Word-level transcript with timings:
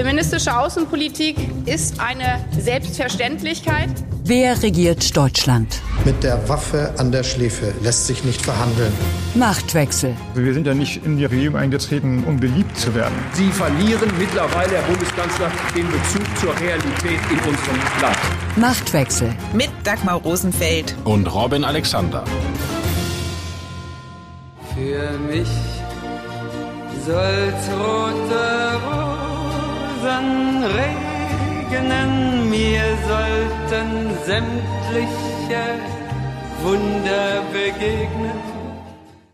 Feministische 0.00 0.56
Außenpolitik 0.56 1.36
ist 1.66 2.00
eine 2.00 2.42
Selbstverständlichkeit. 2.58 3.90
Wer 4.24 4.62
regiert 4.62 5.14
Deutschland? 5.14 5.82
Mit 6.06 6.24
der 6.24 6.48
Waffe 6.48 6.94
an 6.96 7.12
der 7.12 7.22
Schläfe 7.22 7.74
lässt 7.82 8.06
sich 8.06 8.24
nicht 8.24 8.40
verhandeln. 8.40 8.94
Machtwechsel. 9.34 10.16
Wir 10.34 10.54
sind 10.54 10.66
ja 10.66 10.72
nicht 10.72 11.04
in 11.04 11.18
die 11.18 11.26
Regierung 11.26 11.58
eingetreten, 11.58 12.24
um 12.26 12.40
beliebt 12.40 12.78
zu 12.78 12.94
werden. 12.94 13.12
Sie 13.34 13.50
verlieren 13.50 14.10
mittlerweile, 14.18 14.76
Herr 14.76 14.82
Bundeskanzler, 14.84 15.52
den 15.76 15.86
Bezug 15.90 16.24
zur 16.38 16.58
Realität 16.58 17.20
in 17.30 17.38
unserem 17.40 18.00
Land. 18.00 18.16
Machtwechsel. 18.56 19.34
Mit 19.52 19.68
Dagmar 19.84 20.14
Rosenfeld. 20.22 20.94
Und 21.04 21.26
Robin 21.26 21.62
Alexander. 21.62 22.24
Für 24.74 25.18
mich 25.18 25.48
soll's 27.04 27.68
rote 27.78 28.80
Rosen 28.86 28.99
regnen, 30.74 32.48
mir 32.50 32.82
sollten 33.06 34.10
sämtliche 34.26 35.80
Wunder 36.62 37.42
begegnen. 37.52 38.32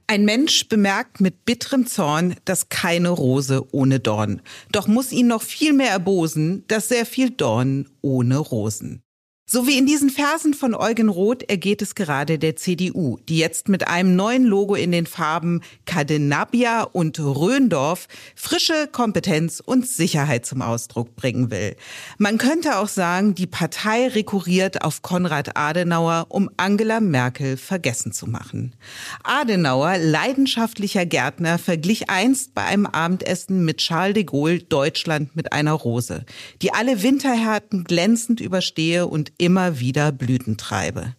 Ein 0.09 0.24
Mensch 0.24 0.68
bemerkt 0.68 1.20
mit 1.20 1.45
bitterem 1.45 1.87
Zorn, 1.87 2.37
dass 2.45 2.68
keine 2.68 3.09
Rose 3.09 3.64
ohne 3.73 3.98
Dorn. 3.98 4.40
Doch 4.70 4.87
muss 4.87 5.10
ihn 5.10 5.26
noch 5.26 5.42
viel 5.42 5.73
mehr 5.73 5.90
erbosen, 5.90 6.64
dass 6.68 6.88
sehr 6.88 7.06
viel 7.06 7.30
Dorn 7.30 7.88
ohne 8.02 8.38
Rosen. 8.38 9.02
So 9.48 9.68
wie 9.68 9.78
in 9.78 9.86
diesen 9.86 10.10
Versen 10.10 10.55
von 10.55 10.74
Eugen 10.74 11.09
Roth 11.09 11.45
ergeht 11.48 11.80
es 11.80 11.95
gerade 11.95 12.37
der 12.37 12.56
CDU, 12.56 13.18
die 13.28 13.38
jetzt 13.38 13.68
mit 13.68 13.87
einem 13.87 14.16
neuen 14.16 14.42
Logo 14.42 14.74
in 14.74 14.91
den 14.91 15.06
Farben 15.06 15.60
Cadenabia 15.84 16.82
und 16.82 17.20
Röndorf 17.20 18.09
frische 18.34 18.88
Kompetenz 18.90 19.62
und 19.64 19.87
Sicherheit 19.87 20.46
zum 20.46 20.62
Ausdruck 20.62 21.14
bringen 21.14 21.52
will. 21.52 21.77
Man 22.18 22.38
könnte 22.38 22.78
auch 22.78 22.88
sagen, 22.88 23.37
die 23.37 23.46
Partei 23.46 24.09
rekurriert 24.09 24.82
auf 24.82 25.02
Konrad 25.02 25.57
Adenauer, 25.57 26.26
um 26.29 26.51
Angela 26.57 26.98
Merkel 26.98 27.57
vergessen 27.57 28.10
zu 28.10 28.26
machen. 28.26 28.74
Adenauer, 29.23 29.96
leidenschaftlicher 29.98 31.07
Gärtner, 31.07 31.59
verglich 31.59 32.10
einst 32.10 32.52
bei 32.52 32.65
einem 32.65 32.87
Abendessen 32.87 33.65
mit 33.65 33.76
Charles 33.76 34.15
de 34.15 34.24
Gaulle 34.24 34.59
Deutschland 34.59 35.37
mit 35.37 35.52
einer 35.52 35.74
Rose, 35.74 36.24
die 36.63 36.74
alle 36.74 37.04
Winterhärten 37.04 37.85
glänzend 37.85 38.40
überstehe 38.40 39.07
und 39.07 39.35
immer 39.38 39.79
wieder 39.80 40.12
Blüten 40.12 40.56
treibe. 40.56 41.15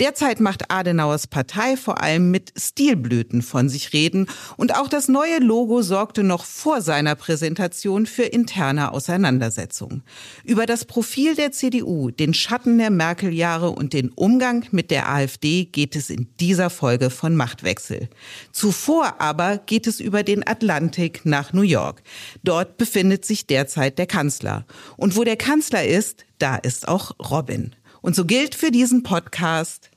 Derzeit 0.00 0.40
macht 0.40 0.70
Adenauers 0.70 1.26
Partei 1.26 1.76
vor 1.76 2.00
allem 2.02 2.30
mit 2.30 2.52
Stilblüten 2.56 3.42
von 3.42 3.68
sich 3.68 3.92
reden 3.92 4.26
und 4.56 4.74
auch 4.76 4.88
das 4.88 5.08
neue 5.08 5.38
Logo 5.38 5.82
sorgte 5.82 6.22
noch 6.22 6.44
vor 6.44 6.82
seiner 6.82 7.14
Präsentation 7.14 8.06
für 8.06 8.24
interne 8.24 8.92
Auseinandersetzungen. 8.92 10.02
Über 10.44 10.66
das 10.66 10.84
Profil 10.84 11.34
der 11.34 11.52
CDU, 11.52 12.10
den 12.10 12.34
Schatten 12.34 12.78
der 12.78 12.90
Merkel-Jahre 12.90 13.70
und 13.70 13.92
den 13.92 14.10
Umgang 14.10 14.66
mit 14.70 14.90
der 14.90 15.08
AfD 15.08 15.64
geht 15.64 15.96
es 15.96 16.10
in 16.10 16.28
dieser 16.40 16.70
Folge 16.70 17.10
von 17.10 17.36
Machtwechsel. 17.36 18.08
Zuvor 18.52 19.20
aber 19.20 19.58
geht 19.58 19.86
es 19.86 20.00
über 20.00 20.22
den 20.22 20.46
Atlantik 20.46 21.24
nach 21.24 21.52
New 21.52 21.62
York. 21.62 22.02
Dort 22.42 22.76
befindet 22.76 23.24
sich 23.24 23.46
derzeit 23.46 23.98
der 23.98 24.06
Kanzler. 24.06 24.66
Und 24.96 25.16
wo 25.16 25.24
der 25.24 25.36
Kanzler 25.36 25.84
ist, 25.84 26.24
da 26.38 26.56
ist 26.56 26.88
auch 26.88 27.12
Robin. 27.30 27.74
Und 28.04 28.14
so 28.14 28.26
gilt 28.26 28.54
für 28.54 28.70
diesen 28.70 29.02
Podcast. 29.02 29.90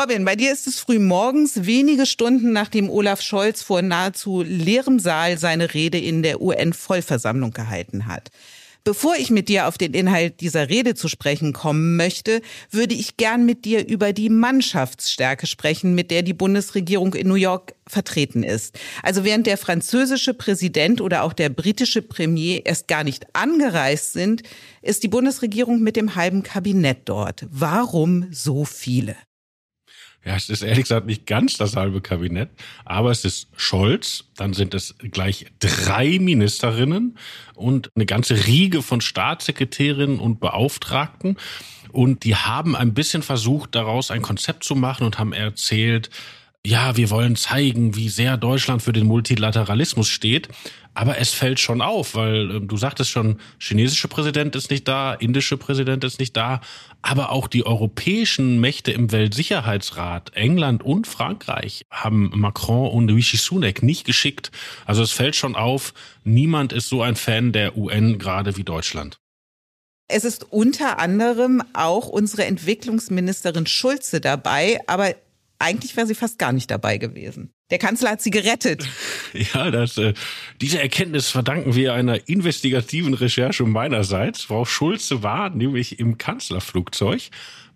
Robin, 0.00 0.24
bei 0.24 0.36
dir 0.36 0.52
ist 0.52 0.68
es 0.68 0.78
früh 0.78 1.00
morgens, 1.00 1.66
wenige 1.66 2.06
Stunden 2.06 2.52
nachdem 2.52 2.88
Olaf 2.88 3.20
Scholz 3.20 3.64
vor 3.64 3.82
nahezu 3.82 4.42
leerem 4.42 5.00
Saal 5.00 5.38
seine 5.38 5.74
Rede 5.74 5.98
in 5.98 6.22
der 6.22 6.40
UN-Vollversammlung 6.40 7.50
gehalten 7.50 8.06
hat. 8.06 8.30
Bevor 8.84 9.14
ich 9.16 9.30
mit 9.30 9.48
dir 9.48 9.68
auf 9.68 9.78
den 9.78 9.94
Inhalt 9.94 10.40
dieser 10.40 10.68
Rede 10.68 10.94
zu 10.96 11.06
sprechen 11.06 11.52
kommen 11.52 11.96
möchte, 11.96 12.42
würde 12.70 12.94
ich 12.94 13.16
gern 13.16 13.46
mit 13.46 13.64
dir 13.64 13.86
über 13.86 14.12
die 14.12 14.28
Mannschaftsstärke 14.28 15.46
sprechen, 15.46 15.94
mit 15.94 16.10
der 16.10 16.22
die 16.22 16.32
Bundesregierung 16.32 17.14
in 17.14 17.28
New 17.28 17.36
York 17.36 17.74
vertreten 17.86 18.42
ist. 18.42 18.76
Also 19.04 19.22
während 19.22 19.46
der 19.46 19.56
französische 19.56 20.34
Präsident 20.34 21.00
oder 21.00 21.22
auch 21.22 21.32
der 21.32 21.48
britische 21.48 22.02
Premier 22.02 22.62
erst 22.64 22.88
gar 22.88 23.04
nicht 23.04 23.26
angereist 23.34 24.14
sind, 24.14 24.42
ist 24.82 25.04
die 25.04 25.08
Bundesregierung 25.08 25.80
mit 25.80 25.94
dem 25.94 26.16
halben 26.16 26.42
Kabinett 26.42 27.02
dort. 27.04 27.46
Warum 27.50 28.26
so 28.32 28.64
viele? 28.64 29.14
Ja, 30.24 30.36
es 30.36 30.48
ist 30.48 30.62
ehrlich 30.62 30.84
gesagt 30.84 31.06
nicht 31.06 31.26
ganz 31.26 31.56
das 31.56 31.74
halbe 31.74 32.00
Kabinett, 32.00 32.50
aber 32.84 33.10
es 33.10 33.24
ist 33.24 33.48
Scholz, 33.56 34.24
dann 34.36 34.52
sind 34.52 34.72
es 34.72 34.94
gleich 34.98 35.46
drei 35.58 36.18
Ministerinnen 36.20 37.18
und 37.54 37.90
eine 37.96 38.06
ganze 38.06 38.46
Riege 38.46 38.82
von 38.82 39.00
Staatssekretärinnen 39.00 40.20
und 40.20 40.38
Beauftragten. 40.38 41.38
Und 41.90 42.22
die 42.22 42.36
haben 42.36 42.76
ein 42.76 42.94
bisschen 42.94 43.22
versucht, 43.22 43.74
daraus 43.74 44.12
ein 44.12 44.22
Konzept 44.22 44.62
zu 44.62 44.76
machen 44.76 45.04
und 45.04 45.18
haben 45.18 45.32
erzählt, 45.32 46.08
ja, 46.64 46.96
wir 46.96 47.10
wollen 47.10 47.34
zeigen, 47.34 47.96
wie 47.96 48.08
sehr 48.08 48.36
Deutschland 48.36 48.82
für 48.82 48.92
den 48.92 49.06
Multilateralismus 49.06 50.08
steht. 50.08 50.48
Aber 50.94 51.18
es 51.18 51.32
fällt 51.32 51.58
schon 51.58 51.80
auf, 51.80 52.14
weil 52.14 52.56
äh, 52.56 52.60
du 52.60 52.76
sagtest 52.76 53.10
schon, 53.10 53.40
chinesische 53.58 54.08
Präsident 54.08 54.54
ist 54.54 54.70
nicht 54.70 54.86
da, 54.86 55.14
indische 55.14 55.56
Präsident 55.56 56.04
ist 56.04 56.20
nicht 56.20 56.36
da, 56.36 56.60
aber 57.00 57.32
auch 57.32 57.48
die 57.48 57.64
europäischen 57.64 58.60
Mächte 58.60 58.92
im 58.92 59.10
Weltsicherheitsrat, 59.10 60.34
England 60.34 60.82
und 60.82 61.06
Frankreich, 61.06 61.86
haben 61.90 62.30
Macron 62.34 62.90
und 62.90 63.10
Rishi 63.10 63.38
Sunak 63.38 63.82
nicht 63.82 64.04
geschickt. 64.04 64.52
Also 64.84 65.02
es 65.02 65.12
fällt 65.12 65.34
schon 65.34 65.56
auf, 65.56 65.94
niemand 66.24 66.72
ist 66.72 66.88
so 66.88 67.02
ein 67.02 67.16
Fan 67.16 67.52
der 67.52 67.76
UN 67.76 68.18
gerade 68.18 68.56
wie 68.56 68.64
Deutschland. 68.64 69.18
Es 70.08 70.24
ist 70.24 70.52
unter 70.52 70.98
anderem 70.98 71.62
auch 71.72 72.06
unsere 72.06 72.44
Entwicklungsministerin 72.44 73.66
Schulze 73.66 74.20
dabei, 74.20 74.78
aber 74.86 75.14
eigentlich 75.62 75.96
wäre 75.96 76.06
sie 76.06 76.14
fast 76.14 76.38
gar 76.38 76.52
nicht 76.52 76.70
dabei 76.70 76.98
gewesen. 76.98 77.54
Der 77.70 77.78
Kanzler 77.78 78.10
hat 78.10 78.22
sie 78.22 78.30
gerettet. 78.30 78.86
Ja, 79.54 79.70
das, 79.70 79.96
äh, 79.96 80.12
diese 80.60 80.78
Erkenntnis 80.78 81.30
verdanken 81.30 81.74
wir 81.74 81.94
einer 81.94 82.28
investigativen 82.28 83.14
Recherche 83.14 83.64
meinerseits. 83.64 84.42
Frau 84.42 84.66
Schulze 84.66 85.22
war 85.22 85.48
nämlich 85.48 85.98
im 85.98 86.18
Kanzlerflugzeug 86.18 87.30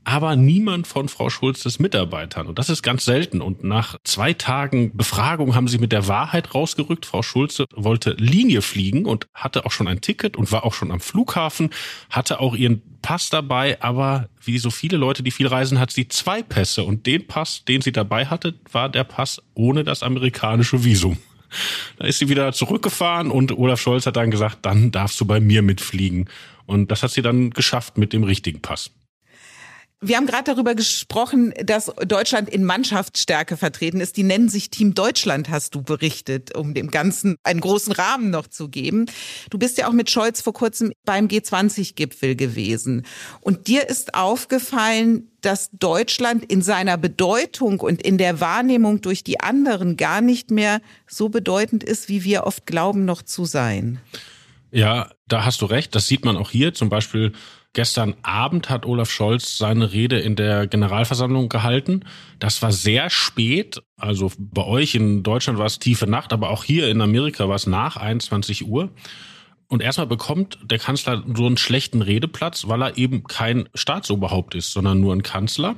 aber 0.06 0.36
niemand 0.36 0.86
von 0.86 1.08
Frau 1.08 1.30
Schulzes 1.30 1.80
Mitarbeitern. 1.80 2.46
Und 2.46 2.60
das 2.60 2.70
ist 2.70 2.84
ganz 2.84 3.04
selten. 3.04 3.40
Und 3.40 3.64
nach 3.64 3.96
zwei 4.04 4.32
Tagen 4.32 4.96
Befragung 4.96 5.56
haben 5.56 5.66
sie 5.66 5.78
mit 5.78 5.90
der 5.90 6.06
Wahrheit 6.06 6.54
rausgerückt. 6.54 7.04
Frau 7.06 7.22
Schulze 7.22 7.66
wollte 7.74 8.12
Linie 8.12 8.62
fliegen 8.62 9.04
und 9.04 9.26
hatte 9.34 9.66
auch 9.66 9.72
schon 9.72 9.88
ein 9.88 10.00
Ticket 10.00 10.36
und 10.36 10.52
war 10.52 10.64
auch 10.64 10.74
schon 10.74 10.92
am 10.92 11.00
Flughafen, 11.00 11.70
hatte 12.08 12.38
auch 12.38 12.54
ihren 12.54 12.82
Pass 13.02 13.30
dabei, 13.30 13.82
aber 13.82 14.28
wie 14.44 14.58
so 14.58 14.70
viele 14.70 14.96
Leute, 14.96 15.24
die 15.24 15.32
viel 15.32 15.48
reisen, 15.48 15.80
hat 15.80 15.90
sie 15.90 16.06
zwei 16.06 16.40
Pässe. 16.40 16.84
Und 16.84 17.06
den 17.06 17.26
Pass, 17.26 17.64
den 17.64 17.80
sie 17.80 17.92
dabei 17.92 18.26
hatte, 18.26 18.54
war 18.70 18.88
der 18.88 19.04
Pass 19.04 19.42
ohne 19.54 19.82
das 19.82 20.04
amerikanische 20.04 20.84
Visum. 20.84 21.18
Da 21.98 22.06
ist 22.06 22.20
sie 22.20 22.28
wieder 22.28 22.52
zurückgefahren 22.52 23.32
und 23.32 23.58
Olaf 23.58 23.80
Scholz 23.80 24.06
hat 24.06 24.16
dann 24.16 24.30
gesagt, 24.30 24.58
dann 24.62 24.92
darfst 24.92 25.20
du 25.20 25.24
bei 25.24 25.40
mir 25.40 25.62
mitfliegen. 25.62 26.30
Und 26.64 26.92
das 26.92 27.02
hat 27.02 27.10
sie 27.10 27.22
dann 27.22 27.50
geschafft 27.50 27.98
mit 27.98 28.12
dem 28.12 28.22
richtigen 28.22 28.62
Pass. 28.62 28.92
Wir 30.02 30.18
haben 30.18 30.26
gerade 30.26 30.52
darüber 30.52 30.74
gesprochen, 30.74 31.54
dass 31.64 31.90
Deutschland 32.06 32.50
in 32.50 32.64
Mannschaftsstärke 32.64 33.56
vertreten 33.56 34.00
ist. 34.00 34.18
Die 34.18 34.24
nennen 34.24 34.50
sich 34.50 34.68
Team 34.68 34.92
Deutschland, 34.92 35.48
hast 35.48 35.74
du 35.74 35.82
berichtet, 35.82 36.54
um 36.54 36.74
dem 36.74 36.90
Ganzen 36.90 37.36
einen 37.44 37.62
großen 37.62 37.94
Rahmen 37.94 38.28
noch 38.28 38.46
zu 38.46 38.68
geben. 38.68 39.06
Du 39.48 39.58
bist 39.58 39.78
ja 39.78 39.88
auch 39.88 39.94
mit 39.94 40.10
Scholz 40.10 40.42
vor 40.42 40.52
kurzem 40.52 40.92
beim 41.06 41.28
G20-Gipfel 41.28 42.36
gewesen. 42.36 43.06
Und 43.40 43.68
dir 43.68 43.88
ist 43.88 44.14
aufgefallen, 44.14 45.30
dass 45.40 45.70
Deutschland 45.72 46.44
in 46.44 46.60
seiner 46.60 46.98
Bedeutung 46.98 47.80
und 47.80 48.02
in 48.02 48.18
der 48.18 48.38
Wahrnehmung 48.38 49.00
durch 49.00 49.24
die 49.24 49.40
anderen 49.40 49.96
gar 49.96 50.20
nicht 50.20 50.50
mehr 50.50 50.82
so 51.06 51.30
bedeutend 51.30 51.82
ist, 51.82 52.10
wie 52.10 52.22
wir 52.22 52.44
oft 52.44 52.66
glauben, 52.66 53.06
noch 53.06 53.22
zu 53.22 53.46
sein. 53.46 53.98
Ja, 54.72 55.10
da 55.26 55.46
hast 55.46 55.62
du 55.62 55.66
recht. 55.66 55.94
Das 55.94 56.06
sieht 56.06 56.26
man 56.26 56.36
auch 56.36 56.50
hier. 56.50 56.74
Zum 56.74 56.90
Beispiel 56.90 57.32
Gestern 57.76 58.14
Abend 58.22 58.70
hat 58.70 58.86
Olaf 58.86 59.10
Scholz 59.10 59.58
seine 59.58 59.92
Rede 59.92 60.18
in 60.18 60.34
der 60.34 60.66
Generalversammlung 60.66 61.50
gehalten. 61.50 62.06
Das 62.38 62.62
war 62.62 62.72
sehr 62.72 63.10
spät. 63.10 63.82
Also 63.98 64.32
bei 64.38 64.64
euch 64.64 64.94
in 64.94 65.22
Deutschland 65.22 65.58
war 65.58 65.66
es 65.66 65.78
tiefe 65.78 66.06
Nacht, 66.06 66.32
aber 66.32 66.48
auch 66.48 66.64
hier 66.64 66.88
in 66.88 67.02
Amerika 67.02 67.50
war 67.50 67.56
es 67.56 67.66
nach 67.66 67.98
21 67.98 68.66
Uhr. 68.66 68.88
Und 69.68 69.82
erstmal 69.82 70.06
bekommt 70.06 70.58
der 70.64 70.78
Kanzler 70.78 71.22
so 71.36 71.44
einen 71.44 71.58
schlechten 71.58 72.00
Redeplatz, 72.00 72.66
weil 72.66 72.80
er 72.80 72.96
eben 72.96 73.24
kein 73.24 73.68
Staatsoberhaupt 73.74 74.54
ist, 74.54 74.72
sondern 74.72 74.98
nur 74.98 75.14
ein 75.14 75.22
Kanzler. 75.22 75.76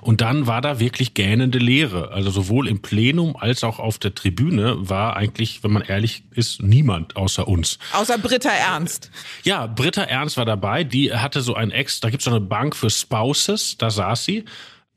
Und 0.00 0.20
dann 0.20 0.46
war 0.46 0.60
da 0.60 0.78
wirklich 0.78 1.14
gähnende 1.14 1.58
Leere. 1.58 2.12
Also 2.12 2.30
sowohl 2.30 2.68
im 2.68 2.80
Plenum 2.80 3.36
als 3.36 3.64
auch 3.64 3.78
auf 3.78 3.98
der 3.98 4.14
Tribüne 4.14 4.88
war 4.88 5.16
eigentlich, 5.16 5.64
wenn 5.64 5.72
man 5.72 5.82
ehrlich 5.82 6.24
ist, 6.32 6.62
niemand 6.62 7.16
außer 7.16 7.48
uns. 7.48 7.78
Außer 7.92 8.18
Britta 8.18 8.50
Ernst. 8.50 9.10
Ja, 9.42 9.66
Britta 9.66 10.02
Ernst 10.02 10.36
war 10.36 10.44
dabei. 10.44 10.84
Die 10.84 11.12
hatte 11.12 11.40
so 11.40 11.54
ein 11.54 11.70
Ex, 11.70 12.00
da 12.00 12.10
gibt's 12.10 12.24
so 12.24 12.30
eine 12.30 12.40
Bank 12.40 12.76
für 12.76 12.90
Spouses, 12.90 13.76
da 13.78 13.90
saß 13.90 14.24
sie. 14.24 14.44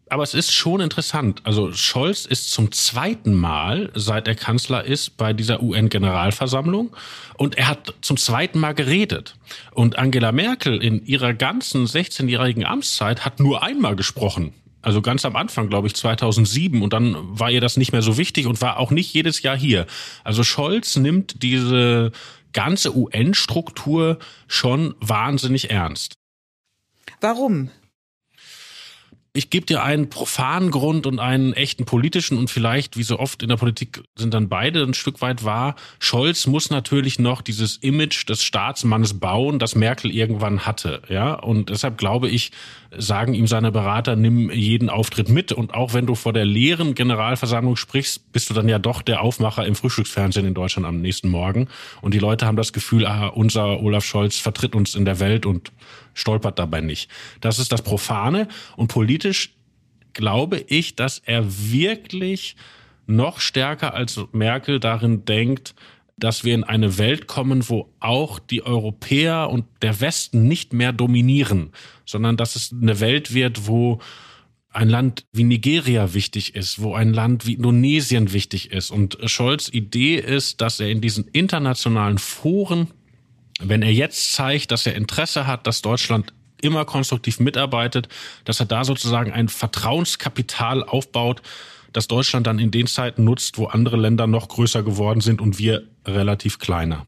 Aber 0.10 0.24
es 0.24 0.34
ist 0.34 0.54
schon 0.54 0.80
interessant. 0.80 1.42
Also 1.44 1.74
Scholz 1.74 2.26
ist 2.26 2.52
zum 2.52 2.72
zweiten 2.72 3.34
Mal, 3.34 3.92
seit 3.94 4.28
er 4.28 4.36
Kanzler 4.36 4.86
ist, 4.86 5.18
bei 5.18 5.34
dieser 5.34 5.62
UN-Generalversammlung 5.62 6.96
und 7.38 7.58
er 7.58 7.68
hat 7.68 7.94
zum 8.02 8.16
zweiten 8.16 8.60
Mal 8.60 8.74
geredet. 8.74 9.36
Und 9.72 9.98
Angela 9.98 10.32
Merkel 10.32 10.82
in 10.82 11.06
ihrer 11.06 11.34
ganzen 11.34 11.86
16-jährigen 11.86 12.66
Amtszeit 12.66 13.26
hat 13.26 13.40
nur 13.42 13.64
einmal 13.64 13.98
gesprochen. 13.98 14.54
Also 14.82 15.02
ganz 15.02 15.26
am 15.26 15.36
Anfang, 15.36 15.70
glaube 15.70 15.88
ich, 15.88 15.96
2007. 15.96 16.82
Und 16.82 16.94
dann 16.94 17.16
war 17.40 17.52
ihr 17.52 17.62
das 17.62 17.78
nicht 17.78 17.92
mehr 17.92 18.02
so 18.02 18.18
wichtig 18.18 18.46
und 18.46 18.62
war 18.62 18.78
auch 18.78 18.92
nicht 18.92 19.14
jedes 19.14 19.42
Jahr 19.42 19.58
hier. 19.58 19.86
Also 20.24 20.44
Scholz 20.44 20.96
nimmt 20.96 21.44
diese 21.44 22.12
ganze 22.54 22.96
UN-Struktur 22.96 24.20
schon 24.48 24.96
wahnsinnig 25.00 25.70
ernst. 25.70 26.14
Warum? 27.22 27.72
Ich 29.38 29.52
gebe 29.52 29.68
dir 29.68 29.84
einen 29.84 30.10
profanen 30.10 30.72
Grund 30.72 31.06
und 31.06 31.20
einen 31.20 31.54
echten 31.54 31.86
politischen 31.86 32.40
und 32.40 32.50
vielleicht, 32.50 32.98
wie 32.98 33.04
so 33.04 33.20
oft 33.20 33.44
in 33.44 33.50
der 33.50 33.58
Politik, 33.58 34.02
sind 34.16 34.34
dann 34.34 34.50
beide 34.50 34.82
ein 34.82 34.96
Stück 34.96 35.22
weit 35.22 35.46
wahr. 35.46 35.76
Scholz 36.00 36.48
muss 36.48 36.72
natürlich 36.72 37.20
noch 37.20 37.44
dieses 37.44 37.78
Image 37.78 38.28
des 38.28 38.42
Staatsmannes 38.42 39.20
bauen, 39.20 39.60
das 39.60 39.76
Merkel 39.76 40.10
irgendwann 40.10 40.66
hatte, 40.66 41.04
ja. 41.08 41.34
Und 41.34 41.70
deshalb 41.70 42.00
glaube 42.00 42.30
ich, 42.30 42.52
sagen 42.98 43.36
ihm 43.36 43.46
seine 43.46 43.72
Berater, 43.72 44.16
nimm 44.16 44.50
jeden 44.50 44.90
Auftritt 44.90 45.30
mit. 45.30 45.52
Und 45.52 45.74
auch 45.74 45.94
wenn 45.94 46.08
du 46.08 46.16
vor 46.16 46.34
der 46.34 46.46
leeren 46.46 46.96
Generalversammlung 46.96 47.76
sprichst, 47.76 48.32
bist 48.32 48.50
du 48.50 48.56
dann 48.56 48.68
ja 48.68 48.80
doch 48.80 49.04
der 49.04 49.22
Aufmacher 49.22 49.68
im 49.68 49.76
Frühstücksfernsehen 49.76 50.48
in 50.48 50.56
Deutschland 50.56 50.88
am 50.88 51.00
nächsten 51.02 51.30
Morgen. 51.30 51.68
Und 52.02 52.16
die 52.16 52.20
Leute 52.20 52.48
haben 52.48 52.58
das 52.58 52.74
Gefühl, 52.74 53.06
ah, 53.06 53.28
unser 53.28 53.82
Olaf 53.82 54.04
Scholz 54.04 54.38
vertritt 54.38 54.74
uns 54.74 54.96
in 54.96 55.06
der 55.06 55.20
Welt 55.20 55.46
und 55.46 55.72
stolpert 56.18 56.60
dabei 56.60 56.82
nicht. 56.82 57.10
Das 57.42 57.60
ist 57.60 57.72
das 57.72 57.82
Profane. 57.82 58.48
Und 58.76 58.88
politisch 58.88 59.56
glaube 60.14 60.60
ich, 60.68 60.96
dass 60.96 61.20
er 61.20 61.46
wirklich 61.48 62.56
noch 63.06 63.40
stärker 63.40 63.94
als 63.94 64.20
Merkel 64.34 64.80
darin 64.80 65.26
denkt, 65.26 65.76
dass 66.18 66.44
wir 66.44 66.56
in 66.56 66.64
eine 66.64 66.98
Welt 66.98 67.28
kommen, 67.28 67.70
wo 67.70 67.94
auch 68.00 68.40
die 68.40 68.64
Europäer 68.64 69.50
und 69.52 69.66
der 69.82 70.02
Westen 70.02 70.48
nicht 70.48 70.74
mehr 70.74 70.92
dominieren, 70.92 71.72
sondern 72.06 72.38
dass 72.38 72.56
es 72.56 72.74
eine 72.74 73.00
Welt 73.00 73.34
wird, 73.34 73.68
wo 73.68 74.00
ein 74.72 74.90
Land 74.90 75.26
wie 75.32 75.44
Nigeria 75.44 76.14
wichtig 76.14 76.56
ist, 76.56 76.82
wo 76.82 76.96
ein 76.96 77.14
Land 77.14 77.46
wie 77.46 77.54
Indonesien 77.54 78.34
wichtig 78.34 78.72
ist. 78.72 78.92
Und 78.92 79.18
Scholz 79.26 79.70
Idee 79.70 80.18
ist, 80.18 80.62
dass 80.62 80.80
er 80.80 80.90
in 80.90 81.02
diesen 81.02 81.28
internationalen 81.28 82.18
Foren 82.18 82.88
wenn 83.60 83.82
er 83.82 83.92
jetzt 83.92 84.34
zeigt, 84.34 84.72
dass 84.72 84.86
er 84.86 84.96
Interesse 84.96 85.48
hat, 85.48 85.68
dass 85.68 85.82
Deutschland 85.82 86.34
immer 86.62 86.86
konstruktiv 86.86 87.40
mitarbeitet, 87.40 88.10
dass 88.46 88.60
er 88.60 88.66
da 88.66 88.84
sozusagen 88.84 89.32
ein 89.32 89.48
Vertrauenskapital 89.48 90.84
aufbaut, 90.84 91.42
das 91.94 92.08
Deutschland 92.08 92.48
dann 92.48 92.60
in 92.60 92.72
den 92.72 92.88
Zeiten 92.88 93.24
nutzt, 93.24 93.58
wo 93.58 93.66
andere 93.68 93.98
Länder 93.98 94.28
noch 94.28 94.50
größer 94.50 94.84
geworden 94.84 95.22
sind 95.22 95.42
und 95.42 95.58
wir 95.60 95.88
relativ 96.06 96.60
kleiner. 96.60 97.06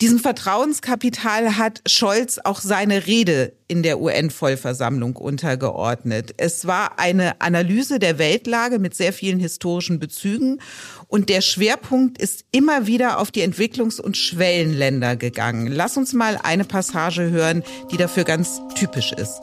Diesem 0.00 0.20
Vertrauenskapital 0.20 1.58
hat 1.58 1.82
Scholz 1.84 2.38
auch 2.44 2.60
seine 2.60 3.08
Rede 3.08 3.54
in 3.66 3.82
der 3.82 4.00
UN-Vollversammlung 4.00 5.16
untergeordnet. 5.16 6.34
Es 6.36 6.68
war 6.68 7.00
eine 7.00 7.40
Analyse 7.40 7.98
der 7.98 8.16
Weltlage 8.16 8.78
mit 8.78 8.94
sehr 8.94 9.12
vielen 9.12 9.40
historischen 9.40 9.98
Bezügen 9.98 10.60
und 11.08 11.28
der 11.28 11.40
Schwerpunkt 11.40 12.16
ist 12.16 12.44
immer 12.52 12.86
wieder 12.86 13.18
auf 13.18 13.32
die 13.32 13.42
Entwicklungs- 13.42 14.00
und 14.00 14.16
Schwellenländer 14.16 15.16
gegangen. 15.16 15.66
Lass 15.66 15.96
uns 15.96 16.12
mal 16.12 16.38
eine 16.44 16.64
Passage 16.64 17.30
hören, 17.30 17.64
die 17.90 17.96
dafür 17.96 18.22
ganz 18.22 18.62
typisch 18.76 19.10
ist. 19.10 19.40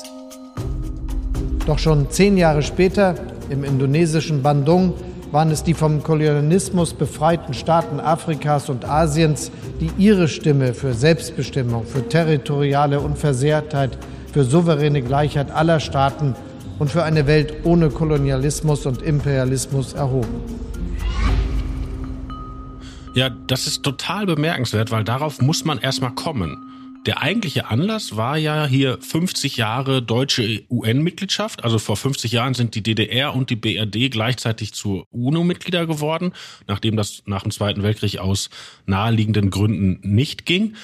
Doch 1.67 1.79
schon 1.79 2.09
zehn 2.11 2.37
Jahre 2.37 2.63
später, 2.63 3.15
im 3.49 3.65
indonesischen 3.65 4.41
Bandung, 4.41 4.93
waren 5.35 5.51
es 5.51 5.63
die 5.63 5.73
vom 5.73 6.01
Kolonialismus 6.01 6.93
befreiten 6.93 7.53
Staaten 7.53 7.99
Afrikas 7.99 8.69
und 8.69 8.85
Asiens, 8.85 9.51
die 9.81 9.91
ihre 9.97 10.29
Stimme 10.29 10.73
für 10.73 10.93
Selbstbestimmung, 10.93 11.85
für 11.85 12.07
territoriale 12.07 13.01
Unversehrtheit, 13.01 13.97
für 14.31 14.45
souveräne 14.45 15.01
Gleichheit 15.01 15.51
aller 15.51 15.81
Staaten 15.81 16.35
und 16.79 16.89
für 16.89 17.03
eine 17.03 17.27
Welt 17.27 17.53
ohne 17.65 17.89
Kolonialismus 17.89 18.85
und 18.85 19.01
Imperialismus 19.01 19.91
erhoben. 19.91 20.39
Ja, 23.13 23.29
das 23.29 23.67
ist 23.67 23.83
total 23.83 24.25
bemerkenswert, 24.25 24.89
weil 24.89 25.03
darauf 25.03 25.41
muss 25.41 25.65
man 25.65 25.79
erstmal 25.79 26.11
kommen. 26.11 26.64
Der 27.05 27.21
eigentliche 27.21 27.67
Anlass 27.67 28.17
war 28.17 28.35
ja 28.35 28.65
hier 28.65 28.97
50 28.99 29.57
Jahre 29.57 30.01
deutsche 30.01 30.63
UN-Mitgliedschaft. 30.71 31.63
Also 31.63 31.77
vor 31.77 31.97
50 31.97 32.31
Jahren 32.31 32.55
sind 32.55 32.73
die 32.73 32.81
DDR 32.81 33.35
und 33.35 33.51
die 33.51 33.55
BRD 33.55 34.09
gleichzeitig 34.09 34.73
zu 34.73 35.05
UNO-Mitglieder 35.11 35.85
geworden, 35.85 36.33
nachdem 36.67 36.97
das 36.97 37.21
nach 37.27 37.43
dem 37.43 37.51
Zweiten 37.51 37.83
Weltkrieg 37.83 38.17
aus 38.17 38.49
naheliegenden 38.87 39.51
Gründen 39.51 39.99
nicht 40.01 40.47
ging. 40.47 40.75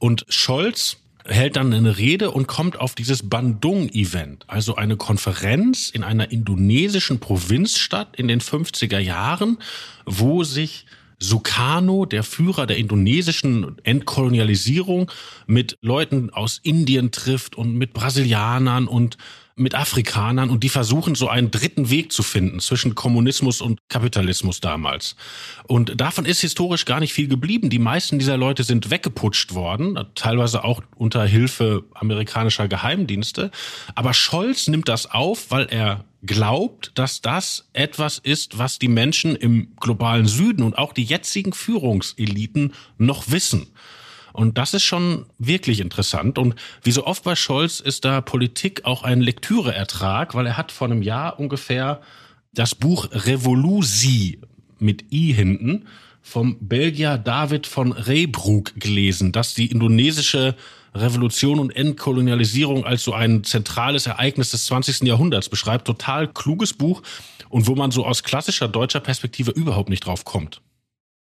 Und 0.00 0.26
Scholz 0.28 0.96
hält 1.24 1.54
dann 1.54 1.72
eine 1.72 1.96
Rede 1.96 2.32
und 2.32 2.48
kommt 2.48 2.80
auf 2.80 2.96
dieses 2.96 3.28
Bandung-Event, 3.28 4.46
also 4.48 4.74
eine 4.74 4.96
Konferenz 4.96 5.90
in 5.90 6.02
einer 6.02 6.32
indonesischen 6.32 7.20
Provinzstadt 7.20 8.16
in 8.16 8.26
den 8.26 8.40
50er 8.40 8.98
Jahren, 8.98 9.58
wo 10.06 10.42
sich 10.42 10.86
Sukarno, 11.18 12.04
der 12.06 12.22
Führer 12.22 12.66
der 12.66 12.76
indonesischen 12.76 13.76
Entkolonialisierung, 13.82 15.10
mit 15.46 15.78
Leuten 15.80 16.30
aus 16.30 16.60
Indien 16.62 17.10
trifft 17.10 17.56
und 17.56 17.74
mit 17.74 17.92
Brasilianern 17.92 18.86
und 18.86 19.16
mit 19.58 19.74
Afrikanern 19.74 20.50
und 20.50 20.62
die 20.64 20.68
versuchen 20.68 21.14
so 21.14 21.28
einen 21.28 21.50
dritten 21.50 21.90
Weg 21.90 22.12
zu 22.12 22.22
finden 22.22 22.60
zwischen 22.60 22.94
Kommunismus 22.94 23.60
und 23.60 23.80
Kapitalismus 23.88 24.60
damals. 24.60 25.16
Und 25.66 26.00
davon 26.00 26.24
ist 26.24 26.40
historisch 26.40 26.84
gar 26.84 27.00
nicht 27.00 27.12
viel 27.12 27.28
geblieben. 27.28 27.70
Die 27.70 27.78
meisten 27.78 28.18
dieser 28.18 28.36
Leute 28.36 28.64
sind 28.64 28.90
weggeputscht 28.90 29.54
worden, 29.54 29.98
teilweise 30.14 30.64
auch 30.64 30.82
unter 30.96 31.24
Hilfe 31.24 31.84
amerikanischer 31.94 32.68
Geheimdienste. 32.68 33.50
Aber 33.94 34.14
Scholz 34.14 34.68
nimmt 34.68 34.88
das 34.88 35.10
auf, 35.10 35.50
weil 35.50 35.66
er 35.70 36.04
glaubt, 36.22 36.92
dass 36.94 37.20
das 37.20 37.68
etwas 37.72 38.18
ist, 38.18 38.58
was 38.58 38.78
die 38.78 38.88
Menschen 38.88 39.36
im 39.36 39.74
globalen 39.76 40.26
Süden 40.26 40.62
und 40.62 40.76
auch 40.76 40.92
die 40.92 41.04
jetzigen 41.04 41.52
Führungseliten 41.52 42.74
noch 42.96 43.30
wissen. 43.30 43.68
Und 44.38 44.56
das 44.56 44.72
ist 44.72 44.84
schon 44.84 45.26
wirklich 45.40 45.80
interessant. 45.80 46.38
Und 46.38 46.54
wie 46.84 46.92
so 46.92 47.04
oft 47.04 47.24
bei 47.24 47.34
Scholz 47.34 47.80
ist 47.80 48.04
da 48.04 48.20
Politik 48.20 48.84
auch 48.84 49.02
ein 49.02 49.20
Lektüreertrag, 49.20 50.36
weil 50.36 50.46
er 50.46 50.56
hat 50.56 50.70
vor 50.70 50.86
einem 50.86 51.02
Jahr 51.02 51.40
ungefähr 51.40 52.00
das 52.54 52.76
Buch 52.76 53.08
Revolusi 53.10 54.40
mit 54.78 55.12
I 55.12 55.32
hinten 55.32 55.86
vom 56.22 56.56
Belgier 56.60 57.18
David 57.18 57.66
von 57.66 57.90
Reybroek 57.90 58.78
gelesen, 58.78 59.32
das 59.32 59.54
die 59.54 59.72
indonesische 59.72 60.54
Revolution 60.94 61.58
und 61.58 61.74
Entkolonialisierung 61.74 62.84
als 62.84 63.02
so 63.02 63.14
ein 63.14 63.42
zentrales 63.42 64.06
Ereignis 64.06 64.52
des 64.52 64.66
20. 64.66 65.02
Jahrhunderts 65.02 65.48
beschreibt. 65.48 65.84
Total 65.84 66.28
kluges 66.28 66.74
Buch 66.74 67.02
und 67.48 67.66
wo 67.66 67.74
man 67.74 67.90
so 67.90 68.06
aus 68.06 68.22
klassischer 68.22 68.68
deutscher 68.68 69.00
Perspektive 69.00 69.50
überhaupt 69.50 69.88
nicht 69.88 70.06
drauf 70.06 70.24
kommt. 70.24 70.60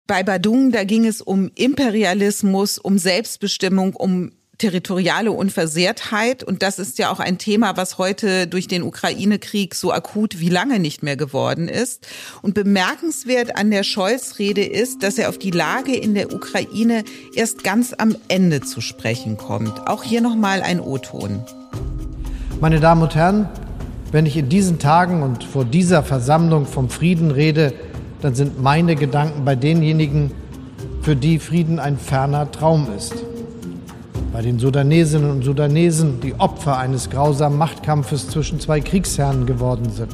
Bei 0.08 0.24
Badung, 0.24 0.72
da 0.72 0.86
ging 0.86 1.06
es 1.06 1.22
um 1.22 1.52
Imperialismus, 1.56 2.78
um 2.78 2.98
Selbstbestimmung, 2.98 3.94
um 3.94 4.32
territoriale 4.58 5.34
Unversehrtheit. 5.34 6.46
Und 6.46 6.64
das 6.64 6.80
ist 6.80 6.98
ja 6.98 7.12
auch 7.12 7.20
ein 7.20 7.38
Thema, 7.38 7.76
was 7.76 7.98
heute 7.98 8.48
durch 8.48 8.70
den 8.70 8.84
Ukraine-Krieg 8.84 9.76
so 9.76 9.92
akut 9.92 10.40
wie 10.40 10.48
lange 10.48 10.80
nicht 10.80 11.04
mehr 11.04 11.18
geworden 11.18 11.68
ist. 11.68 12.08
Und 12.42 12.54
bemerkenswert 12.54 13.58
an 13.58 13.70
der 13.70 13.84
Scholz-Rede 13.84 14.64
ist, 14.64 15.04
dass 15.04 15.18
er 15.18 15.28
auf 15.28 15.38
die 15.38 15.52
Lage 15.52 15.94
in 15.94 16.16
der 16.16 16.34
Ukraine 16.34 17.04
erst 17.36 17.66
ganz 17.66 17.94
am 17.96 18.16
Ende 18.30 18.62
zu 18.62 18.80
sprechen 18.80 19.36
kommt. 19.36 19.90
Auch 19.90 20.04
hier 20.04 20.22
nochmal 20.22 20.62
ein 20.62 20.80
O-Ton. 20.80 21.44
Meine 22.62 22.80
Damen 22.80 23.04
und 23.04 23.14
Herren, 23.14 23.50
wenn 24.14 24.26
ich 24.26 24.38
in 24.38 24.48
diesen 24.48 24.80
Tagen 24.80 25.22
und 25.22 25.44
vor 25.44 25.66
dieser 25.66 26.02
Versammlung 26.02 26.66
vom 26.66 26.90
Frieden 26.90 27.30
rede, 27.30 27.74
dann 28.22 28.36
sind 28.36 28.62
meine 28.62 28.96
Gedanken 28.96 29.46
bei 29.46 29.56
denjenigen, 29.56 30.32
für 31.02 31.16
die 31.16 31.40
Frieden 31.40 31.80
ein 31.80 31.98
ferner 31.98 32.52
Traum 32.52 32.88
ist 32.96 33.16
bei 34.38 34.44
den 34.44 34.60
Sudanesinnen 34.60 35.32
und 35.32 35.44
Sudanesen, 35.44 36.20
die 36.22 36.36
Opfer 36.40 36.78
eines 36.78 37.10
grausamen 37.10 37.58
Machtkampfes 37.58 38.28
zwischen 38.28 38.60
zwei 38.60 38.82
Kriegsherren 38.82 39.48
geworden 39.48 39.90
sind, 39.90 40.14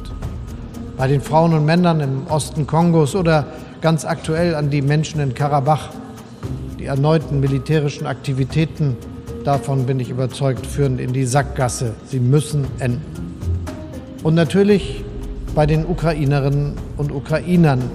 bei 0.96 1.08
den 1.08 1.20
Frauen 1.20 1.52
und 1.52 1.66
Männern 1.66 2.00
im 2.00 2.26
Osten 2.28 2.66
Kongos 2.66 3.14
oder 3.14 3.46
ganz 3.82 4.06
aktuell 4.06 4.54
an 4.54 4.70
die 4.70 4.80
Menschen 4.80 5.20
in 5.20 5.34
Karabach. 5.34 5.90
Die 6.78 6.86
erneuten 6.86 7.40
militärischen 7.40 8.06
Aktivitäten, 8.06 8.96
davon 9.44 9.84
bin 9.84 10.00
ich 10.00 10.08
überzeugt, 10.08 10.66
führen 10.66 10.98
in 10.98 11.12
die 11.12 11.26
Sackgasse. 11.26 11.92
Sie 12.06 12.20
müssen 12.20 12.66
enden. 12.78 13.02
Und 14.22 14.34
natürlich 14.34 15.04
bei 15.54 15.66
den 15.66 15.86
Ukrainerinnen 15.86 16.74
und 16.96 17.12
Ukrainern, 17.12 17.90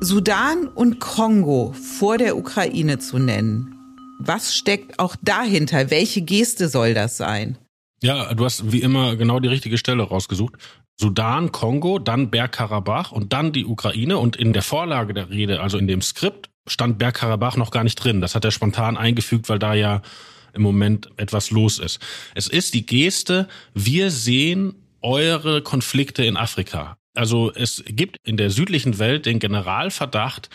Sudan 0.00 0.68
und 0.74 1.00
Kongo 1.00 1.72
vor 1.72 2.18
der 2.18 2.36
Ukraine 2.36 2.98
zu 2.98 3.18
nennen, 3.18 3.74
was 4.18 4.54
steckt 4.54 4.98
auch 4.98 5.16
dahinter? 5.22 5.90
Welche 5.90 6.20
Geste 6.20 6.68
soll 6.68 6.92
das 6.92 7.16
sein? 7.16 7.56
Ja, 8.02 8.34
du 8.34 8.44
hast 8.44 8.70
wie 8.70 8.80
immer 8.80 9.16
genau 9.16 9.40
die 9.40 9.48
richtige 9.48 9.78
Stelle 9.78 10.02
rausgesucht. 10.02 10.56
Sudan, 10.96 11.52
Kongo, 11.52 11.98
dann 11.98 12.30
Bergkarabach 12.30 13.12
und 13.12 13.32
dann 13.32 13.52
die 13.52 13.64
Ukraine. 13.64 14.18
Und 14.18 14.36
in 14.36 14.52
der 14.52 14.62
Vorlage 14.62 15.14
der 15.14 15.30
Rede, 15.30 15.60
also 15.60 15.78
in 15.78 15.88
dem 15.88 16.02
Skript, 16.02 16.50
stand 16.66 16.98
Bergkarabach 16.98 17.56
noch 17.56 17.70
gar 17.70 17.82
nicht 17.82 17.96
drin. 17.96 18.20
Das 18.20 18.34
hat 18.34 18.44
er 18.44 18.50
spontan 18.50 18.96
eingefügt, 18.96 19.48
weil 19.48 19.58
da 19.58 19.74
ja 19.74 20.02
im 20.54 20.62
Moment 20.62 21.08
etwas 21.16 21.50
los 21.50 21.78
ist. 21.78 22.00
Es 22.34 22.48
ist 22.48 22.74
die 22.74 22.86
Geste, 22.86 23.48
wir 23.74 24.10
sehen 24.10 24.74
eure 25.02 25.62
Konflikte 25.62 26.24
in 26.24 26.36
Afrika. 26.36 26.96
Also 27.14 27.52
es 27.54 27.84
gibt 27.86 28.16
in 28.24 28.36
der 28.36 28.50
südlichen 28.50 28.98
Welt 28.98 29.26
den 29.26 29.38
Generalverdacht, 29.38 30.50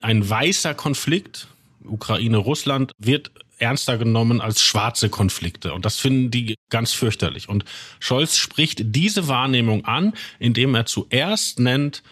ein 0.00 0.28
weißer 0.28 0.74
Konflikt, 0.74 1.48
Ukraine, 1.84 2.38
Russland, 2.38 2.92
wird 2.98 3.30
ernster 3.58 3.98
genommen 3.98 4.40
als 4.40 4.62
schwarze 4.62 5.10
Konflikte. 5.10 5.74
Und 5.74 5.84
das 5.84 5.98
finden 5.98 6.30
die 6.30 6.54
ganz 6.70 6.92
fürchterlich. 6.92 7.48
Und 7.48 7.64
Scholz 7.98 8.36
spricht 8.38 8.80
diese 8.82 9.28
Wahrnehmung 9.28 9.84
an, 9.84 10.14
indem 10.38 10.74
er 10.74 10.86
zuerst 10.86 11.60
nennt, 11.60 12.02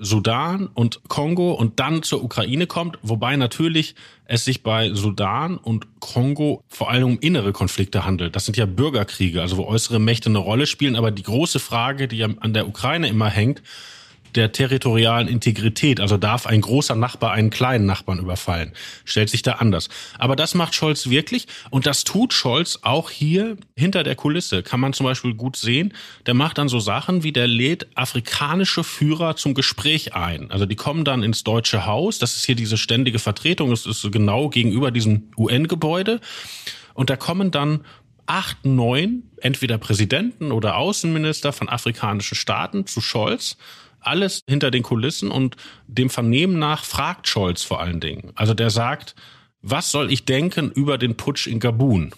Sudan 0.00 0.66
und 0.66 1.02
Kongo 1.08 1.52
und 1.52 1.78
dann 1.78 2.02
zur 2.02 2.24
Ukraine 2.24 2.66
kommt, 2.66 2.98
wobei 3.02 3.36
natürlich 3.36 3.94
es 4.24 4.44
sich 4.44 4.62
bei 4.62 4.92
Sudan 4.94 5.58
und 5.58 6.00
Kongo 6.00 6.64
vor 6.68 6.90
allem 6.90 7.04
um 7.04 7.18
innere 7.20 7.52
Konflikte 7.52 8.04
handelt. 8.04 8.34
Das 8.34 8.46
sind 8.46 8.56
ja 8.56 8.64
Bürgerkriege, 8.64 9.42
also 9.42 9.58
wo 9.58 9.64
äußere 9.64 9.98
Mächte 10.00 10.30
eine 10.30 10.38
Rolle 10.38 10.66
spielen. 10.66 10.96
Aber 10.96 11.10
die 11.10 11.22
große 11.22 11.58
Frage, 11.58 12.08
die 12.08 12.24
an 12.24 12.54
der 12.54 12.66
Ukraine 12.66 13.08
immer 13.08 13.28
hängt, 13.28 13.62
der 14.34 14.52
territorialen 14.52 15.28
Integrität. 15.28 16.00
Also 16.00 16.16
darf 16.16 16.46
ein 16.46 16.60
großer 16.60 16.94
Nachbar 16.94 17.32
einen 17.32 17.50
kleinen 17.50 17.86
Nachbarn 17.86 18.18
überfallen? 18.18 18.72
Stellt 19.04 19.30
sich 19.30 19.42
da 19.42 19.52
anders. 19.52 19.88
Aber 20.18 20.36
das 20.36 20.54
macht 20.54 20.74
Scholz 20.74 21.08
wirklich 21.10 21.46
und 21.70 21.86
das 21.86 22.04
tut 22.04 22.32
Scholz 22.32 22.80
auch 22.82 23.10
hier 23.10 23.56
hinter 23.76 24.02
der 24.02 24.14
Kulisse. 24.14 24.62
Kann 24.62 24.80
man 24.80 24.92
zum 24.92 25.04
Beispiel 25.04 25.34
gut 25.34 25.56
sehen. 25.56 25.94
Der 26.26 26.34
macht 26.34 26.58
dann 26.58 26.68
so 26.68 26.80
Sachen 26.80 27.22
wie 27.22 27.32
der 27.32 27.46
lädt 27.46 27.86
afrikanische 27.96 28.84
Führer 28.84 29.36
zum 29.36 29.54
Gespräch 29.54 30.14
ein. 30.14 30.50
Also 30.50 30.66
die 30.66 30.76
kommen 30.76 31.04
dann 31.04 31.22
ins 31.22 31.44
Deutsche 31.44 31.86
Haus. 31.86 32.18
Das 32.18 32.36
ist 32.36 32.44
hier 32.44 32.56
diese 32.56 32.76
ständige 32.76 33.18
Vertretung. 33.18 33.72
Es 33.72 33.86
ist 33.86 34.10
genau 34.12 34.48
gegenüber 34.48 34.90
diesem 34.90 35.30
UN-Gebäude. 35.36 36.20
Und 36.94 37.10
da 37.10 37.16
kommen 37.16 37.50
dann 37.50 37.84
acht, 38.26 38.64
neun, 38.64 39.24
entweder 39.40 39.76
Präsidenten 39.78 40.52
oder 40.52 40.76
Außenminister 40.76 41.52
von 41.52 41.68
afrikanischen 41.68 42.36
Staaten 42.36 42.86
zu 42.86 43.00
Scholz 43.00 43.56
alles 44.00 44.42
hinter 44.48 44.70
den 44.70 44.82
Kulissen 44.82 45.30
und 45.30 45.56
dem 45.86 46.10
Vernehmen 46.10 46.58
nach 46.58 46.84
fragt 46.84 47.28
Scholz 47.28 47.62
vor 47.62 47.80
allen 47.80 48.00
Dingen. 48.00 48.32
Also 48.34 48.54
der 48.54 48.70
sagt, 48.70 49.14
was 49.62 49.90
soll 49.90 50.10
ich 50.10 50.24
denken 50.24 50.70
über 50.70 50.98
den 50.98 51.16
Putsch 51.16 51.46
in 51.46 51.60
Gabun? 51.60 52.12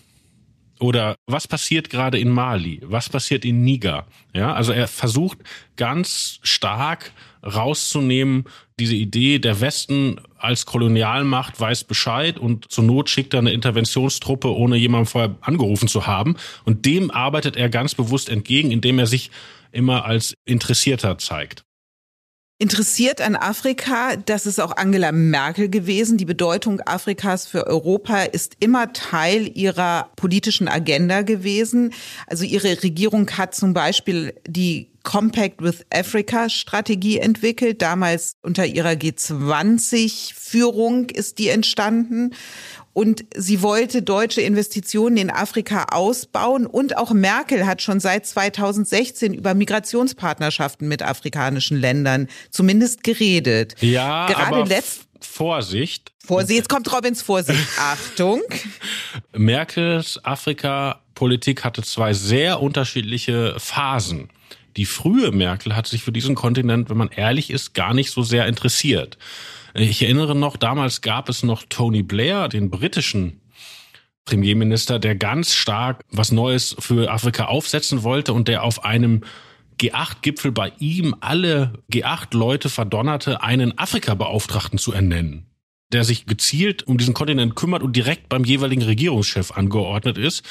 Oder 0.83 1.15
was 1.27 1.47
passiert 1.47 1.91
gerade 1.91 2.19
in 2.19 2.29
Mali? 2.29 2.81
Was 2.85 3.09
passiert 3.09 3.45
in 3.45 3.63
Niger? 3.63 4.05
Ja, 4.35 4.53
also 4.53 4.73
er 4.73 4.89
versucht 4.89 5.39
ganz 5.77 6.41
stark 6.43 7.13
rauszunehmen, 7.45 8.45
diese 8.81 8.97
Idee, 8.97 9.39
der 9.39 9.61
Westen 9.61 10.21
als 10.39 10.67
Kolonialmacht 10.67 11.61
weiß 11.61 11.85
Bescheid 11.85 12.37
und 12.37 12.71
zur 12.71 12.83
Not 12.83 13.11
schickt 13.11 13.33
er 13.33 13.39
eine 13.39 13.53
Interventionstruppe, 13.53 14.53
ohne 14.53 14.77
jemanden 14.77 15.07
vorher 15.07 15.37
angerufen 15.41 15.87
zu 15.87 16.09
haben. 16.09 16.37
Und 16.65 16.85
dem 16.85 17.13
arbeitet 17.13 17.57
er 17.57 17.69
ganz 17.69 17.95
bewusst 17.95 18.29
entgegen, 18.29 18.73
indem 18.73 18.99
er 18.99 19.07
sich 19.07 19.31
immer 19.71 20.05
als 20.05 20.35
Interessierter 20.45 21.17
zeigt. 21.19 21.65
Interessiert 22.63 23.21
an 23.21 23.35
Afrika, 23.35 24.15
das 24.15 24.47
ist 24.47 24.61
auch 24.61 24.77
Angela 24.77 25.11
Merkel 25.11 25.69
gewesen. 25.69 26.17
Die 26.17 26.25
Bedeutung 26.25 26.81
Afrikas 26.83 27.45
für 27.45 27.67
Europa 27.67 28.23
ist 28.23 28.55
immer 28.61 28.93
Teil 28.93 29.51
ihrer 29.59 30.11
politischen 30.15 30.69
Agenda 30.69 31.23
gewesen. 31.23 31.93
Also 32.29 32.45
ihre 32.45 32.85
Regierung 32.85 33.29
hat 33.33 33.57
zum 33.57 33.75
Beispiel 33.75 34.35
die 34.47 34.93
Compact 35.03 35.61
with 35.61 35.85
Africa 35.93 36.49
Strategie 36.49 37.19
entwickelt. 37.19 37.83
Damals 37.83 38.37
unter 38.43 38.65
ihrer 38.65 38.93
G20 38.93 40.33
Führung 40.33 41.11
ist 41.11 41.41
die 41.41 41.49
entstanden. 41.49 42.33
Und 42.95 43.25
sie 43.35 43.63
wollte 43.63 44.03
deutsche 44.03 44.43
Investitionen 44.43 45.17
in 45.17 45.31
Afrika 45.31 45.87
ausbauen. 45.93 46.67
Und 46.67 46.97
auch 46.99 47.13
Merkel 47.13 47.67
hat 47.67 47.81
schon 47.81 48.01
seit 48.01 48.27
2016 48.27 49.33
über 49.33 49.55
Migrationspartnerschaften 49.55 50.87
mit 50.89 51.03
afrikanischen 51.03 51.81
Ländern 51.81 52.29
zumindest 52.51 53.03
geredet. 53.03 53.75
Ja, 53.81 54.27
Gerade 54.27 54.57
aber 54.57 54.83
Vorsicht. 55.21 56.13
Vorsicht, 56.25 56.59
jetzt 56.59 56.69
kommt 56.69 56.93
Robins 56.93 57.23
Vorsicht. 57.23 57.67
Achtung. 57.79 58.43
Merkels 59.33 60.23
Afrika-Politik 60.25 61.65
hatte 61.65 61.83
zwei 61.83 62.13
sehr 62.13 62.61
unterschiedliche 62.61 63.55
Phasen. 63.59 64.29
Die 64.77 64.87
frühe 64.87 65.33
Merkel 65.33 65.77
hat 65.77 65.87
sich 65.87 66.03
für 66.03 66.13
diesen 66.13 66.35
Kontinent, 66.35 66.91
wenn 66.91 66.97
man 66.97 67.09
ehrlich 67.09 67.51
ist, 67.51 67.75
gar 67.75 67.95
nicht 67.95 68.11
so 68.11 68.23
sehr 68.23 68.47
interessiert. 68.47 69.19
Ich 69.75 70.03
erinnere 70.03 70.35
noch, 70.35 70.57
damals 70.57 71.01
gab 71.01 71.29
es 71.29 71.43
noch 71.43 71.65
Tony 71.69 72.03
Blair, 72.03 72.49
den 72.49 72.71
britischen 72.71 73.41
Premierminister, 74.25 74.99
der 74.99 75.17
ganz 75.17 75.55
stark 75.55 76.05
was 76.11 76.31
Neues 76.31 76.77
für 76.79 77.11
Afrika 77.11 77.47
aufsetzen 77.47 78.03
wollte 78.03 78.33
und 78.33 78.49
der 78.49 78.63
auf 78.63 78.85
einem 78.85 79.23
G8-Gipfel 79.81 80.53
bei 80.53 80.73
ihm 80.79 81.17
alle 81.21 81.73
G8-Leute 81.91 82.69
verdonnerte, 82.69 83.43
einen 83.43 83.79
Afrika-Beauftragten 83.79 84.79
zu 84.79 84.93
ernennen 84.93 85.52
der 85.93 86.05
sich 86.05 86.27
gezielt 86.27 86.87
um 86.87 86.99
diesen 86.99 87.15
Kontinent 87.15 87.55
kümmert 87.55 87.83
und 87.83 87.95
direkt 87.95 88.29
beim 88.29 88.45
jeweiligen 88.45 88.83
Regierungschef 88.83 89.53
angeordnet 89.53 90.19
ist. 90.19 90.45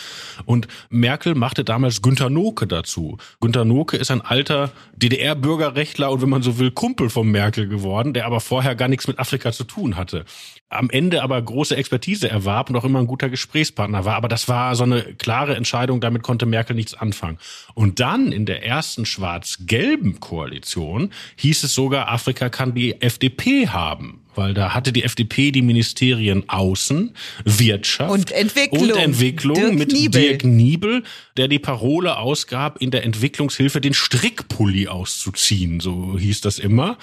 Und 0.46 0.68
Merkel 0.90 1.36
machte 1.36 1.64
damals 1.64 2.02
Günter 2.02 2.30
Noke 2.30 2.68
dazu. 2.68 3.18
Günter 3.40 3.66
Noke 3.66 3.98
ist 3.98 4.12
ein 4.12 4.22
alter 4.22 4.72
DDR-Bürgerrechtler 4.96 6.12
und 6.12 6.22
wenn 6.22 6.30
man 6.30 6.44
so 6.44 6.60
will, 6.60 6.72
Kumpel 6.72 7.10
von 7.10 7.30
Merkel 7.30 7.68
geworden, 7.68 8.14
der 8.14 8.26
aber 8.26 8.40
vorher 8.40 8.76
gar 8.76 8.88
nichts 8.88 9.08
mit 9.08 9.20
Afrika 9.20 9.52
zu 9.52 9.64
tun 9.64 9.96
hatte. 9.96 10.26
Am 10.70 10.90
Ende 10.90 11.22
aber 11.22 11.42
große 11.42 11.76
Expertise 11.76 12.30
erwarb 12.30 12.70
und 12.70 12.78
auch 12.78 12.86
immer 12.86 13.00
ein 13.00 13.08
guter 13.08 13.30
Gesprächspartner 13.30 14.06
war. 14.06 14.16
Aber 14.16 14.30
das 14.30 14.48
war 14.48 14.76
so 14.76 14.84
eine 14.84 15.02
klare 15.16 15.56
Entscheidung, 15.56 16.00
damit 16.00 16.24
konnte 16.24 16.46
Merkel 16.46 16.76
nichts 16.76 16.94
anfangen. 16.94 17.40
Und 17.74 18.00
dann 18.00 18.32
in 18.32 18.46
der 18.46 18.66
ersten 18.66 19.06
schwarz-gelben 19.06 20.20
Koalition 20.20 21.12
hieß 21.36 21.64
es 21.64 21.74
sogar, 21.76 22.10
Afrika 22.10 22.50
kann 22.50 22.74
die 22.74 23.02
FDP 23.02 23.68
haben 23.68 24.21
weil 24.36 24.54
da 24.54 24.74
hatte 24.74 24.92
die 24.92 25.04
FDP 25.04 25.52
die 25.52 25.62
Ministerien 25.62 26.48
Außen, 26.48 27.14
Wirtschaft 27.46 28.12
und 28.12 28.32
Entwicklung, 28.32 28.82
und 28.82 28.96
Entwicklung 28.96 29.56
Dirk 29.56 29.74
mit 29.76 29.92
Niebel. 29.92 30.22
Dirk 30.22 30.44
Niebel, 30.44 31.04
der 31.38 31.48
die 31.48 31.60
Parole 31.60 32.18
ausgab, 32.18 32.82
in 32.82 32.92
der 32.92 33.04
Entwicklungshilfe 33.04 33.82
den 33.82 33.94
Strickpulli 33.94 34.88
auszuziehen, 34.88 35.80
so 35.80 36.18
hieß 36.18 36.42
das 36.42 36.60
immer. 36.60 36.98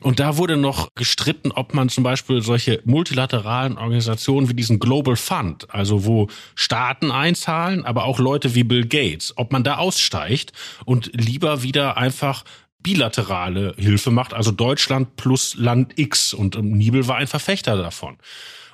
Und 0.00 0.20
da 0.20 0.36
wurde 0.36 0.56
noch 0.56 0.88
gestritten, 0.94 1.52
ob 1.52 1.74
man 1.74 1.88
zum 1.88 2.04
Beispiel 2.04 2.42
solche 2.42 2.80
multilateralen 2.84 3.78
Organisationen 3.78 4.48
wie 4.48 4.54
diesen 4.54 4.78
Global 4.78 5.16
Fund, 5.16 5.66
also 5.70 6.04
wo 6.04 6.28
Staaten 6.54 7.10
einzahlen, 7.10 7.84
aber 7.84 8.04
auch 8.04 8.18
Leute 8.18 8.54
wie 8.54 8.64
Bill 8.64 8.86
Gates, 8.86 9.32
ob 9.36 9.52
man 9.52 9.64
da 9.64 9.76
aussteigt 9.76 10.52
und 10.84 11.10
lieber 11.14 11.62
wieder 11.62 11.96
einfach 11.96 12.44
bilaterale 12.84 13.74
Hilfe 13.76 14.12
macht, 14.12 14.32
also 14.32 14.52
Deutschland 14.52 15.16
plus 15.16 15.56
Land 15.56 15.98
X. 15.98 16.32
Und 16.32 16.62
Nibel 16.62 17.08
war 17.08 17.16
ein 17.16 17.26
Verfechter 17.26 17.76
davon. 17.76 18.16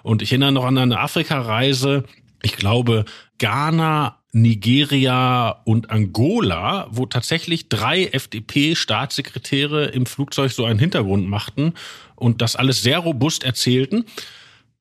Und 0.03 0.21
ich 0.21 0.33
erinnere 0.33 0.53
noch 0.53 0.65
an 0.67 0.77
eine 0.77 1.01
Afrika-Reise, 1.01 2.05
ich 2.43 2.57
glaube, 2.57 3.05
Ghana, 3.39 4.19
Nigeria 4.33 5.61
und 5.65 5.91
Angola, 5.91 6.87
wo 6.91 7.07
tatsächlich 7.07 7.69
drei 7.69 8.07
FDP-Staatssekretäre 8.07 9.87
im 9.87 10.07
Flugzeug 10.07 10.53
so 10.53 10.65
einen 10.65 10.79
Hintergrund 10.79 11.29
machten 11.29 11.75
und 12.15 12.43
das 12.43 12.57
alles 12.57 12.83
sehr 12.83 12.99
robust 12.99 13.45
erzählten. 13.45 14.05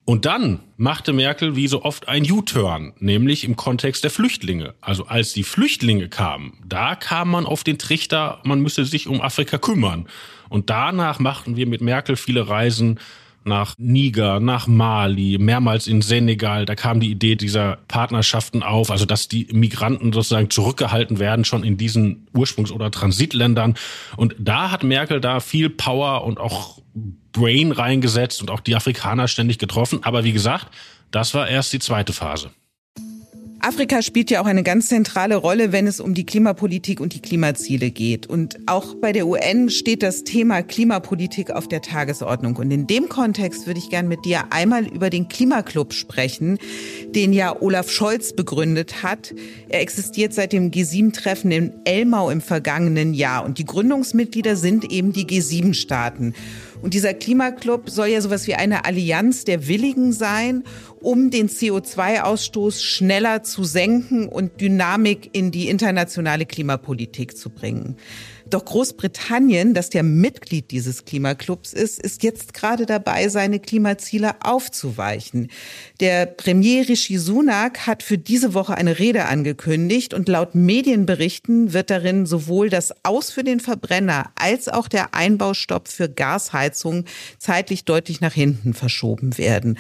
Und 0.10 0.26
dann 0.26 0.62
machte 0.76 1.14
Merkel 1.14 1.56
wie 1.56 1.68
so 1.68 1.84
oft 1.84 2.08
ein 2.08 2.24
U-Turn, 2.32 2.94
nämlich 2.98 3.44
im 3.44 3.56
Kontext 3.56 4.04
der 4.04 4.10
Flüchtlinge. 4.10 4.74
Also 4.82 5.06
als 5.06 5.34
die 5.34 5.44
Flüchtlinge 5.44 6.10
kamen, 6.10 6.58
da 6.66 6.96
kam 6.96 7.30
man 7.30 7.46
auf 7.46 7.64
den 7.64 7.78
Trichter, 7.78 8.42
man 8.44 8.60
müsse 8.60 8.86
sich 8.86 9.08
um 9.08 9.22
Afrika 9.22 9.60
kümmern. 9.60 10.08
Und 10.50 10.72
danach 10.72 11.20
machten 11.20 11.58
wir 11.58 11.68
mit 11.68 11.82
Merkel 11.82 12.16
viele 12.16 12.50
Reisen 12.50 13.00
nach 13.44 13.76
Niger, 13.78 14.40
nach 14.40 14.68
Mali, 14.68 15.38
mehrmals 15.40 15.88
in 15.88 16.02
Senegal. 16.02 16.66
Da 16.66 16.76
kam 16.76 17.00
die 17.00 17.10
Idee 17.12 17.36
dieser 17.36 17.78
Partnerschaften 17.88 18.64
auf, 18.64 18.92
also 18.92 19.06
dass 19.06 19.28
die 19.28 19.48
Migranten 19.52 20.14
sozusagen 20.14 20.50
zurückgehalten 20.50 21.20
werden, 21.20 21.46
schon 21.46 21.64
in 21.64 21.78
diesen 21.78 22.28
Ursprungs- 22.34 22.72
oder 22.72 22.92
Transitländern. 22.92 23.76
Und 24.18 24.36
da 24.40 24.72
hat 24.72 24.84
Merkel 24.84 25.22
da 25.22 25.40
viel 25.40 25.70
Power 25.70 26.24
und 26.24 26.40
auch 26.40 26.80
Brain 27.32 27.72
reingesetzt 27.72 28.42
und 28.42 28.52
auch 28.52 28.60
die 28.60 28.76
Afrikaner 28.76 29.28
ständig 29.28 29.58
getroffen. 29.60 30.00
Aber 30.04 30.24
wie 30.24 30.34
gesagt, 30.34 30.68
das 31.12 31.34
war 31.34 31.48
erst 31.48 31.74
die 31.74 31.80
zweite 31.80 32.14
Phase. 32.14 32.52
Afrika 33.62 34.02
spielt 34.02 34.32
ja 34.32 34.42
auch 34.42 34.46
eine 34.46 34.64
ganz 34.64 34.88
zentrale 34.88 35.36
Rolle, 35.36 35.74
wenn 35.74 35.86
es 35.86 36.00
um 36.00 36.14
die 36.14 36.26
Klimapolitik 36.26 37.02
und 37.02 37.14
die 37.14 37.22
Klimaziele 37.22 37.92
geht. 37.92 38.26
Und 38.26 38.58
auch 38.68 38.96
bei 38.96 39.12
der 39.12 39.28
UN 39.28 39.70
steht 39.70 40.02
das 40.02 40.24
Thema 40.24 40.62
Klimapolitik 40.62 41.52
auf 41.52 41.68
der 41.68 41.82
Tagesordnung. 41.82 42.56
Und 42.56 42.72
in 42.72 42.88
dem 42.88 43.10
Kontext 43.10 43.68
würde 43.68 43.80
ich 43.80 43.90
gern 43.90 44.08
mit 44.08 44.24
dir 44.24 44.54
einmal 44.54 44.88
über 44.88 45.10
den 45.10 45.28
Klimaclub 45.28 45.92
sprechen, 45.94 46.58
den 47.14 47.34
ja 47.34 47.62
Olaf 47.62 47.90
Scholz 47.90 48.34
begründet 48.34 49.04
hat. 49.04 49.34
Er 49.68 49.82
existiert 49.82 50.34
seit 50.34 50.54
dem 50.54 50.72
G7-Treffen 50.72 51.52
in 51.52 51.74
Elmau 51.84 52.30
im 52.30 52.40
vergangenen 52.40 53.14
Jahr. 53.14 53.44
Und 53.44 53.58
die 53.58 53.66
Gründungsmitglieder 53.66 54.56
sind 54.56 54.90
eben 54.90 55.12
die 55.12 55.26
G7-Staaten. 55.26 56.34
Und 56.82 56.94
dieser 56.94 57.14
Klimaclub 57.14 57.90
soll 57.90 58.08
ja 58.08 58.22
sowas 58.22 58.48
wie 58.48 58.56
eine 58.56 58.86
Allianz 58.86 59.44
der 59.44 59.68
Willigen 59.68 60.14
sein, 60.14 60.64
um 61.02 61.30
den 61.32 61.50
CO2-Ausstoß 61.50 62.84
schneller 62.84 63.44
zu 63.44 63.64
senken 63.64 64.28
und 64.28 64.62
Dynamik 64.62 65.30
in 65.34 65.52
die 65.52 65.70
internationale 65.70 66.46
Klimapolitik 66.46 67.38
zu 67.38 67.50
bringen. 67.50 67.98
Doch 68.50 68.66
Großbritannien, 68.66 69.74
das 69.74 69.94
ja 69.94 70.02
Mitglied 70.02 70.72
dieses 70.72 71.06
Klimaclubs 71.06 71.74
ist, 71.74 72.00
ist 72.00 72.24
jetzt 72.24 72.54
gerade 72.54 72.86
dabei, 72.88 73.30
seine 73.30 73.60
Klimaziele 73.60 74.32
aufzuweichen. 74.44 75.50
Der 76.00 76.26
Premier 76.26 76.88
Rishi 76.88 77.18
Sunak 77.18 77.86
hat 77.86 78.02
für 78.02 78.18
diese 78.18 78.54
Woche 78.54 78.76
eine 78.76 78.98
Rede 78.98 79.26
angekündigt 79.26 80.14
und 80.14 80.28
laut 80.28 80.56
Medienberichten 80.56 81.74
wird 81.74 81.92
darin 81.92 82.26
sowohl 82.26 82.70
das 82.70 82.94
Aus 83.04 83.30
für 83.30 83.44
den 83.44 83.60
Verbrenner 83.60 84.32
als 84.36 84.68
auch 84.68 84.88
der 84.88 85.14
Einbaustopp 85.14 85.88
für 85.88 86.10
Gasheizung 86.10 87.06
zeitlich 87.38 87.86
deutlich 87.86 88.20
nach 88.20 88.34
hinten 88.34 88.74
verschoben 88.74 89.38
werden. 89.38 89.78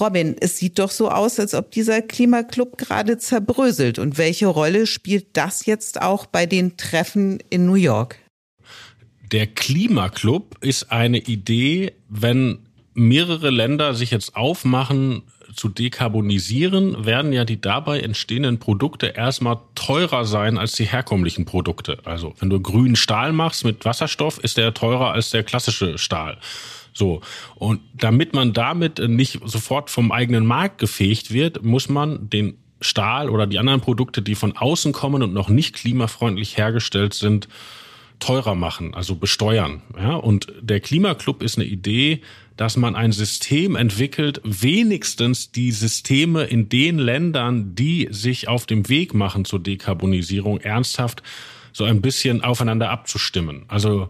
Robin, 0.00 0.36
es 0.40 0.58
sieht 0.58 0.78
doch 0.78 0.90
so 0.90 1.10
aus, 1.10 1.38
als 1.38 1.54
ob 1.54 1.70
dieser 1.70 2.02
Klimaclub 2.02 2.78
gerade 2.78 3.18
zerbröselt. 3.18 3.98
Und 3.98 4.18
welche 4.18 4.46
Rolle 4.46 4.86
spielt 4.86 5.36
das 5.36 5.66
jetzt 5.66 6.02
auch 6.02 6.26
bei 6.26 6.46
den 6.46 6.76
Treffen 6.76 7.40
in 7.50 7.66
New 7.66 7.74
York? 7.74 8.18
Der 9.32 9.46
Klimaclub 9.46 10.56
ist 10.60 10.92
eine 10.92 11.18
Idee, 11.18 11.92
wenn 12.08 12.58
mehrere 12.94 13.50
Länder 13.50 13.94
sich 13.94 14.10
jetzt 14.10 14.36
aufmachen, 14.36 15.22
zu 15.54 15.68
dekarbonisieren, 15.68 17.06
werden 17.06 17.32
ja 17.32 17.44
die 17.44 17.60
dabei 17.60 18.00
entstehenden 18.00 18.58
Produkte 18.58 19.06
erstmal 19.06 19.58
teurer 19.74 20.24
sein 20.24 20.58
als 20.58 20.72
die 20.72 20.84
herkömmlichen 20.84 21.44
Produkte. 21.44 21.98
Also 22.04 22.34
wenn 22.40 22.50
du 22.50 22.60
grünen 22.60 22.96
Stahl 22.96 23.32
machst 23.32 23.64
mit 23.64 23.84
Wasserstoff, 23.84 24.38
ist 24.38 24.56
der 24.56 24.74
teurer 24.74 25.12
als 25.12 25.30
der 25.30 25.44
klassische 25.44 25.98
Stahl. 25.98 26.38
So. 26.94 27.20
Und 27.56 27.80
damit 27.94 28.32
man 28.32 28.52
damit 28.52 28.98
nicht 28.98 29.40
sofort 29.44 29.90
vom 29.90 30.12
eigenen 30.12 30.46
Markt 30.46 30.78
gefegt 30.78 31.32
wird, 31.32 31.62
muss 31.62 31.88
man 31.88 32.30
den 32.30 32.56
Stahl 32.80 33.28
oder 33.28 33.46
die 33.46 33.58
anderen 33.58 33.80
Produkte, 33.80 34.22
die 34.22 34.34
von 34.34 34.56
außen 34.56 34.92
kommen 34.92 35.22
und 35.22 35.32
noch 35.32 35.48
nicht 35.48 35.74
klimafreundlich 35.74 36.56
hergestellt 36.56 37.14
sind, 37.14 37.48
teurer 38.20 38.54
machen, 38.54 38.94
also 38.94 39.16
besteuern. 39.16 39.82
Ja? 39.96 40.14
Und 40.14 40.52
der 40.60 40.80
Klimaclub 40.80 41.42
ist 41.42 41.58
eine 41.58 41.66
Idee, 41.66 42.20
dass 42.56 42.76
man 42.76 42.94
ein 42.94 43.10
System 43.10 43.74
entwickelt, 43.74 44.40
wenigstens 44.44 45.50
die 45.50 45.72
Systeme 45.72 46.44
in 46.44 46.68
den 46.68 46.98
Ländern, 46.98 47.74
die 47.74 48.08
sich 48.10 48.46
auf 48.46 48.66
dem 48.66 48.88
Weg 48.88 49.12
machen 49.14 49.44
zur 49.44 49.58
Dekarbonisierung, 49.58 50.60
ernsthaft 50.60 51.22
so 51.72 51.84
ein 51.84 52.00
bisschen 52.00 52.42
aufeinander 52.42 52.90
abzustimmen. 52.90 53.64
Also 53.66 54.08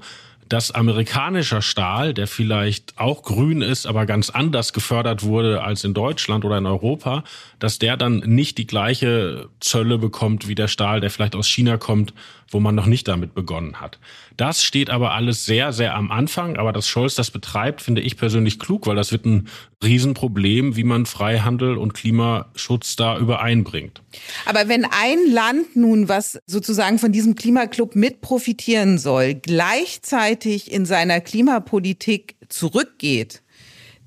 dass 0.49 0.71
amerikanischer 0.71 1.63
Stahl, 1.63 2.15
der 2.15 2.27
vielleicht 2.27 2.99
auch 2.99 3.23
grün 3.23 3.63
ist, 3.63 3.87
aber 3.87 4.07
ganz 4.07 4.31
anders 4.31 4.73
gefördert 4.73 5.23
wurde 5.23 5.63
als 5.63 5.85
in 5.85 5.95
Deutschland 5.95 6.45
oder 6.45 6.59
in 6.59 6.67
Europa, 6.67 7.25
dass 7.65 7.79
der 7.79 7.97
dann 7.97 8.19
nicht 8.19 8.59
die 8.59 8.67
gleiche 8.67 9.49
Zölle 9.59 9.97
bekommt 9.97 10.47
wie 10.49 10.55
der 10.55 10.69
Stahl, 10.69 11.01
der 11.01 11.09
vielleicht 11.09 11.35
aus 11.35 11.49
China 11.49 11.79
kommt, 11.79 12.13
wo 12.51 12.61
man 12.61 12.75
noch 12.75 12.85
nicht 12.85 13.09
damit 13.09 13.35
begonnen 13.35 13.81
hat. 13.81 13.99
Das 14.37 14.63
steht 14.63 14.91
aber 14.91 15.15
alles 15.15 15.47
sehr, 15.47 15.73
sehr 15.73 15.95
am 15.95 16.11
Anfang. 16.11 16.59
Aber 16.59 16.75
dass 16.75 16.87
Scholz 16.87 17.15
das 17.15 17.31
betreibt, 17.31 17.81
finde 17.81 18.03
ich 18.03 18.19
persönlich 18.19 18.59
klug, 18.59 18.87
weil 18.87 18.97
das 18.97 19.13
wird 19.13 19.25
ein 19.25 19.49
Riesenproblem, 19.83 20.77
wie 20.77 20.85
man 20.85 21.07
Freihandel 21.07 21.79
und 21.79 21.95
Klimaschutz 21.95 22.97
da 22.97 23.17
übereinbringt. 23.17 24.03
Aber 24.45 24.69
wenn 24.69 24.85
ein 24.85 25.33
Land 25.33 25.75
nun, 25.75 26.11
was 26.11 26.39
sozusagen 26.45 26.99
von 26.99 27.13
diesem 27.13 27.35
Klimaclub 27.35 27.97
mit 27.97 28.21
profitieren 28.21 28.99
soll, 28.99 29.33
gleichzeitig 29.37 30.71
in 30.71 30.85
seiner 30.85 31.23
Klimapolitik 31.23 32.37
zurückgeht, 32.51 33.43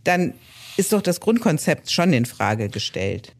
dann 0.04 0.36
ist 0.78 0.94
doch 0.94 1.02
das 1.02 1.20
Grundkonzept 1.20 1.90
schon 1.90 2.14
in 2.14 2.28
Frage 2.28 2.70
gestellt. 2.70 3.34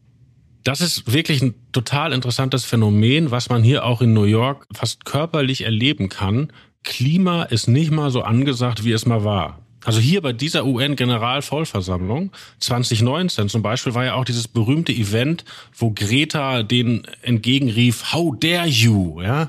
Das 0.68 0.82
ist 0.82 1.10
wirklich 1.10 1.40
ein 1.40 1.54
total 1.72 2.12
interessantes 2.12 2.66
Phänomen, 2.66 3.30
was 3.30 3.48
man 3.48 3.62
hier 3.62 3.86
auch 3.86 4.02
in 4.02 4.12
New 4.12 4.24
York 4.24 4.66
fast 4.74 5.06
körperlich 5.06 5.64
erleben 5.64 6.10
kann. 6.10 6.52
Klima 6.84 7.44
ist 7.44 7.68
nicht 7.68 7.90
mal 7.90 8.10
so 8.10 8.20
angesagt, 8.20 8.84
wie 8.84 8.92
es 8.92 9.06
mal 9.06 9.24
war. 9.24 9.60
Also 9.86 9.98
hier 9.98 10.20
bei 10.20 10.34
dieser 10.34 10.66
UN-Generalvollversammlung 10.66 12.32
2019 12.60 13.48
zum 13.48 13.62
Beispiel 13.62 13.94
war 13.94 14.04
ja 14.04 14.12
auch 14.12 14.26
dieses 14.26 14.46
berühmte 14.46 14.92
Event, 14.92 15.46
wo 15.74 15.90
Greta 15.90 16.62
den 16.62 17.06
entgegenrief, 17.22 18.12
How 18.12 18.34
dare 18.38 18.68
you? 18.68 19.22
Ja, 19.22 19.48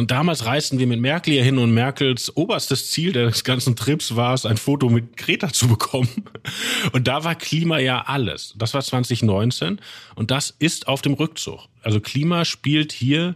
und 0.00 0.10
damals 0.10 0.46
reisten 0.46 0.78
wir 0.78 0.86
mit 0.86 0.98
Merkel 0.98 1.34
hier 1.34 1.44
hin 1.44 1.58
und 1.58 1.74
Merkels 1.74 2.34
oberstes 2.34 2.90
Ziel 2.90 3.12
des 3.12 3.44
ganzen 3.44 3.76
Trips 3.76 4.16
war 4.16 4.32
es, 4.32 4.46
ein 4.46 4.56
Foto 4.56 4.88
mit 4.88 5.18
Greta 5.18 5.52
zu 5.52 5.68
bekommen. 5.68 6.08
Und 6.92 7.06
da 7.06 7.22
war 7.22 7.34
Klima 7.34 7.78
ja 7.80 8.00
alles. 8.06 8.54
Das 8.56 8.72
war 8.72 8.80
2019 8.80 9.78
und 10.14 10.30
das 10.30 10.54
ist 10.58 10.88
auf 10.88 11.02
dem 11.02 11.12
Rückzug. 11.12 11.66
Also 11.82 12.00
Klima 12.00 12.46
spielt 12.46 12.92
hier 12.92 13.34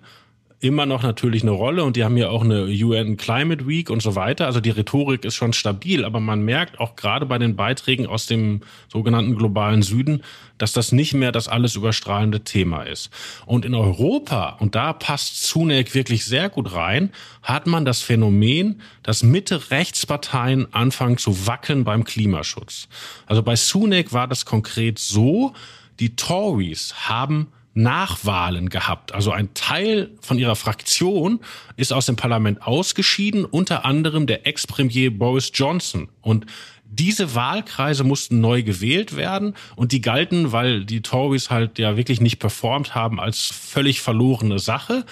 immer 0.65 0.87
noch 0.87 1.03
natürlich 1.03 1.43
eine 1.43 1.51
Rolle 1.51 1.85
und 1.85 1.97
die 1.97 2.05
haben 2.05 2.17
ja 2.17 2.31
auch 2.31 2.43
eine 2.43 2.65
UN 2.65 3.17
Climate 3.17 3.67
Week 3.67 3.91
und 3.91 4.03
so 4.03 4.17
weiter. 4.17 4.47
Also 4.47 4.61
die 4.61 4.71
Rhetorik 4.71 5.25
ist 5.25 5.35
schon 5.35 5.53
stabil, 5.53 6.05
aber 6.05 6.21
man 6.21 6.43
merkt 6.43 6.81
auch 6.81 6.97
gerade 6.97 7.27
bei 7.27 7.39
den 7.39 7.55
Beiträgen 7.55 8.07
aus 8.07 8.27
dem 8.27 8.63
sogenannten 8.89 9.37
globalen 9.37 9.83
Süden, 9.83 10.23
dass 10.59 10.73
das 10.73 10.93
nicht 10.93 11.15
mehr 11.15 11.33
das 11.33 11.49
alles 11.49 11.75
überstrahlende 11.77 12.45
Thema 12.45 12.85
ist. 12.85 13.11
Und 13.45 13.65
in 13.65 13.75
Europa, 13.75 14.57
und 14.61 14.75
da 14.75 14.93
passt 14.93 15.45
Sunak 15.45 15.95
wirklich 15.95 16.25
sehr 16.25 16.49
gut 16.49 16.73
rein, 16.73 17.11
hat 17.43 17.67
man 17.67 17.85
das 17.85 18.01
Phänomen, 18.01 18.81
dass 19.03 19.23
Mitte-Rechtsparteien 19.23 20.73
anfangen 20.73 21.19
zu 21.19 21.47
wackeln 21.47 21.85
beim 21.85 22.05
Klimaschutz. 22.05 22.89
Also 23.27 23.43
bei 23.43 23.57
Sunak 23.57 24.13
war 24.13 24.29
das 24.29 24.47
konkret 24.47 24.99
so, 24.99 25.53
die 26.01 26.17
Tories 26.17 26.95
haben 27.09 27.49
Nachwahlen 27.75 28.69
gehabt. 28.69 29.13
Also 29.13 29.33
ein 29.33 29.53
Teil 29.55 30.11
von 30.21 30.39
ihrer 30.39 30.57
Fraktion 30.57 31.41
ist 31.77 31.93
aus 31.93 32.07
dem 32.07 32.17
Parlament 32.17 32.63
ausgeschieden, 32.63 33.45
unter 33.45 33.85
anderem 33.85 34.27
der 34.27 34.47
Ex-Premier 34.47 35.11
Boris 35.11 35.51
Johnson. 35.53 36.09
Und 36.21 36.47
diese 36.87 37.35
Wahlkreise 37.35 38.05
mussten 38.05 38.41
neu 38.41 38.63
gewählt 38.63 39.17
werden 39.17 39.55
und 39.75 39.91
die 39.91 40.01
galten, 40.01 40.53
weil 40.53 40.85
die 40.85 41.03
Tories 41.03 41.51
halt 41.51 41.79
ja 41.79 41.97
wirklich 41.97 42.21
nicht 42.21 42.39
performt 42.39 42.95
haben, 42.95 43.19
als 43.19 43.47
völlig 43.53 44.01
verlorene 44.01 44.61
Sache. 44.61 45.05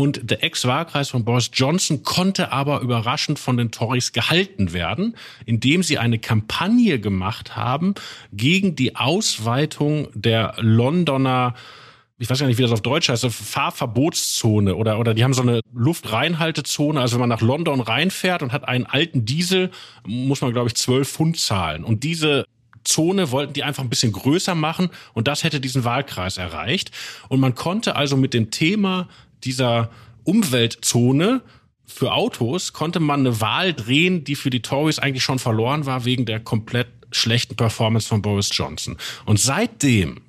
Und 0.00 0.30
der 0.30 0.42
Ex-Wahlkreis 0.42 1.10
von 1.10 1.26
Boris 1.26 1.50
Johnson 1.52 2.02
konnte 2.02 2.52
aber 2.52 2.80
überraschend 2.80 3.38
von 3.38 3.58
den 3.58 3.70
Tories 3.70 4.12
gehalten 4.12 4.72
werden, 4.72 5.14
indem 5.44 5.82
sie 5.82 5.98
eine 5.98 6.18
Kampagne 6.18 6.98
gemacht 6.98 7.54
haben 7.54 7.92
gegen 8.32 8.74
die 8.76 8.96
Ausweitung 8.96 10.08
der 10.14 10.54
Londoner 10.56 11.52
ich 12.16 12.30
weiß 12.30 12.38
gar 12.38 12.46
nicht, 12.46 12.56
wie 12.56 12.62
das 12.62 12.72
auf 12.72 12.80
Deutsch 12.80 13.10
heißt, 13.10 13.26
Fahrverbotszone 13.26 14.74
oder, 14.74 14.98
oder 14.98 15.12
die 15.12 15.22
haben 15.22 15.34
so 15.34 15.42
eine 15.42 15.60
Luftreinhaltezone. 15.74 16.98
Also 16.98 17.14
wenn 17.14 17.20
man 17.20 17.28
nach 17.30 17.40
London 17.42 17.80
reinfährt 17.80 18.42
und 18.42 18.52
hat 18.52 18.68
einen 18.68 18.86
alten 18.86 19.26
Diesel, 19.26 19.70
muss 20.06 20.40
man, 20.40 20.52
glaube 20.52 20.68
ich, 20.68 20.74
zwölf 20.76 21.10
Pfund 21.10 21.38
zahlen. 21.38 21.84
Und 21.84 22.04
diese 22.04 22.44
Zone 22.84 23.30
wollten 23.30 23.52
die 23.52 23.64
einfach 23.64 23.82
ein 23.82 23.90
bisschen 23.90 24.12
größer 24.12 24.54
machen 24.54 24.90
und 25.12 25.28
das 25.28 25.44
hätte 25.44 25.60
diesen 25.60 25.84
Wahlkreis 25.84 26.38
erreicht. 26.38 26.90
Und 27.28 27.40
man 27.40 27.54
konnte 27.54 27.96
also 27.96 28.16
mit 28.16 28.34
dem 28.34 28.50
Thema 28.50 29.08
dieser 29.44 29.90
Umweltzone 30.24 31.42
für 31.86 32.12
Autos 32.12 32.72
konnte 32.72 33.00
man 33.00 33.20
eine 33.20 33.40
Wahl 33.40 33.74
drehen, 33.74 34.24
die 34.24 34.36
für 34.36 34.50
die 34.50 34.62
Tories 34.62 34.98
eigentlich 34.98 35.24
schon 35.24 35.38
verloren 35.38 35.86
war 35.86 36.04
wegen 36.04 36.24
der 36.24 36.40
komplett 36.40 36.86
schlechten 37.10 37.56
Performance 37.56 38.06
von 38.08 38.22
Boris 38.22 38.50
Johnson. 38.52 38.96
Und 39.24 39.40
seitdem 39.40 40.20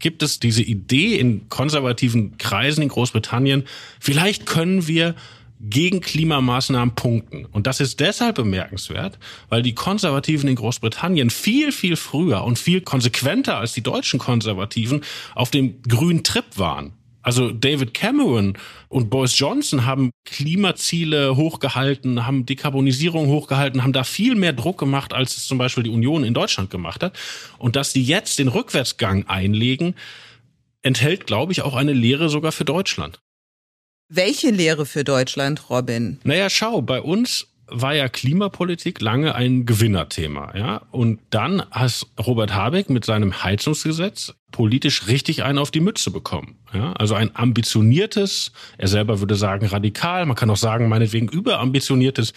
gibt 0.00 0.22
es 0.22 0.40
diese 0.40 0.62
Idee 0.62 1.16
in 1.16 1.48
konservativen 1.48 2.36
Kreisen 2.36 2.82
in 2.82 2.88
Großbritannien, 2.88 3.64
vielleicht 4.00 4.44
können 4.44 4.86
wir 4.88 5.14
gegen 5.60 6.00
Klimamaßnahmen 6.00 6.94
punkten. 6.94 7.46
Und 7.46 7.66
das 7.66 7.80
ist 7.80 8.00
deshalb 8.00 8.36
bemerkenswert, 8.36 9.18
weil 9.48 9.62
die 9.62 9.74
Konservativen 9.74 10.48
in 10.48 10.56
Großbritannien 10.56 11.30
viel, 11.30 11.72
viel 11.72 11.96
früher 11.96 12.44
und 12.44 12.58
viel 12.58 12.80
konsequenter 12.82 13.56
als 13.56 13.72
die 13.72 13.82
deutschen 13.82 14.18
Konservativen 14.18 15.02
auf 15.34 15.50
dem 15.50 15.80
grünen 15.82 16.22
Trip 16.22 16.44
waren. 16.56 16.92
Also 17.24 17.50
David 17.50 17.94
Cameron 17.94 18.58
und 18.88 19.08
Boris 19.08 19.38
Johnson 19.38 19.86
haben 19.86 20.10
Klimaziele 20.26 21.36
hochgehalten, 21.36 22.26
haben 22.26 22.44
Dekarbonisierung 22.44 23.28
hochgehalten, 23.28 23.82
haben 23.82 23.94
da 23.94 24.04
viel 24.04 24.34
mehr 24.34 24.52
Druck 24.52 24.78
gemacht, 24.78 25.14
als 25.14 25.38
es 25.38 25.46
zum 25.46 25.56
Beispiel 25.56 25.84
die 25.84 25.90
Union 25.90 26.22
in 26.22 26.34
Deutschland 26.34 26.70
gemacht 26.70 27.02
hat. 27.02 27.18
Und 27.58 27.76
dass 27.76 27.94
die 27.94 28.04
jetzt 28.04 28.38
den 28.38 28.48
Rückwärtsgang 28.48 29.26
einlegen, 29.26 29.94
enthält, 30.82 31.26
glaube 31.26 31.52
ich, 31.52 31.62
auch 31.62 31.74
eine 31.74 31.94
Lehre 31.94 32.28
sogar 32.28 32.52
für 32.52 32.66
Deutschland. 32.66 33.20
Welche 34.10 34.50
Lehre 34.50 34.84
für 34.84 35.02
Deutschland, 35.02 35.70
Robin? 35.70 36.18
Naja, 36.24 36.50
schau, 36.50 36.82
bei 36.82 37.00
uns 37.00 37.46
war 37.66 37.94
ja 37.94 38.08
Klimapolitik 38.08 39.00
lange 39.00 39.34
ein 39.34 39.66
Gewinnerthema, 39.66 40.56
ja. 40.56 40.82
Und 40.90 41.20
dann 41.30 41.62
hat 41.70 42.06
Robert 42.24 42.54
Habeck 42.54 42.90
mit 42.90 43.04
seinem 43.04 43.42
Heizungsgesetz 43.42 44.34
politisch 44.52 45.06
richtig 45.08 45.42
einen 45.42 45.58
auf 45.58 45.70
die 45.70 45.80
Mütze 45.80 46.10
bekommen, 46.10 46.56
ja. 46.72 46.92
Also 46.92 47.14
ein 47.14 47.34
ambitioniertes, 47.34 48.52
er 48.78 48.88
selber 48.88 49.20
würde 49.20 49.34
sagen 49.36 49.66
radikal, 49.66 50.26
man 50.26 50.36
kann 50.36 50.50
auch 50.50 50.56
sagen 50.56 50.88
meinetwegen 50.88 51.28
überambitioniertes 51.28 52.32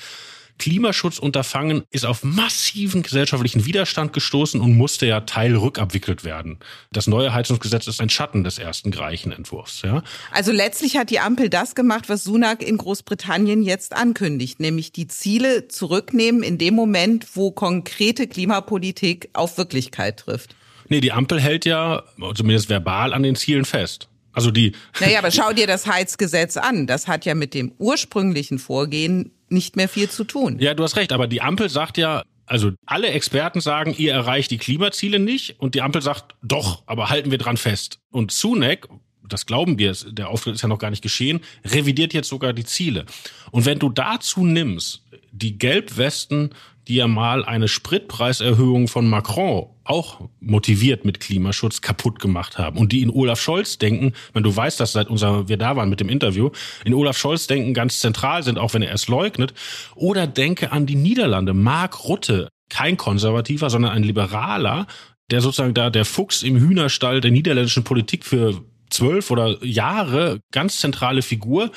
Klimaschutzunterfangen 0.57 1.83
ist 1.91 2.05
auf 2.05 2.23
massiven 2.23 3.03
gesellschaftlichen 3.03 3.65
Widerstand 3.65 4.13
gestoßen 4.13 4.59
und 4.59 4.75
musste 4.75 5.05
ja 5.05 5.21
teilrückabwickelt 5.21 6.23
werden. 6.23 6.59
Das 6.91 7.07
neue 7.07 7.33
Heizungsgesetz 7.33 7.87
ist 7.87 8.01
ein 8.01 8.09
Schatten 8.09 8.43
des 8.43 8.57
ersten 8.57 8.91
Greichenentwurfs. 8.91 9.81
Ja? 9.83 10.03
Also 10.31 10.51
letztlich 10.51 10.97
hat 10.97 11.09
die 11.09 11.19
Ampel 11.19 11.49
das 11.49 11.75
gemacht, 11.75 12.09
was 12.09 12.23
Sunak 12.23 12.61
in 12.61 12.77
Großbritannien 12.77 13.63
jetzt 13.63 13.95
ankündigt, 13.95 14.59
nämlich 14.59 14.91
die 14.91 15.07
Ziele 15.07 15.67
zurücknehmen 15.67 16.43
in 16.43 16.57
dem 16.57 16.73
Moment, 16.73 17.27
wo 17.35 17.51
konkrete 17.51 18.27
Klimapolitik 18.27 19.29
auf 19.33 19.57
Wirklichkeit 19.57 20.17
trifft. 20.17 20.55
Nee, 20.89 21.01
die 21.01 21.11
Ampel 21.11 21.39
hält 21.39 21.65
ja 21.65 22.03
zumindest 22.35 22.69
verbal 22.69 23.13
an 23.13 23.23
den 23.23 23.35
Zielen 23.35 23.65
fest. 23.65 24.07
Also 24.37 24.51
die. 24.51 24.73
Naja, 25.01 25.17
aber 25.17 25.31
schau 25.37 25.51
dir 25.51 25.65
das 25.65 25.87
Heizgesetz 25.87 26.57
an. 26.57 26.85
Das 26.85 27.07
hat 27.07 27.25
ja 27.25 27.33
mit 27.33 27.55
dem 27.55 27.73
ursprünglichen 27.79 28.59
Vorgehen 28.59 29.31
nicht 29.49 29.75
mehr 29.75 29.89
viel 29.89 30.09
zu 30.09 30.25
tun. 30.25 30.59
Ja, 30.59 30.75
du 30.75 30.83
hast 30.83 30.95
recht, 30.95 31.11
aber 31.11 31.25
die 31.25 31.41
Ampel 31.41 31.69
sagt 31.69 31.97
ja, 31.97 32.23
also 32.45 32.71
alle 32.85 33.07
Experten 33.07 33.61
sagen, 33.61 33.95
ihr 33.97 34.13
erreicht 34.13 34.51
die 34.51 34.59
Klimaziele 34.59 35.17
nicht 35.17 35.59
und 35.59 35.73
die 35.73 35.81
Ampel 35.81 36.03
sagt, 36.03 36.35
doch, 36.43 36.83
aber 36.85 37.09
halten 37.09 37.31
wir 37.31 37.39
dran 37.39 37.57
fest. 37.57 37.99
Und 38.11 38.31
Sunak, 38.31 38.87
das 39.27 39.47
glauben 39.47 39.79
wir, 39.79 39.93
der 40.11 40.29
Auftritt 40.29 40.53
ist 40.53 40.61
ja 40.61 40.67
noch 40.67 40.77
gar 40.77 40.91
nicht 40.91 41.01
geschehen, 41.01 41.41
revidiert 41.65 42.13
jetzt 42.13 42.29
sogar 42.29 42.53
die 42.53 42.63
Ziele. 42.63 43.05
Und 43.49 43.65
wenn 43.65 43.79
du 43.79 43.89
dazu 43.89 44.45
nimmst, 44.45 45.01
die 45.31 45.57
Gelbwesten 45.57 46.51
die 46.87 46.95
ja 46.95 47.07
mal 47.07 47.43
eine 47.43 47.67
Spritpreiserhöhung 47.67 48.87
von 48.87 49.07
Macron 49.09 49.67
auch 49.83 50.29
motiviert 50.39 51.05
mit 51.05 51.19
Klimaschutz 51.19 51.81
kaputt 51.81 52.19
gemacht 52.19 52.57
haben 52.57 52.77
und 52.77 52.91
die 52.91 53.01
in 53.01 53.09
Olaf 53.09 53.39
Scholz 53.39 53.77
denken, 53.77 54.13
wenn 54.33 54.43
du 54.43 54.55
weißt, 54.55 54.79
dass 54.79 54.93
seit 54.93 55.09
unser 55.09 55.47
wir 55.47 55.57
da 55.57 55.75
waren 55.75 55.89
mit 55.89 55.99
dem 55.99 56.09
Interview, 56.09 56.49
in 56.85 56.93
Olaf 56.93 57.17
Scholz 57.17 57.47
denken 57.47 57.73
ganz 57.73 57.99
zentral 57.99 58.43
sind, 58.43 58.57
auch 58.57 58.73
wenn 58.73 58.81
er 58.81 58.93
es 58.93 59.07
leugnet, 59.07 59.53
oder 59.95 60.27
denke 60.27 60.71
an 60.71 60.85
die 60.85 60.95
Niederlande, 60.95 61.53
Mark 61.53 62.05
Rutte, 62.05 62.49
kein 62.69 62.97
Konservativer, 62.97 63.69
sondern 63.69 63.91
ein 63.91 64.03
Liberaler, 64.03 64.87
der 65.31 65.41
sozusagen 65.41 65.73
da 65.73 65.89
der 65.89 66.05
Fuchs 66.05 66.43
im 66.43 66.57
Hühnerstall 66.57 67.21
der 67.21 67.31
niederländischen 67.31 67.83
Politik 67.83 68.25
für 68.25 68.61
zwölf 68.89 69.31
oder 69.31 69.63
Jahre 69.63 70.39
ganz 70.51 70.79
zentrale 70.79 71.21
Figur, 71.21 71.71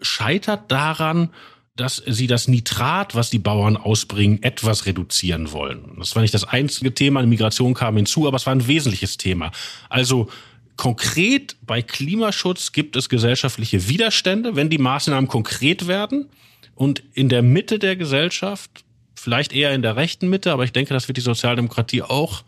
scheitert 0.00 0.70
daran, 0.70 1.30
dass 1.76 2.02
sie 2.06 2.26
das 2.26 2.48
Nitrat, 2.48 3.14
was 3.14 3.30
die 3.30 3.38
Bauern 3.38 3.76
ausbringen, 3.76 4.42
etwas 4.42 4.86
reduzieren 4.86 5.52
wollen. 5.52 5.96
Das 5.98 6.14
war 6.16 6.22
nicht 6.22 6.34
das 6.34 6.44
einzige 6.44 6.94
Thema, 6.94 7.20
die 7.20 7.28
Migration 7.28 7.74
kam 7.74 7.96
hinzu, 7.96 8.26
aber 8.26 8.36
es 8.36 8.46
war 8.46 8.54
ein 8.54 8.66
wesentliches 8.66 9.18
Thema. 9.18 9.52
Also 9.90 10.28
konkret 10.76 11.56
bei 11.62 11.82
Klimaschutz 11.82 12.72
gibt 12.72 12.96
es 12.96 13.08
gesellschaftliche 13.08 13.88
Widerstände, 13.88 14.56
wenn 14.56 14.70
die 14.70 14.78
Maßnahmen 14.78 15.28
konkret 15.28 15.86
werden. 15.86 16.30
Und 16.74 17.02
in 17.14 17.28
der 17.28 17.42
Mitte 17.42 17.78
der 17.78 17.96
Gesellschaft, 17.96 18.84
vielleicht 19.14 19.52
eher 19.52 19.72
in 19.74 19.82
der 19.82 19.96
rechten 19.96 20.28
Mitte, 20.28 20.52
aber 20.52 20.64
ich 20.64 20.72
denke, 20.72 20.94
das 20.94 21.08
wird 21.08 21.16
die 21.16 21.22
Sozialdemokratie 21.22 22.02
auch 22.02 22.42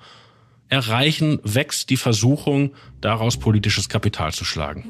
erreichen, 0.69 1.39
wächst 1.43 1.91
die 1.91 1.97
Versuchung, 1.97 2.75
daraus 3.01 3.39
politisches 3.39 3.89
Kapital 3.89 4.33
zu 4.33 4.45
schlagen. 4.45 4.85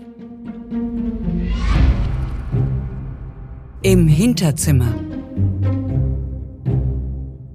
Im 3.82 4.08
Hinterzimmer. 4.08 4.92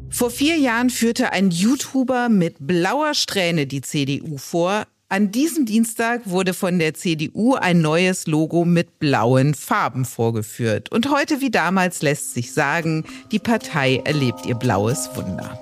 Vor 0.09 0.29
vier 0.29 0.55
Jahren 0.55 0.89
führte 0.89 1.33
ein 1.33 1.51
YouTuber 1.51 2.29
mit 2.29 2.55
blauer 2.65 3.13
Strähne 3.13 3.67
die 3.67 3.81
CDU 3.81 4.37
vor. 4.37 4.85
An 5.09 5.31
diesem 5.33 5.65
Dienstag 5.65 6.21
wurde 6.23 6.53
von 6.53 6.79
der 6.79 6.93
CDU 6.93 7.55
ein 7.55 7.81
neues 7.81 8.25
Logo 8.25 8.63
mit 8.63 8.99
blauen 8.99 9.53
Farben 9.53 10.05
vorgeführt. 10.05 10.89
Und 10.93 11.11
heute 11.11 11.41
wie 11.41 11.51
damals 11.51 12.01
lässt 12.01 12.33
sich 12.33 12.53
sagen, 12.53 13.03
die 13.33 13.39
Partei 13.39 14.01
erlebt 14.05 14.45
ihr 14.45 14.55
blaues 14.55 15.09
Wunder. 15.15 15.59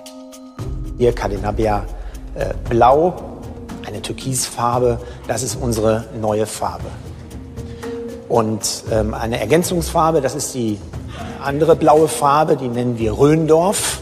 Hier 0.96 1.12
Cadenabia 1.12 1.84
äh, 2.36 2.54
blau, 2.70 3.40
eine 3.84 4.00
Türkisfarbe, 4.00 5.00
das 5.26 5.42
ist 5.42 5.56
unsere 5.56 6.08
neue 6.20 6.46
Farbe. 6.46 6.86
Und 8.32 8.84
ähm, 8.90 9.12
eine 9.12 9.38
Ergänzungsfarbe, 9.38 10.22
das 10.22 10.34
ist 10.34 10.54
die 10.54 10.78
andere 11.42 11.76
blaue 11.76 12.08
Farbe, 12.08 12.56
die 12.56 12.68
nennen 12.68 12.98
wir 12.98 13.18
Röndorf. 13.18 14.00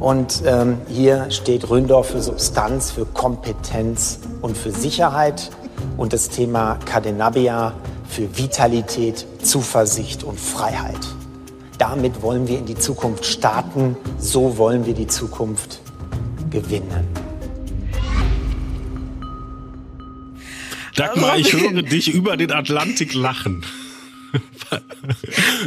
Und 0.00 0.42
ähm, 0.44 0.78
hier 0.88 1.30
steht 1.30 1.70
Röndorf 1.70 2.08
für 2.08 2.20
Substanz, 2.20 2.90
für 2.90 3.04
Kompetenz 3.04 4.18
und 4.40 4.58
für 4.58 4.72
Sicherheit. 4.72 5.52
Und 5.96 6.12
das 6.12 6.28
Thema 6.28 6.76
Cadenabia 6.84 7.72
für 8.08 8.36
Vitalität, 8.36 9.28
Zuversicht 9.44 10.24
und 10.24 10.40
Freiheit. 10.40 11.06
Damit 11.78 12.20
wollen 12.20 12.48
wir 12.48 12.58
in 12.58 12.66
die 12.66 12.76
Zukunft 12.76 13.26
starten. 13.26 13.96
So 14.18 14.58
wollen 14.58 14.86
wir 14.86 14.94
die 14.94 15.06
Zukunft 15.06 15.82
gewinnen. 16.50 17.21
Dagmar, 20.94 21.38
ich 21.38 21.52
höre 21.52 21.82
dich 21.82 22.12
über 22.12 22.36
den 22.36 22.52
Atlantik 22.52 23.14
lachen. 23.14 23.64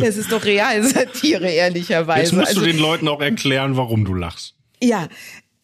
Das 0.01 0.17
ist 0.17 0.31
doch 0.31 0.43
Realsatire, 0.43 1.47
ehrlicherweise. 1.47 2.21
Jetzt 2.21 2.33
musst 2.33 2.55
du 2.55 2.61
also, 2.61 2.65
den 2.65 2.79
Leuten 2.79 3.07
auch 3.07 3.21
erklären, 3.21 3.77
warum 3.77 4.03
du 4.03 4.15
lachst. 4.15 4.55
Ja, 4.81 5.07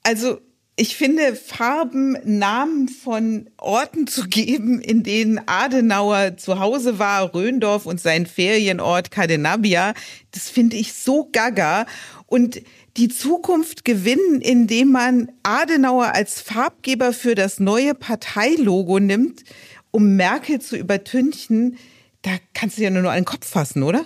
also 0.03 0.39
ich 0.75 0.95
finde, 0.95 1.35
Farben 1.35 2.17
Namen 2.23 2.87
von 2.89 3.49
Orten 3.57 4.07
zu 4.07 4.27
geben, 4.27 4.79
in 4.81 5.03
denen 5.03 5.39
Adenauer 5.45 6.37
zu 6.37 6.59
Hause 6.59 6.97
war, 6.97 7.33
Röndorf 7.33 7.85
und 7.85 7.99
sein 7.99 8.25
Ferienort 8.25 9.11
Cadenabia, 9.11 9.93
das 10.31 10.49
finde 10.49 10.77
ich 10.77 10.93
so 10.93 11.29
gaga. 11.31 11.85
Und 12.25 12.61
die 12.97 13.07
Zukunft 13.07 13.85
gewinnen, 13.85 14.41
indem 14.41 14.91
man 14.91 15.31
Adenauer 15.43 16.13
als 16.13 16.41
Farbgeber 16.41 17.13
für 17.13 17.35
das 17.35 17.59
neue 17.59 17.93
Parteilogo 17.95 18.99
nimmt, 18.99 19.43
um 19.91 20.15
Merkel 20.15 20.59
zu 20.59 20.77
übertünchen, 20.77 21.77
da 22.21 22.31
kannst 22.53 22.77
du 22.77 22.83
ja 22.83 22.89
nur 22.89 23.09
einen 23.11 23.25
Kopf 23.25 23.47
fassen, 23.47 23.83
oder? 23.83 24.05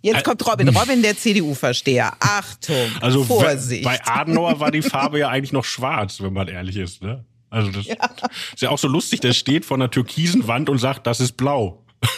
Jetzt 0.00 0.24
kommt 0.24 0.44
Robin, 0.46 0.68
Robin 0.76 1.02
der 1.02 1.16
CDU-Versteher. 1.16 2.12
Achtung, 2.18 2.90
also 3.00 3.22
Vorsicht. 3.24 3.84
Bei 3.84 4.00
Adenauer 4.04 4.58
war 4.58 4.70
die 4.70 4.82
Farbe 4.82 5.20
ja 5.20 5.28
eigentlich 5.28 5.52
noch 5.52 5.64
schwarz, 5.64 6.20
wenn 6.20 6.32
man 6.32 6.48
ehrlich 6.48 6.76
ist. 6.76 7.02
Ne? 7.02 7.24
Also 7.50 7.70
das 7.70 7.86
ja. 7.86 7.94
ist 8.52 8.62
ja 8.62 8.70
auch 8.70 8.78
so 8.78 8.88
lustig, 8.88 9.20
der 9.20 9.32
steht 9.32 9.64
vor 9.64 9.76
einer 9.76 9.90
türkisen 9.90 10.48
Wand 10.48 10.68
und 10.68 10.78
sagt, 10.78 11.06
das 11.06 11.20
ist 11.20 11.36
blau. 11.36 11.84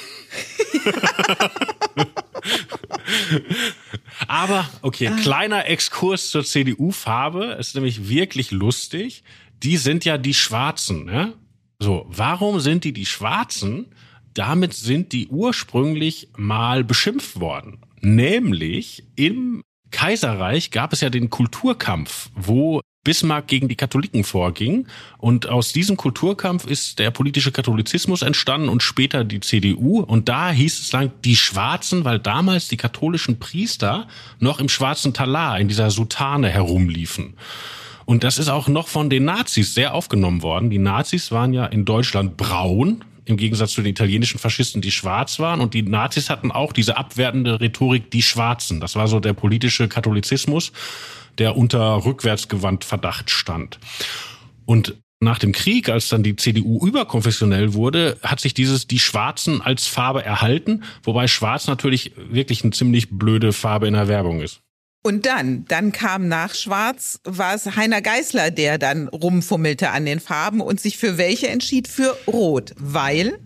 Aber, 4.28 4.68
okay, 4.82 5.08
ah. 5.08 5.16
kleiner 5.16 5.66
Exkurs 5.66 6.30
zur 6.30 6.44
CDU-Farbe, 6.44 7.56
ist 7.58 7.74
nämlich 7.74 8.08
wirklich 8.08 8.50
lustig. 8.50 9.24
Die 9.62 9.76
sind 9.76 10.04
ja 10.04 10.18
die 10.18 10.34
Schwarzen, 10.34 11.04
ne? 11.04 11.34
So, 11.78 12.06
warum 12.08 12.60
sind 12.60 12.84
die 12.84 12.92
die 12.92 13.06
Schwarzen? 13.06 13.86
Damit 14.32 14.74
sind 14.74 15.12
die 15.12 15.28
ursprünglich 15.28 16.28
mal 16.36 16.84
beschimpft 16.84 17.40
worden. 17.40 17.78
Nämlich 18.00 19.04
im 19.16 19.62
Kaiserreich 19.94 20.72
gab 20.72 20.92
es 20.92 21.02
ja 21.02 21.08
den 21.08 21.30
Kulturkampf, 21.30 22.28
wo 22.34 22.80
Bismarck 23.04 23.46
gegen 23.46 23.68
die 23.68 23.76
Katholiken 23.76 24.24
vorging. 24.24 24.88
Und 25.18 25.48
aus 25.48 25.72
diesem 25.72 25.96
Kulturkampf 25.96 26.66
ist 26.66 26.98
der 26.98 27.12
politische 27.12 27.52
Katholizismus 27.52 28.22
entstanden 28.22 28.68
und 28.68 28.82
später 28.82 29.22
die 29.22 29.38
CDU. 29.38 30.00
Und 30.00 30.28
da 30.28 30.50
hieß 30.50 30.80
es 30.80 30.90
lang 30.90 31.12
die 31.24 31.36
Schwarzen, 31.36 32.04
weil 32.04 32.18
damals 32.18 32.66
die 32.66 32.76
katholischen 32.76 33.38
Priester 33.38 34.08
noch 34.40 34.58
im 34.58 34.68
schwarzen 34.68 35.14
Talar, 35.14 35.60
in 35.60 35.68
dieser 35.68 35.90
Soutane 35.90 36.48
herumliefen. 36.48 37.34
Und 38.04 38.24
das 38.24 38.38
ist 38.38 38.48
auch 38.48 38.66
noch 38.66 38.88
von 38.88 39.08
den 39.08 39.24
Nazis 39.24 39.74
sehr 39.74 39.94
aufgenommen 39.94 40.42
worden. 40.42 40.70
Die 40.70 40.78
Nazis 40.78 41.30
waren 41.30 41.52
ja 41.52 41.66
in 41.66 41.84
Deutschland 41.84 42.36
braun, 42.36 43.04
im 43.24 43.36
Gegensatz 43.36 43.72
zu 43.72 43.82
den 43.82 43.90
italienischen 43.90 44.38
Faschisten, 44.38 44.82
die 44.82 44.90
schwarz 44.90 45.38
waren. 45.38 45.60
Und 45.60 45.74
die 45.74 45.82
Nazis 45.82 46.30
hatten 46.30 46.52
auch 46.52 46.72
diese 46.72 46.96
abwertende 46.96 47.60
Rhetorik, 47.60 48.10
die 48.10 48.22
Schwarzen. 48.22 48.80
Das 48.80 48.96
war 48.96 49.08
so 49.08 49.20
der 49.20 49.32
politische 49.32 49.88
Katholizismus 49.88 50.72
der 51.38 51.56
unter 51.56 52.04
rückwärtsgewandt 52.04 52.84
Verdacht 52.84 53.30
stand. 53.30 53.78
Und 54.66 54.96
nach 55.20 55.38
dem 55.38 55.52
Krieg, 55.52 55.88
als 55.88 56.08
dann 56.08 56.22
die 56.22 56.36
CDU 56.36 56.84
überkonfessionell 56.86 57.74
wurde, 57.74 58.18
hat 58.22 58.40
sich 58.40 58.52
dieses 58.52 58.86
die 58.86 58.98
Schwarzen 58.98 59.62
als 59.62 59.86
Farbe 59.86 60.24
erhalten, 60.24 60.82
wobei 61.02 61.28
Schwarz 61.28 61.66
natürlich 61.66 62.12
wirklich 62.16 62.62
eine 62.62 62.72
ziemlich 62.72 63.10
blöde 63.10 63.52
Farbe 63.52 63.86
in 63.86 63.94
der 63.94 64.08
Werbung 64.08 64.42
ist. 64.42 64.60
Und 65.06 65.26
dann, 65.26 65.66
dann 65.68 65.92
kam 65.92 66.28
nach 66.28 66.54
Schwarz, 66.54 67.20
war 67.24 67.54
es 67.54 67.76
Heiner 67.76 68.00
Geißler, 68.00 68.50
der 68.50 68.78
dann 68.78 69.08
rumfummelte 69.08 69.90
an 69.90 70.06
den 70.06 70.18
Farben 70.18 70.62
und 70.62 70.80
sich 70.80 70.96
für 70.96 71.18
welche 71.18 71.48
entschied? 71.48 71.88
Für 71.88 72.16
Rot, 72.26 72.72
weil 72.78 73.38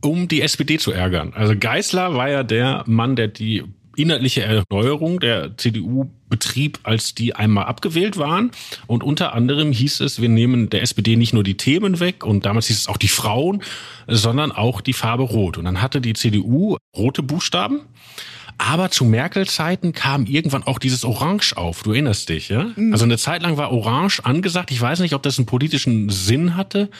um 0.00 0.28
die 0.28 0.42
SPD 0.42 0.78
zu 0.78 0.92
ärgern. 0.92 1.32
Also 1.34 1.54
Geißler 1.58 2.14
war 2.14 2.30
ja 2.30 2.44
der 2.44 2.84
Mann, 2.86 3.16
der 3.16 3.26
die 3.26 3.64
inhaltliche 3.96 4.42
Erneuerung 4.42 5.18
der 5.18 5.56
CDU 5.56 6.08
betrieb, 6.28 6.78
als 6.84 7.16
die 7.16 7.34
einmal 7.34 7.64
abgewählt 7.64 8.16
waren. 8.16 8.52
Und 8.86 9.02
unter 9.02 9.32
anderem 9.32 9.72
hieß 9.72 10.00
es, 10.00 10.20
wir 10.20 10.28
nehmen 10.28 10.70
der 10.70 10.82
SPD 10.82 11.16
nicht 11.16 11.32
nur 11.32 11.42
die 11.42 11.56
Themen 11.56 11.98
weg 11.98 12.24
und 12.24 12.46
damals 12.46 12.68
hieß 12.68 12.78
es 12.78 12.88
auch 12.88 12.98
die 12.98 13.08
Frauen, 13.08 13.64
sondern 14.06 14.52
auch 14.52 14.80
die 14.80 14.92
Farbe 14.92 15.24
Rot. 15.24 15.58
Und 15.58 15.64
dann 15.64 15.82
hatte 15.82 16.00
die 16.00 16.12
CDU 16.12 16.76
rote 16.96 17.24
Buchstaben. 17.24 17.80
Aber 18.58 18.90
zu 18.90 19.04
Merkel-Zeiten 19.04 19.92
kam 19.92 20.26
irgendwann 20.26 20.62
auch 20.62 20.78
dieses 20.78 21.04
Orange 21.04 21.56
auf. 21.56 21.82
Du 21.82 21.92
erinnerst 21.92 22.28
dich, 22.28 22.48
ja? 22.48 22.70
Mhm. 22.74 22.92
Also 22.92 23.04
eine 23.04 23.18
Zeit 23.18 23.42
lang 23.42 23.56
war 23.56 23.72
Orange 23.72 24.24
angesagt. 24.24 24.70
Ich 24.70 24.80
weiß 24.80 25.00
nicht, 25.00 25.14
ob 25.14 25.22
das 25.22 25.38
einen 25.38 25.46
politischen 25.46 26.08
Sinn 26.08 26.56
hatte. 26.56 26.90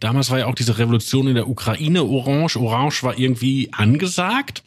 Damals 0.00 0.30
war 0.30 0.38
ja 0.38 0.46
auch 0.46 0.54
diese 0.54 0.78
Revolution 0.78 1.26
in 1.26 1.34
der 1.34 1.48
Ukraine 1.48 2.04
orange. 2.04 2.56
Orange 2.56 3.02
war 3.02 3.18
irgendwie 3.18 3.70
angesagt 3.72 4.62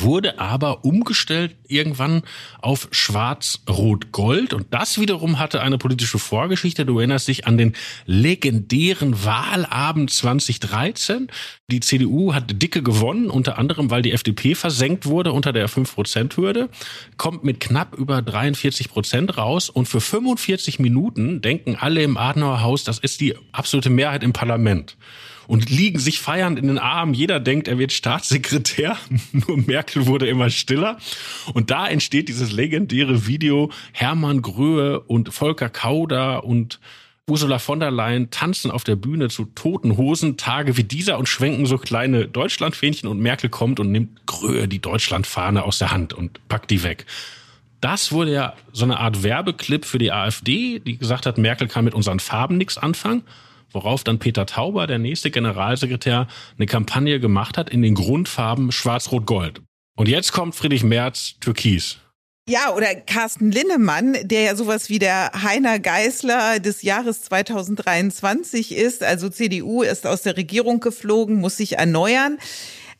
wurde 0.00 0.38
aber 0.38 0.84
umgestellt 0.84 1.56
irgendwann 1.68 2.22
auf 2.60 2.88
Schwarz-Rot-Gold. 2.90 4.54
Und 4.54 4.66
das 4.70 4.98
wiederum 4.98 5.38
hatte 5.38 5.60
eine 5.60 5.78
politische 5.78 6.18
Vorgeschichte. 6.18 6.86
Du 6.86 6.98
erinnerst 6.98 7.28
dich 7.28 7.46
an 7.46 7.58
den 7.58 7.74
legendären 8.06 9.24
Wahlabend 9.24 10.10
2013. 10.10 11.28
Die 11.70 11.80
CDU 11.80 12.34
hat 12.34 12.62
dicke 12.62 12.82
gewonnen, 12.82 13.30
unter 13.30 13.58
anderem, 13.58 13.90
weil 13.90 14.02
die 14.02 14.12
FDP 14.12 14.54
versenkt 14.54 15.06
wurde 15.06 15.32
unter 15.32 15.52
der 15.52 15.68
5-Prozent-Hürde, 15.68 16.68
kommt 17.16 17.44
mit 17.44 17.60
knapp 17.60 17.94
über 17.96 18.22
43 18.22 18.88
Prozent 18.90 19.36
raus. 19.36 19.70
Und 19.70 19.86
für 19.86 20.00
45 20.00 20.78
Minuten 20.78 21.40
denken 21.40 21.76
alle 21.78 22.02
im 22.02 22.16
Adenauer 22.16 22.62
Haus, 22.62 22.84
das 22.84 22.98
ist 22.98 23.20
die 23.20 23.34
absolute 23.52 23.90
Mehrheit 23.90 24.22
im 24.22 24.32
Parlament 24.32 24.96
und 25.46 25.70
liegen 25.70 25.98
sich 25.98 26.20
feiernd 26.20 26.58
in 26.58 26.66
den 26.66 26.78
Armen. 26.78 27.14
Jeder 27.14 27.40
denkt, 27.40 27.68
er 27.68 27.78
wird 27.78 27.92
Staatssekretär. 27.92 28.96
Nur 29.32 29.58
Merkel 29.58 30.06
wurde 30.06 30.26
immer 30.26 30.50
stiller. 30.50 30.98
Und 31.54 31.70
da 31.70 31.86
entsteht 31.86 32.28
dieses 32.28 32.52
legendäre 32.52 33.26
Video. 33.26 33.70
Hermann 33.92 34.42
Gröhe 34.42 35.00
und 35.00 35.32
Volker 35.32 35.68
Kauder 35.68 36.44
und 36.44 36.80
Ursula 37.28 37.58
von 37.58 37.78
der 37.78 37.92
Leyen 37.92 38.30
tanzen 38.30 38.70
auf 38.70 38.82
der 38.82 38.96
Bühne 38.96 39.28
zu 39.28 39.44
toten 39.44 39.96
Hosen, 39.96 40.36
Tage 40.36 40.76
wie 40.76 40.84
dieser 40.84 41.18
und 41.18 41.28
schwenken 41.28 41.66
so 41.66 41.78
kleine 41.78 42.26
Deutschlandfähnchen 42.26 43.08
und 43.08 43.20
Merkel 43.20 43.48
kommt 43.48 43.78
und 43.78 43.92
nimmt 43.92 44.26
Gröhe 44.26 44.66
die 44.66 44.80
Deutschlandfahne 44.80 45.62
aus 45.62 45.78
der 45.78 45.92
Hand 45.92 46.12
und 46.12 46.46
packt 46.48 46.70
die 46.70 46.82
weg. 46.82 47.06
Das 47.80 48.12
wurde 48.12 48.32
ja 48.32 48.54
so 48.72 48.84
eine 48.84 48.98
Art 48.98 49.22
Werbeclip 49.22 49.84
für 49.84 49.98
die 49.98 50.12
AfD, 50.12 50.80
die 50.80 50.98
gesagt 50.98 51.26
hat, 51.26 51.38
Merkel 51.38 51.68
kann 51.68 51.84
mit 51.84 51.94
unseren 51.94 52.20
Farben 52.20 52.56
nichts 52.56 52.76
anfangen 52.76 53.22
worauf 53.74 54.04
dann 54.04 54.18
Peter 54.18 54.46
Tauber, 54.46 54.86
der 54.86 54.98
nächste 54.98 55.30
Generalsekretär, 55.30 56.28
eine 56.56 56.66
Kampagne 56.66 57.20
gemacht 57.20 57.58
hat 57.58 57.70
in 57.70 57.82
den 57.82 57.94
Grundfarben 57.94 58.72
Schwarz-Rot-Gold. 58.72 59.62
Und 59.96 60.08
jetzt 60.08 60.32
kommt 60.32 60.54
Friedrich 60.54 60.84
Merz 60.84 61.34
Türkis. 61.40 61.98
Ja, 62.48 62.74
oder 62.74 62.94
Carsten 62.96 63.52
Linnemann, 63.52 64.16
der 64.24 64.42
ja 64.42 64.56
sowas 64.56 64.88
wie 64.88 64.98
der 64.98 65.30
Heiner 65.42 65.78
Geißler 65.78 66.58
des 66.58 66.82
Jahres 66.82 67.22
2023 67.22 68.74
ist. 68.74 69.04
Also 69.04 69.28
CDU 69.28 69.82
ist 69.82 70.06
aus 70.08 70.22
der 70.22 70.36
Regierung 70.36 70.80
geflogen, 70.80 71.36
muss 71.36 71.58
sich 71.58 71.74
erneuern. 71.78 72.38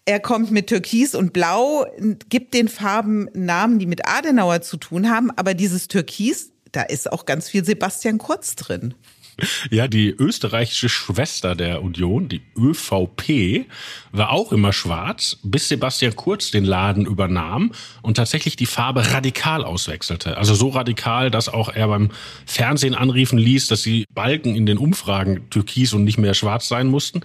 Er 0.04 0.20
kommt 0.20 0.52
mit 0.52 0.68
Türkis 0.68 1.16
und 1.16 1.32
Blau, 1.32 1.86
gibt 2.28 2.54
den 2.54 2.68
Farben 2.68 3.28
Namen, 3.34 3.80
die 3.80 3.86
mit 3.86 4.06
Adenauer 4.06 4.60
zu 4.60 4.76
tun 4.76 5.10
haben. 5.10 5.30
Aber 5.32 5.54
dieses 5.54 5.88
Türkis, 5.88 6.52
da 6.70 6.82
ist 6.82 7.10
auch 7.10 7.26
ganz 7.26 7.48
viel 7.48 7.64
Sebastian 7.64 8.18
Kurz 8.18 8.54
drin. 8.54 8.94
Ja, 9.70 9.88
die 9.88 10.10
österreichische 10.10 10.88
Schwester 10.88 11.54
der 11.54 11.82
Union, 11.82 12.28
die 12.28 12.42
ÖVP, 12.56 13.66
war 14.10 14.30
auch 14.30 14.52
immer 14.52 14.72
schwarz, 14.72 15.38
bis 15.42 15.68
Sebastian 15.68 16.14
Kurz 16.16 16.50
den 16.50 16.64
Laden 16.64 17.06
übernahm 17.06 17.72
und 18.02 18.16
tatsächlich 18.16 18.56
die 18.56 18.66
Farbe 18.66 19.12
radikal 19.12 19.64
auswechselte. 19.64 20.36
Also 20.36 20.54
so 20.54 20.68
radikal, 20.68 21.30
dass 21.30 21.48
auch 21.48 21.68
er 21.68 21.88
beim 21.88 22.10
Fernsehen 22.44 22.94
anriefen 22.94 23.38
ließ, 23.38 23.68
dass 23.68 23.82
die 23.82 24.04
Balken 24.14 24.54
in 24.54 24.66
den 24.66 24.78
Umfragen 24.78 25.48
türkis 25.50 25.92
und 25.94 26.04
nicht 26.04 26.18
mehr 26.18 26.34
schwarz 26.34 26.68
sein 26.68 26.88
mussten 26.88 27.22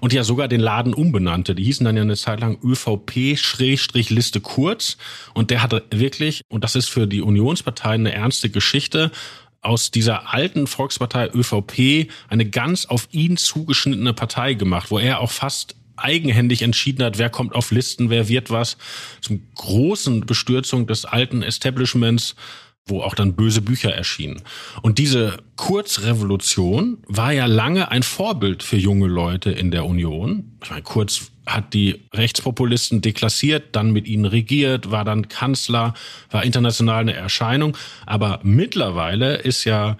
und 0.00 0.12
ja 0.12 0.24
sogar 0.24 0.48
den 0.48 0.60
Laden 0.60 0.94
umbenannte. 0.94 1.54
Die 1.54 1.64
hießen 1.64 1.84
dann 1.84 1.96
ja 1.96 2.02
eine 2.02 2.16
Zeit 2.16 2.40
lang 2.40 2.58
ÖVP-Liste 2.62 4.40
Kurz 4.40 4.96
und 5.34 5.50
der 5.50 5.62
hatte 5.62 5.84
wirklich, 5.90 6.42
und 6.48 6.64
das 6.64 6.74
ist 6.74 6.88
für 6.88 7.06
die 7.06 7.20
Unionsparteien 7.20 8.06
eine 8.06 8.14
ernste 8.14 8.50
Geschichte, 8.50 9.10
aus 9.62 9.90
dieser 9.90 10.32
alten 10.32 10.66
Volkspartei 10.66 11.28
ÖVP 11.28 12.10
eine 12.28 12.48
ganz 12.48 12.86
auf 12.86 13.08
ihn 13.10 13.36
zugeschnittene 13.36 14.14
Partei 14.14 14.54
gemacht, 14.54 14.90
wo 14.90 14.98
er 14.98 15.20
auch 15.20 15.30
fast 15.30 15.76
eigenhändig 15.96 16.62
entschieden 16.62 17.04
hat, 17.04 17.18
wer 17.18 17.28
kommt 17.30 17.54
auf 17.54 17.70
Listen, 17.70 18.10
wer 18.10 18.28
wird 18.28 18.50
was, 18.50 18.78
zum 19.20 19.42
großen 19.54 20.20
Bestürzung 20.24 20.86
des 20.86 21.04
alten 21.04 21.42
Establishments 21.42 22.36
wo 22.90 23.02
auch 23.02 23.14
dann 23.14 23.34
böse 23.34 23.62
Bücher 23.62 23.94
erschienen. 23.94 24.42
Und 24.82 24.98
diese 24.98 25.38
Kurzrevolution 25.56 26.98
war 27.06 27.32
ja 27.32 27.46
lange 27.46 27.90
ein 27.90 28.02
Vorbild 28.02 28.62
für 28.62 28.76
junge 28.76 29.06
Leute 29.06 29.50
in 29.50 29.70
der 29.70 29.86
Union. 29.86 30.52
Ich 30.62 30.70
meine, 30.70 30.82
Kurz 30.82 31.30
hat 31.46 31.74
die 31.74 32.02
Rechtspopulisten 32.12 33.00
deklassiert, 33.00 33.74
dann 33.76 33.92
mit 33.92 34.06
ihnen 34.06 34.24
regiert, 34.24 34.90
war 34.90 35.04
dann 35.04 35.28
Kanzler, 35.28 35.94
war 36.30 36.44
international 36.44 37.00
eine 37.00 37.14
Erscheinung. 37.14 37.76
Aber 38.06 38.40
mittlerweile 38.42 39.36
ist 39.36 39.64
ja 39.64 39.96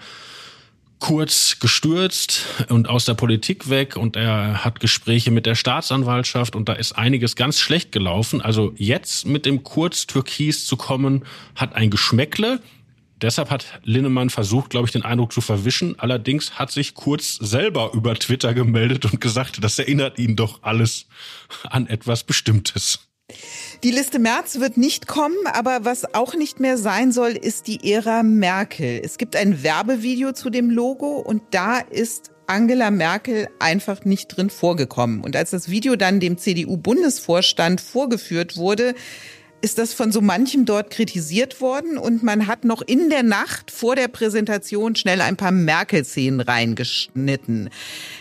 Kurz 1.01 1.57
gestürzt 1.59 2.45
und 2.69 2.87
aus 2.87 3.05
der 3.05 3.15
Politik 3.15 3.71
weg 3.71 3.97
und 3.97 4.15
er 4.15 4.63
hat 4.63 4.79
Gespräche 4.79 5.31
mit 5.31 5.47
der 5.47 5.55
Staatsanwaltschaft 5.55 6.55
und 6.55 6.69
da 6.69 6.73
ist 6.73 6.91
einiges 6.91 7.35
ganz 7.35 7.59
schlecht 7.59 7.91
gelaufen. 7.91 8.39
Also 8.39 8.73
jetzt 8.77 9.25
mit 9.25 9.47
dem 9.47 9.63
Kurz 9.63 10.05
Türkis 10.05 10.67
zu 10.67 10.77
kommen, 10.77 11.25
hat 11.55 11.73
ein 11.73 11.89
Geschmäckle. 11.89 12.59
Deshalb 13.21 13.49
hat 13.49 13.65
Linnemann 13.83 14.29
versucht, 14.29 14.71
glaube 14.71 14.87
ich, 14.87 14.91
den 14.91 15.03
Eindruck 15.03 15.31
zu 15.31 15.41
verwischen. 15.41 15.97
Allerdings 15.99 16.57
hat 16.57 16.71
sich 16.71 16.95
Kurz 16.95 17.35
selber 17.35 17.91
über 17.93 18.15
Twitter 18.15 18.53
gemeldet 18.53 19.05
und 19.05 19.21
gesagt, 19.21 19.63
das 19.63 19.77
erinnert 19.77 20.17
ihn 20.17 20.35
doch 20.35 20.63
alles 20.63 21.05
an 21.63 21.87
etwas 21.87 22.23
Bestimmtes. 22.23 22.99
Die 23.83 23.91
Liste 23.91 24.19
März 24.19 24.59
wird 24.59 24.77
nicht 24.77 25.07
kommen, 25.07 25.37
aber 25.53 25.85
was 25.85 26.13
auch 26.13 26.33
nicht 26.33 26.59
mehr 26.59 26.77
sein 26.77 27.11
soll, 27.11 27.31
ist 27.31 27.67
die 27.67 27.91
Ära 27.91 28.23
Merkel. 28.23 29.01
Es 29.03 29.17
gibt 29.17 29.35
ein 29.35 29.63
Werbevideo 29.63 30.33
zu 30.33 30.49
dem 30.49 30.69
Logo 30.69 31.17
und 31.17 31.41
da 31.51 31.77
ist 31.77 32.31
Angela 32.47 32.91
Merkel 32.91 33.47
einfach 33.59 34.03
nicht 34.03 34.27
drin 34.27 34.49
vorgekommen. 34.49 35.21
Und 35.21 35.35
als 35.35 35.51
das 35.51 35.69
Video 35.69 35.95
dann 35.95 36.19
dem 36.19 36.37
CDU-Bundesvorstand 36.37 37.79
vorgeführt 37.79 38.57
wurde, 38.57 38.93
ist 39.61 39.77
das 39.77 39.93
von 39.93 40.11
so 40.11 40.21
manchem 40.21 40.65
dort 40.65 40.89
kritisiert 40.89 41.61
worden 41.61 41.97
und 41.97 42.23
man 42.23 42.47
hat 42.47 42.65
noch 42.65 42.81
in 42.81 43.09
der 43.09 43.23
Nacht 43.23 43.71
vor 43.71 43.95
der 43.95 44.07
Präsentation 44.07 44.95
schnell 44.95 45.21
ein 45.21 45.37
paar 45.37 45.51
Merkel-Szenen 45.51 46.41
reingeschnitten. 46.41 47.69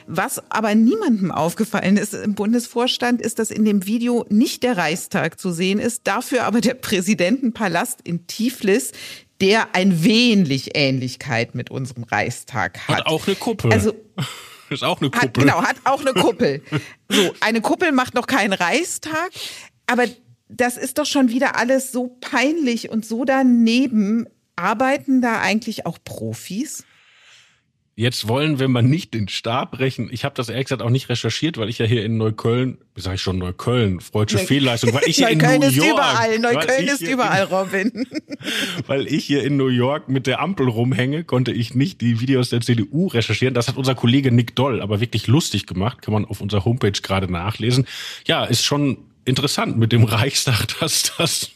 Was 0.07 0.43
aber 0.51 0.75
niemandem 0.75 1.31
aufgefallen 1.31 1.97
ist 1.97 2.15
im 2.15 2.35
Bundesvorstand, 2.35 3.23
ist, 3.23 3.39
dass 3.39 3.51
in 3.51 3.65
dem 3.65 3.87
Video 3.87 4.27
nicht 4.29 4.63
der 4.63 4.77
Reichstag 4.77 5.41
zu 5.41 5.51
sehen 5.51 5.79
ist, 5.79 6.07
dafür 6.07 6.45
aber 6.45 6.61
der 6.61 6.75
Präsidentenpalast 6.75 8.01
in 8.05 8.27
Tiflis, 8.27 8.93
der 9.41 9.75
ein 9.75 10.05
wenig 10.05 10.77
Ähnlichkeit 10.77 11.55
mit 11.55 11.71
unserem 11.71 12.05
Reichstag 12.05 12.79
hat. 12.87 12.99
Hat 12.99 13.07
auch 13.07 13.27
eine 13.27 13.37
Kuppel. 13.37 13.73
Also 13.73 13.95
ist 14.71 14.85
auch 14.85 15.01
eine 15.01 15.11
Kuppel. 15.11 15.29
Hat, 15.29 15.35
genau, 15.35 15.63
hat 15.63 15.77
auch 15.85 16.01
eine 16.01 16.13
Kuppel. 16.13 16.63
So, 17.13 17.35
eine 17.41 17.61
Kuppel 17.61 17.91
macht 17.91 18.15
noch 18.15 18.29
keinen 18.29 18.53
Reichstag, 18.53 19.33
aber 19.89 20.05
das 20.51 20.77
ist 20.77 20.99
doch 20.99 21.07
schon 21.07 21.29
wieder 21.29 21.57
alles 21.57 21.93
so 21.93 22.17
peinlich 22.21 22.91
und 22.91 23.05
so 23.05 23.25
daneben. 23.25 24.27
Arbeiten 24.57 25.23
da 25.23 25.41
eigentlich 25.41 25.87
auch 25.87 25.99
Profis? 26.05 26.85
Jetzt 28.01 28.29
wollen 28.29 28.59
wir 28.59 28.69
mal 28.69 28.83
nicht 28.83 29.13
den 29.13 29.29
Stab 29.29 29.73
brechen. 29.73 30.09
Ich 30.11 30.25
habe 30.25 30.35
das 30.35 30.49
ehrlich 30.49 30.67
gesagt 30.67 30.81
auch 30.81 30.89
nicht 30.89 31.11
recherchiert, 31.11 31.59
weil 31.59 31.69
ich 31.69 31.77
ja 31.79 31.85
hier 31.85 32.03
in 32.03 32.17
Neukölln, 32.17 32.79
wie 32.95 33.03
sage 33.03 33.17
ich 33.17 33.21
schon 33.21 33.37
Neukölln, 33.37 34.01
freudsche 34.01 34.37
Neu 34.37 34.45
Fehlleistung, 34.45 34.95
weil 34.95 35.03
ich 35.05 35.17
hier 35.17 35.29
in 35.29 35.37
New 35.37 35.45
York. 35.45 35.65
Ist 35.65 35.77
überall, 35.77 36.39
Neukölln 36.39 36.89
ist 36.89 37.03
überall, 37.03 37.45
Robin. 37.45 38.07
weil 38.87 39.07
ich 39.07 39.27
hier 39.27 39.45
in 39.45 39.59
New 39.59 39.69
York 39.69 40.09
mit 40.09 40.27
der 40.27 40.41
Ampel 40.41 40.69
rumhänge, 40.69 41.25
konnte 41.25 41.53
ich 41.53 41.75
nicht 41.75 42.01
die 42.01 42.21
Videos 42.21 42.49
der 42.49 42.63
CDU 42.63 43.09
recherchieren. 43.09 43.53
Das 43.53 43.69
hat 43.69 43.77
unser 43.77 43.95
Kollege 43.95 44.33
Nick 44.33 44.57
Doll 44.57 44.81
aber 44.81 45.01
wirklich 45.01 45.27
lustig 45.27 45.67
gemacht, 45.67 46.01
kann 46.01 46.15
man 46.15 46.25
auf 46.25 46.41
unserer 46.41 46.65
Homepage 46.65 46.93
gerade 46.93 47.31
nachlesen. 47.31 47.87
Ja, 48.27 48.47
ist 48.47 48.65
schon 48.65 49.10
interessant 49.31 49.79
mit 49.79 49.93
dem 49.93 50.05
Reichstag, 50.05 50.67
dass 50.81 51.13
das 51.17 51.51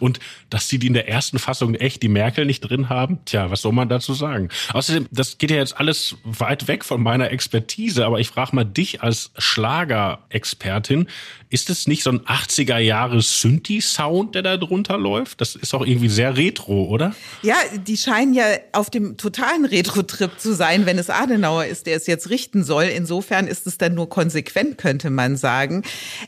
Und 0.00 0.20
dass 0.50 0.68
sie 0.68 0.78
die 0.78 0.88
in 0.88 0.94
der 0.94 1.08
ersten 1.08 1.38
Fassung 1.38 1.74
echt 1.74 2.02
die 2.02 2.08
Merkel 2.08 2.46
nicht 2.46 2.60
drin 2.60 2.88
haben, 2.88 3.18
tja, 3.24 3.50
was 3.50 3.62
soll 3.62 3.72
man 3.72 3.88
dazu 3.88 4.14
sagen? 4.14 4.48
Außerdem, 4.72 5.06
das 5.10 5.38
geht 5.38 5.50
ja 5.50 5.56
jetzt 5.56 5.78
alles 5.78 6.16
weit 6.24 6.68
weg 6.68 6.84
von 6.84 7.02
meiner 7.02 7.30
Expertise, 7.30 8.06
aber 8.06 8.20
ich 8.20 8.28
frage 8.28 8.54
mal 8.54 8.64
dich 8.64 9.02
als 9.02 9.30
Schlagerexpertin, 9.38 11.08
ist 11.48 11.70
es 11.70 11.86
nicht 11.86 12.02
so 12.02 12.10
ein 12.10 12.20
80er 12.20 12.78
Jahre 12.78 13.22
Synthi-Sound, 13.22 14.34
der 14.34 14.42
da 14.42 14.56
drunter 14.56 14.98
läuft? 14.98 15.40
Das 15.40 15.54
ist 15.54 15.74
auch 15.74 15.86
irgendwie 15.86 16.08
sehr 16.08 16.36
retro, 16.36 16.86
oder? 16.86 17.14
Ja, 17.42 17.54
die 17.86 17.96
scheinen 17.96 18.34
ja 18.34 18.44
auf 18.72 18.90
dem 18.90 19.16
totalen 19.16 19.64
Retro-Trip 19.64 20.38
zu 20.38 20.54
sein, 20.54 20.86
wenn 20.86 20.98
es 20.98 21.08
Adenauer 21.08 21.66
ist, 21.66 21.86
der 21.86 21.96
es 21.96 22.06
jetzt 22.06 22.30
richten 22.30 22.64
soll. 22.64 22.84
Insofern 22.84 23.46
ist 23.46 23.66
es 23.66 23.78
dann 23.78 23.94
nur 23.94 24.08
konsequent, 24.08 24.76
könnte 24.78 25.10
man 25.10 25.36
sagen. 25.36 25.82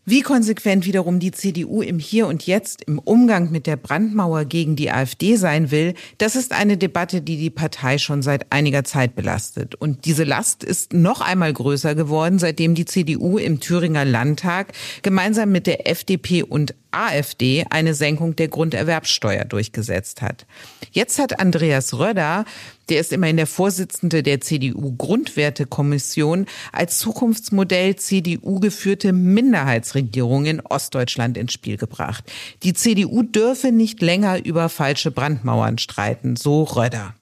Wie 0.04 0.22
konsequent 0.22 0.86
wiederum 0.86 1.18
die 1.18 1.32
CDU 1.32 1.82
im 1.82 1.98
Hier 1.98 2.26
und 2.26 2.46
Jetzt 2.46 2.82
im 2.84 2.98
Umgang 2.98 3.27
mit 3.50 3.66
der 3.66 3.76
Brandmauer 3.76 4.44
gegen 4.44 4.74
die 4.74 4.90
AfD 4.90 5.36
sein 5.36 5.70
will, 5.70 5.94
das 6.18 6.34
ist 6.34 6.52
eine 6.52 6.76
Debatte, 6.76 7.20
die 7.20 7.36
die 7.36 7.50
Partei 7.50 7.98
schon 7.98 8.22
seit 8.22 8.50
einiger 8.52 8.84
Zeit 8.84 9.14
belastet. 9.14 9.74
Und 9.74 10.04
diese 10.06 10.24
Last 10.24 10.64
ist 10.64 10.92
noch 10.92 11.20
einmal 11.20 11.52
größer 11.52 11.94
geworden, 11.94 12.38
seitdem 12.38 12.74
die 12.74 12.84
CDU 12.84 13.38
im 13.38 13.60
Thüringer 13.60 14.04
Landtag 14.04 14.72
gemeinsam 15.02 15.52
mit 15.52 15.66
der 15.66 15.88
FDP 15.88 16.42
und 16.42 16.74
AfD 16.90 17.64
eine 17.70 17.94
Senkung 17.94 18.34
der 18.34 18.48
Grunderwerbsteuer 18.48 19.44
durchgesetzt 19.44 20.22
hat. 20.22 20.46
Jetzt 20.90 21.18
hat 21.18 21.38
Andreas 21.38 21.98
Röder, 21.98 22.44
der 22.88 23.00
ist 23.00 23.12
immerhin 23.12 23.36
der 23.36 23.46
Vorsitzende 23.46 24.22
der 24.22 24.40
CDU-Grundwertekommission, 24.40 26.46
als 26.72 26.98
Zukunftsmodell 26.98 27.96
CDU 27.96 28.60
geführte 28.60 29.12
Minderheitsregierung 29.12 30.46
in 30.46 30.60
Ostdeutschland 30.60 31.36
ins 31.36 31.52
Spiel 31.52 31.76
gebracht. 31.76 32.24
Die 32.62 32.72
CDU 32.72 33.22
dürfe 33.22 33.72
nicht 33.72 34.00
länger 34.00 34.44
über 34.44 34.68
falsche 34.68 35.10
Brandmauern 35.10 35.78
streiten, 35.78 36.36
so 36.36 36.64
Röder. 36.64 37.14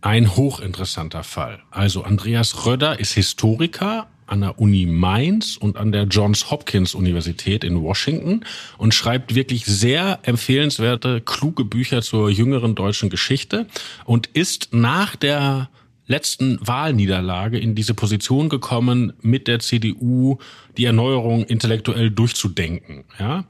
Ein 0.00 0.34
hochinteressanter 0.34 1.22
Fall. 1.22 1.62
Also 1.70 2.02
Andreas 2.02 2.66
Röder 2.66 2.98
ist 2.98 3.12
Historiker, 3.12 4.08
an 4.26 4.40
der 4.40 4.58
Uni 4.58 4.86
Mainz 4.86 5.56
und 5.56 5.76
an 5.76 5.92
der 5.92 6.04
Johns 6.04 6.50
Hopkins 6.50 6.94
Universität 6.94 7.64
in 7.64 7.82
Washington 7.82 8.44
und 8.78 8.94
schreibt 8.94 9.34
wirklich 9.34 9.64
sehr 9.64 10.20
empfehlenswerte, 10.22 11.20
kluge 11.20 11.64
Bücher 11.64 12.02
zur 12.02 12.30
jüngeren 12.30 12.74
deutschen 12.74 13.10
Geschichte 13.10 13.66
und 14.04 14.28
ist 14.28 14.68
nach 14.72 15.16
der 15.16 15.68
letzten 16.06 16.58
Wahlniederlage 16.60 17.58
in 17.58 17.74
diese 17.74 17.94
Position 17.94 18.48
gekommen, 18.48 19.12
mit 19.22 19.48
der 19.48 19.60
CDU 19.60 20.38
die 20.76 20.84
Erneuerung 20.84 21.44
intellektuell 21.44 22.10
durchzudenken. 22.10 23.04
Ja, 23.18 23.44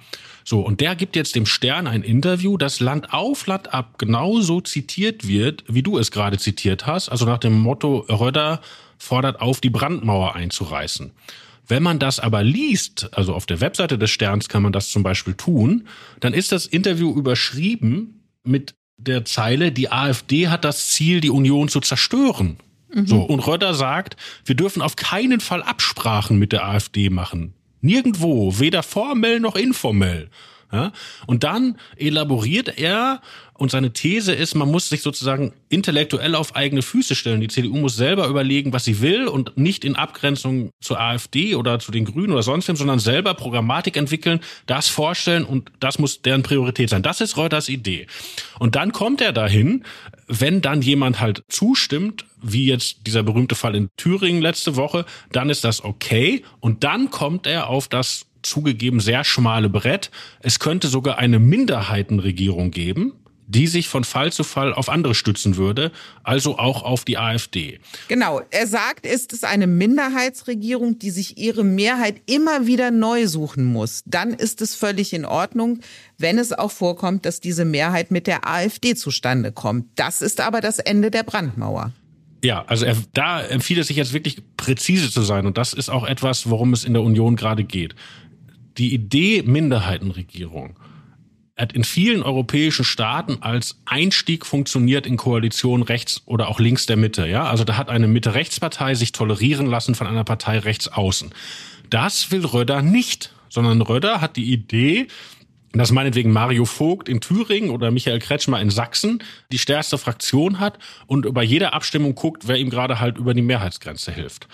so 0.45 0.61
und 0.61 0.81
der 0.81 0.95
gibt 0.95 1.17
jetzt 1.17 1.35
dem 1.35 1.47
Stern 1.47 1.87
ein 1.87 2.03
Interview, 2.03 2.57
das 2.57 2.81
Land 2.81 3.13
auf 3.13 3.47
Land 3.47 3.73
ab 3.73 3.99
genauso 3.99 4.61
zitiert 4.61 5.27
wird, 5.27 5.65
wie 5.69 5.83
du 5.83 5.99
es 5.99 6.11
gerade 6.11 6.39
zitiert 6.39 6.87
hast, 6.87 7.09
also 7.09 7.27
nach 7.27 7.39
dem 7.39 7.59
Motto 7.59 8.07
Röder 8.09 8.61
fordert 9.03 9.41
auf, 9.41 9.61
die 9.61 9.71
Brandmauer 9.71 10.35
einzureißen. 10.37 11.11
Wenn 11.67 11.83
man 11.83 11.99
das 11.99 12.21
aber 12.21 12.43
liest, 12.43 13.09
also 13.13 13.35
auf 13.35 13.47
der 13.47 13.61
Webseite 13.61 13.99
des 13.99 14.11
Sterns 14.11 14.49
kann 14.49 14.63
man 14.63 14.73
das 14.73 14.91
zum 14.91 15.03
Beispiel 15.03 15.35
tun, 15.35 15.87
dann 16.21 16.35
ist 16.35 16.53
das 16.53 16.67
Interview 16.67 17.13
überschrieben 17.17 18.25
mit 18.45 18.75
der 18.97 19.25
Zeile, 19.25 19.73
die 19.73 19.91
AfD 19.91 20.49
hat 20.49 20.65
das 20.65 20.91
Ziel, 20.91 21.21
die 21.21 21.31
Union 21.31 21.69
zu 21.69 21.81
zerstören. 21.81 22.59
Mhm. 22.93 23.07
So. 23.07 23.23
Und 23.23 23.41
Röder 23.41 23.75
sagt, 23.75 24.17
wir 24.45 24.55
dürfen 24.55 24.83
auf 24.83 24.97
keinen 24.97 25.41
Fall 25.41 25.63
Absprachen 25.63 26.39
mit 26.39 26.53
der 26.53 26.67
AfD 26.67 27.11
machen. 27.11 27.55
Nirgendwo, 27.81 28.59
weder 28.61 28.83
formell 28.83 29.41
noch 29.41 29.57
informell. 29.57 30.31
Ja? 30.73 30.93
Und 31.27 31.45
dann 31.45 31.77
elaboriert 31.97 32.79
er 32.79 33.21
und 33.55 33.71
seine 33.71 33.93
These 33.93 34.33
ist, 34.33 34.55
man 34.55 34.71
muss 34.71 34.89
sich 34.89 35.03
sozusagen 35.03 35.53
intellektuell 35.69 36.35
auf 36.35 36.57
eigene 36.57 36.83
Füße 36.83 37.15
stellen. 37.15 37.41
Die 37.41 37.49
CDU 37.49 37.77
muss 37.77 37.95
selber 37.95 38.27
überlegen, 38.27 38.73
was 38.73 38.85
sie 38.85 39.01
will 39.01 39.29
und 39.29 39.57
nicht 39.57 39.85
in 39.85 39.95
Abgrenzung 39.95 40.71
zur 40.81 40.99
AfD 40.99 41.55
oder 41.55 41.79
zu 41.79 41.93
den 41.93 42.05
Grünen 42.05 42.33
oder 42.33 42.43
sonst 42.43 42.67
wem, 42.67 42.75
sondern 42.75 42.99
selber 42.99 43.35
Programmatik 43.35 43.97
entwickeln, 43.97 44.41
das 44.67 44.89
vorstellen 44.89 45.45
und 45.45 45.71
das 45.79 46.01
muss 46.01 46.23
deren 46.23 46.43
Priorität 46.43 46.91
sein. 46.91 47.03
Das 47.03 47.21
ist 47.21 47.37
Reuters 47.37 47.69
Idee. 47.69 48.09
Und 48.59 48.75
dann 48.75 48.91
kommt 48.91 49.21
er 49.21 49.33
dahin, 49.33 49.85
wenn 50.27 50.61
dann 50.61 50.83
jemand 50.83 51.21
halt 51.21 51.45
zustimmt, 51.49 52.25
wie 52.41 52.67
jetzt 52.67 53.07
dieser 53.07 53.23
berühmte 53.23 53.55
Fall 53.55 53.77
in 53.77 53.91
Thüringen 53.97 54.43
letzte 54.43 54.75
Woche, 54.75 55.05
dann 55.31 55.51
ist 55.51 55.63
das 55.63 55.85
okay. 55.85 56.43
Und 56.59 56.83
dann 56.83 57.11
kommt 57.11 57.47
er 57.47 57.69
auf 57.69 57.87
das 57.87 58.27
zugegeben 58.43 59.01
sehr 59.01 59.25
schmale 59.25 59.69
Brett. 59.69 60.11
Es 60.41 60.59
könnte 60.59 60.89
sogar 60.89 61.19
eine 61.19 61.39
Minderheitenregierung 61.39 62.71
geben 62.71 63.13
die 63.53 63.67
sich 63.67 63.89
von 63.89 64.05
Fall 64.05 64.33
zu 64.33 64.45
Fall 64.45 64.73
auf 64.73 64.89
andere 64.89 65.15
stützen 65.15 65.57
würde, 65.57 65.93
also 66.23 66.59
auch 66.59 66.83
auf 66.83 67.05
die 67.05 67.19
AfD. 67.19 67.81
Genau, 68.09 68.41
er 68.51 68.67
sagt, 68.67 69.07
ist 69.07 69.33
es 69.33 69.45
eine 69.45 69.67
Minderheitsregierung, 69.67 70.99
die 70.99 71.11
sich 71.11 71.39
ihre 71.39 71.65
Mehrheit 71.65 72.17
immer 72.27 72.67
wieder 72.67 72.91
neu 72.91 73.27
suchen 73.27 73.65
muss. 73.65 74.03
Dann 74.07 74.33
ist 74.33 74.63
es 74.63 74.75
völlig 74.75 75.13
in 75.13 75.25
Ordnung, 75.25 75.81
wenn 76.19 76.39
es 76.39 76.53
auch 76.53 76.71
vorkommt, 76.71 77.27
dass 77.27 77.41
diese 77.41 77.65
Mehrheit 77.65 78.11
mit 78.11 78.27
der 78.27 78.49
AfD 78.49 78.95
zustande 78.95 79.53
kommt. 79.53 79.87
Das 79.97 80.23
ist 80.23 80.41
aber 80.41 80.61
das 80.61 80.79
Ende 80.79 81.11
der 81.11 81.23
Brandmauer. 81.23 81.93
Ja, 82.45 82.65
also 82.67 82.87
er, 82.87 82.97
da 83.13 83.41
empfiehlt 83.41 83.81
es 83.81 83.87
sich 83.87 83.97
jetzt 83.97 84.13
wirklich 84.13 84.43
präzise 84.57 85.11
zu 85.11 85.23
sein 85.23 85.47
und 85.47 85.59
das 85.59 85.75
ist 85.75 85.91
auch 85.91 86.05
etwas, 86.05 86.51
worum 86.51 86.73
es 86.73 86.85
in 86.85 86.93
der 86.93 87.03
Union 87.03 87.37
gerade 87.37 87.63
geht. 87.63 87.95
Die 88.79 88.95
Idee 88.95 89.43
Minderheitenregierung 89.43 90.79
hat 91.57 91.75
in 91.75 91.85
vielen 91.85 92.23
europäischen 92.23 92.85
Staaten 92.85 93.39
als 93.43 93.81
Einstieg 93.85 94.47
funktioniert 94.47 95.07
in 95.07 95.17
Koalition 95.17 95.83
rechts 95.83 96.23
oder 96.25 96.49
auch 96.49 96.59
links 96.59 96.87
der 96.87 96.97
Mitte. 96.97 97.27
Ja, 97.27 97.45
also 97.45 97.65
da 97.65 97.77
hat 97.77 97.91
eine 97.91 98.09
Mitte-Rechtspartei 98.09 98.95
sich 98.95 99.13
tolerieren 99.13 99.67
lassen 99.67 99.95
von 99.95 100.07
einer 100.07 100.25
Partei 100.25 100.59
rechts 100.59 100.89
außen. 100.89 101.31
Das 101.91 102.31
will 102.31 102.45
Röder 102.45 102.83
nicht, 102.83 103.35
sondern 103.49 103.83
Röder 103.83 104.21
hat 104.21 104.37
die 104.37 104.51
Idee, 104.51 105.09
dass 105.73 105.93
meinetwegen 105.93 106.33
Mario 106.33 106.65
Vogt 106.65 107.09
in 107.09 107.21
Thüringen 107.21 107.71
oder 107.71 107.91
Michael 107.91 108.19
Kretschmer 108.19 108.61
in 108.61 108.71
Sachsen 108.71 109.23
die 109.53 109.59
stärkste 109.59 109.99
Fraktion 109.99 110.59
hat 110.59 110.79
und 111.07 111.27
über 111.27 111.43
jede 111.43 111.73
Abstimmung 111.75 112.15
guckt, 112.15 112.49
wer 112.49 112.57
ihm 112.57 112.71
gerade 112.71 112.99
halt 112.99 113.19
über 113.19 113.35
die 113.35 113.43
Mehrheitsgrenze 113.43 114.13
hilft. 114.13 114.49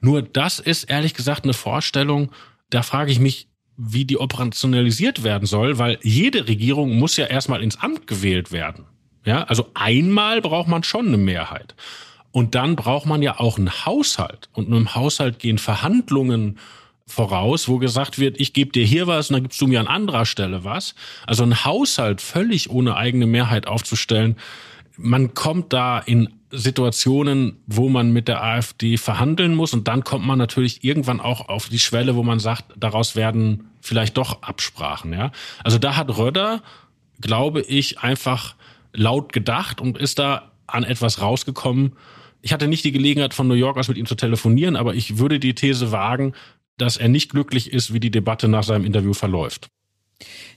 Nur 0.00 0.22
das 0.22 0.58
ist 0.58 0.84
ehrlich 0.84 1.14
gesagt 1.14 1.44
eine 1.44 1.54
Vorstellung, 1.54 2.32
da 2.70 2.82
frage 2.82 3.10
ich 3.10 3.18
mich, 3.18 3.49
wie 3.82 4.04
die 4.04 4.18
operationalisiert 4.18 5.24
werden 5.24 5.46
soll, 5.46 5.78
weil 5.78 5.98
jede 6.02 6.46
Regierung 6.46 6.98
muss 6.98 7.16
ja 7.16 7.26
erstmal 7.26 7.62
ins 7.62 7.80
Amt 7.80 8.06
gewählt 8.06 8.52
werden. 8.52 8.84
Ja, 9.24 9.44
also 9.44 9.68
einmal 9.74 10.42
braucht 10.42 10.68
man 10.68 10.82
schon 10.82 11.08
eine 11.08 11.16
Mehrheit. 11.16 11.74
Und 12.30 12.54
dann 12.54 12.76
braucht 12.76 13.06
man 13.06 13.22
ja 13.22 13.40
auch 13.40 13.58
einen 13.58 13.84
Haushalt. 13.86 14.50
Und 14.52 14.68
nur 14.68 14.78
im 14.78 14.94
Haushalt 14.94 15.38
gehen 15.38 15.58
Verhandlungen 15.58 16.58
voraus, 17.06 17.68
wo 17.68 17.78
gesagt 17.78 18.18
wird, 18.18 18.38
ich 18.38 18.52
gebe 18.52 18.70
dir 18.70 18.84
hier 18.84 19.06
was 19.06 19.30
und 19.30 19.34
dann 19.34 19.42
gibst 19.42 19.60
du 19.60 19.66
mir 19.66 19.80
an 19.80 19.88
anderer 19.88 20.26
Stelle 20.26 20.62
was. 20.62 20.94
Also 21.26 21.42
ein 21.42 21.64
Haushalt 21.64 22.20
völlig 22.20 22.70
ohne 22.70 22.96
eigene 22.96 23.26
Mehrheit 23.26 23.66
aufzustellen, 23.66 24.36
man 24.96 25.34
kommt 25.34 25.72
da 25.72 25.98
in 25.98 26.39
Situationen, 26.50 27.58
wo 27.66 27.88
man 27.88 28.12
mit 28.12 28.28
der 28.28 28.42
AfD 28.42 28.96
verhandeln 28.96 29.54
muss 29.54 29.72
und 29.72 29.86
dann 29.88 30.04
kommt 30.04 30.26
man 30.26 30.38
natürlich 30.38 30.82
irgendwann 30.84 31.20
auch 31.20 31.48
auf 31.48 31.68
die 31.68 31.78
Schwelle, 31.78 32.16
wo 32.16 32.22
man 32.22 32.40
sagt, 32.40 32.64
daraus 32.76 33.14
werden 33.14 33.70
vielleicht 33.80 34.16
doch 34.16 34.42
Absprachen, 34.42 35.12
ja. 35.12 35.32
Also 35.62 35.78
da 35.78 35.96
hat 35.96 36.16
Röder, 36.16 36.62
glaube 37.20 37.60
ich, 37.62 38.00
einfach 38.00 38.56
laut 38.92 39.32
gedacht 39.32 39.80
und 39.80 39.96
ist 39.96 40.18
da 40.18 40.50
an 40.66 40.84
etwas 40.84 41.20
rausgekommen. 41.20 41.92
Ich 42.42 42.52
hatte 42.52 42.68
nicht 42.68 42.84
die 42.84 42.92
Gelegenheit, 42.92 43.34
von 43.34 43.48
New 43.48 43.54
York 43.54 43.76
aus 43.76 43.88
mit 43.88 43.98
ihm 43.98 44.06
zu 44.06 44.14
telefonieren, 44.14 44.76
aber 44.76 44.94
ich 44.94 45.18
würde 45.18 45.38
die 45.38 45.54
These 45.54 45.92
wagen, 45.92 46.34
dass 46.78 46.96
er 46.96 47.08
nicht 47.08 47.30
glücklich 47.30 47.72
ist, 47.72 47.92
wie 47.92 48.00
die 48.00 48.10
Debatte 48.10 48.48
nach 48.48 48.64
seinem 48.64 48.84
Interview 48.84 49.12
verläuft. 49.12 49.68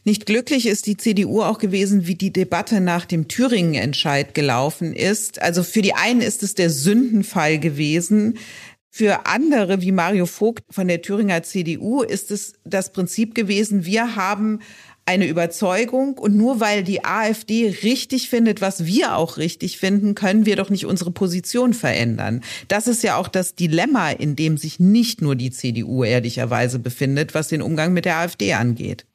Nicht 0.04 0.26
glücklich 0.26 0.66
ist 0.66 0.86
die 0.86 0.98
CDU 0.98 1.42
auch 1.42 1.58
gewesen, 1.58 2.08
wie 2.08 2.16
die 2.16 2.34
Debatte 2.34 2.82
nach 2.82 3.06
dem 3.06 3.28
Thüringen-Entscheid 3.28 4.34
gelaufen 4.34 4.94
ist. 4.94 5.42
Also 5.42 5.64
für 5.64 5.82
die 5.82 5.94
einen 5.94 6.22
ist 6.22 6.44
es 6.44 6.56
der 6.56 6.70
Sündenfall 6.70 7.60
gewesen. 7.60 8.38
Für 8.90 9.26
andere, 9.26 9.82
wie 9.82 9.92
Mario 9.92 10.28
Vogt 10.28 10.64
von 10.70 10.88
der 10.88 11.02
Thüringer 11.02 11.42
CDU, 11.42 12.04
ist 12.04 12.30
es 12.30 12.54
das 12.64 12.92
Prinzip 12.92 13.34
gewesen, 13.34 13.86
wir 13.86 14.16
haben 14.16 14.60
eine 15.06 15.28
Überzeugung 15.28 16.18
und 16.18 16.36
nur 16.38 16.60
weil 16.60 16.84
die 16.84 17.04
AfD 17.04 17.76
richtig 17.84 18.30
findet, 18.30 18.62
was 18.62 18.86
wir 18.86 19.16
auch 19.18 19.38
richtig 19.38 19.78
finden, 19.78 20.16
können 20.16 20.46
wir 20.46 20.56
doch 20.56 20.70
nicht 20.70 20.86
unsere 20.86 21.12
Position 21.12 21.74
verändern. 21.74 22.42
Das 22.68 22.88
ist 22.88 23.04
ja 23.04 23.18
auch 23.18 23.28
das 23.28 23.56
Dilemma, 23.56 24.12
in 24.12 24.36
dem 24.36 24.58
sich 24.58 24.80
nicht 24.80 25.22
nur 25.22 25.36
die 25.36 25.52
CDU 25.52 26.04
ehrlicherweise 26.04 26.80
befindet, 26.80 27.34
was 27.34 27.50
den 27.50 27.62
Umgang 27.62 27.94
mit 27.94 28.06
der 28.06 28.18
AfD 28.18 28.54
angeht. 28.54 29.06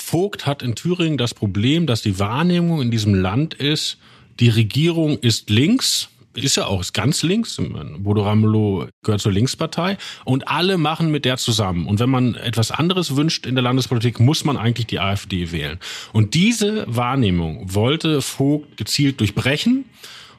Vogt 0.00 0.46
hat 0.46 0.62
in 0.62 0.74
Thüringen 0.74 1.18
das 1.18 1.34
Problem, 1.34 1.86
dass 1.86 2.02
die 2.02 2.18
Wahrnehmung 2.18 2.82
in 2.82 2.90
diesem 2.90 3.14
Land 3.14 3.54
ist, 3.54 3.98
die 4.40 4.48
Regierung 4.48 5.18
ist 5.18 5.50
links, 5.50 6.08
ist 6.34 6.56
ja 6.56 6.66
auch 6.66 6.80
ist 6.80 6.94
ganz 6.94 7.22
links. 7.22 7.60
Bodo 7.98 8.22
Ramelow 8.22 8.88
gehört 9.02 9.20
zur 9.20 9.32
Linkspartei 9.32 9.98
und 10.24 10.48
alle 10.48 10.78
machen 10.78 11.10
mit 11.10 11.24
der 11.24 11.36
zusammen. 11.36 11.86
Und 11.86 12.00
wenn 12.00 12.10
man 12.10 12.34
etwas 12.34 12.70
anderes 12.70 13.16
wünscht 13.16 13.46
in 13.46 13.54
der 13.54 13.62
Landespolitik, 13.62 14.20
muss 14.20 14.44
man 14.44 14.56
eigentlich 14.56 14.86
die 14.86 15.00
AfD 15.00 15.52
wählen. 15.52 15.78
Und 16.12 16.34
diese 16.34 16.84
Wahrnehmung 16.88 17.74
wollte 17.74 18.22
Vogt 18.22 18.76
gezielt 18.76 19.20
durchbrechen 19.20 19.84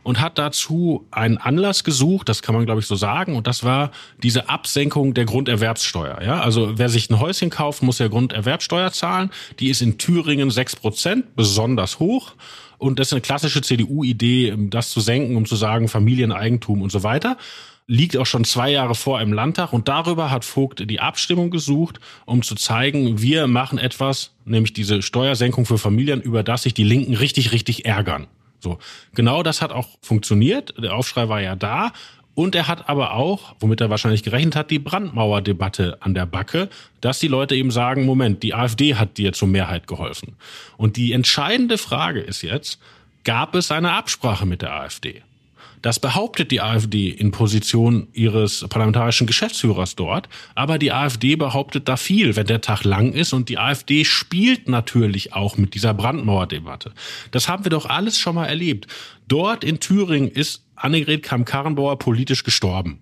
und 0.03 0.19
hat 0.19 0.37
dazu 0.37 1.05
einen 1.11 1.37
Anlass 1.37 1.83
gesucht, 1.83 2.29
das 2.29 2.41
kann 2.41 2.55
man 2.55 2.65
glaube 2.65 2.81
ich 2.81 2.87
so 2.87 2.95
sagen, 2.95 3.35
und 3.35 3.47
das 3.47 3.63
war 3.63 3.91
diese 4.23 4.49
Absenkung 4.49 5.13
der 5.13 5.25
Grunderwerbssteuer. 5.25 6.21
Ja, 6.21 6.41
also 6.41 6.77
wer 6.77 6.89
sich 6.89 7.09
ein 7.09 7.19
Häuschen 7.19 7.49
kauft, 7.49 7.83
muss 7.83 7.99
ja 7.99 8.07
Grunderwerbssteuer 8.07 8.91
zahlen. 8.91 9.31
Die 9.59 9.69
ist 9.69 9.81
in 9.81 9.97
Thüringen 9.97 10.49
sechs 10.49 10.75
Prozent, 10.75 11.35
besonders 11.35 11.99
hoch. 11.99 12.33
Und 12.77 12.97
das 12.97 13.07
ist 13.09 13.13
eine 13.13 13.21
klassische 13.21 13.61
CDU-Idee, 13.61 14.55
das 14.57 14.89
zu 14.89 15.01
senken, 15.01 15.35
um 15.35 15.45
zu 15.45 15.55
sagen 15.55 15.87
Familieneigentum 15.87 16.81
und 16.81 16.91
so 16.91 17.03
weiter 17.03 17.37
liegt 17.91 18.15
auch 18.15 18.25
schon 18.25 18.45
zwei 18.45 18.71
Jahre 18.71 18.95
vor 18.95 19.19
im 19.19 19.33
Landtag 19.33 19.73
und 19.73 19.89
darüber 19.89 20.31
hat 20.31 20.45
Vogt 20.45 20.89
die 20.89 21.01
Abstimmung 21.01 21.51
gesucht, 21.51 21.99
um 22.25 22.41
zu 22.41 22.55
zeigen, 22.55 23.21
wir 23.21 23.47
machen 23.47 23.77
etwas, 23.77 24.31
nämlich 24.45 24.71
diese 24.71 25.01
Steuersenkung 25.01 25.65
für 25.65 25.77
Familien, 25.77 26.21
über 26.21 26.41
das 26.41 26.63
sich 26.63 26.73
die 26.73 26.85
Linken 26.85 27.15
richtig, 27.15 27.51
richtig 27.51 27.85
ärgern. 27.85 28.27
So, 28.61 28.79
genau 29.13 29.43
das 29.43 29.61
hat 29.61 29.71
auch 29.71 29.87
funktioniert. 30.01 30.73
Der 30.81 30.95
Aufschrei 30.95 31.27
war 31.27 31.41
ja 31.41 31.55
da. 31.55 31.91
Und 32.33 32.55
er 32.55 32.67
hat 32.67 32.87
aber 32.87 33.13
auch, 33.13 33.55
womit 33.59 33.81
er 33.81 33.89
wahrscheinlich 33.89 34.23
gerechnet 34.23 34.55
hat, 34.55 34.71
die 34.71 34.79
Brandmauerdebatte 34.79 35.97
an 35.99 36.13
der 36.13 36.25
Backe, 36.25 36.69
dass 37.01 37.19
die 37.19 37.27
Leute 37.27 37.55
eben 37.55 37.71
sagen, 37.71 38.05
Moment, 38.05 38.41
die 38.41 38.53
AfD 38.53 38.95
hat 38.95 39.17
dir 39.17 39.33
zur 39.33 39.49
Mehrheit 39.49 39.85
geholfen. 39.85 40.37
Und 40.77 40.95
die 40.95 41.11
entscheidende 41.11 41.77
Frage 41.77 42.21
ist 42.21 42.41
jetzt, 42.41 42.79
gab 43.25 43.53
es 43.53 43.69
eine 43.69 43.91
Absprache 43.93 44.45
mit 44.45 44.61
der 44.61 44.73
AfD? 44.73 45.23
Das 45.81 45.99
behauptet 45.99 46.51
die 46.51 46.61
AfD 46.61 47.09
in 47.09 47.31
Position 47.31 48.07
ihres 48.13 48.65
parlamentarischen 48.69 49.27
Geschäftsführers 49.27 49.95
dort. 49.95 50.29
Aber 50.55 50.77
die 50.77 50.91
AfD 50.91 51.35
behauptet 51.35 51.87
da 51.87 51.97
viel, 51.97 52.35
wenn 52.35 52.47
der 52.47 52.61
Tag 52.61 52.83
lang 52.83 53.13
ist. 53.13 53.33
Und 53.33 53.49
die 53.49 53.57
AfD 53.57 54.05
spielt 54.05 54.69
natürlich 54.69 55.33
auch 55.33 55.57
mit 55.57 55.73
dieser 55.73 55.93
Brandmauerdebatte. 55.93 56.93
Das 57.31 57.47
haben 57.47 57.65
wir 57.65 57.71
doch 57.71 57.87
alles 57.87 58.19
schon 58.19 58.35
mal 58.35 58.45
erlebt. 58.45 58.87
Dort 59.27 59.63
in 59.63 59.79
Thüringen 59.79 60.29
ist 60.29 60.63
Annegret 60.75 61.23
Kamm-Karrenbauer 61.23 61.97
politisch 61.99 62.43
gestorben 62.43 63.01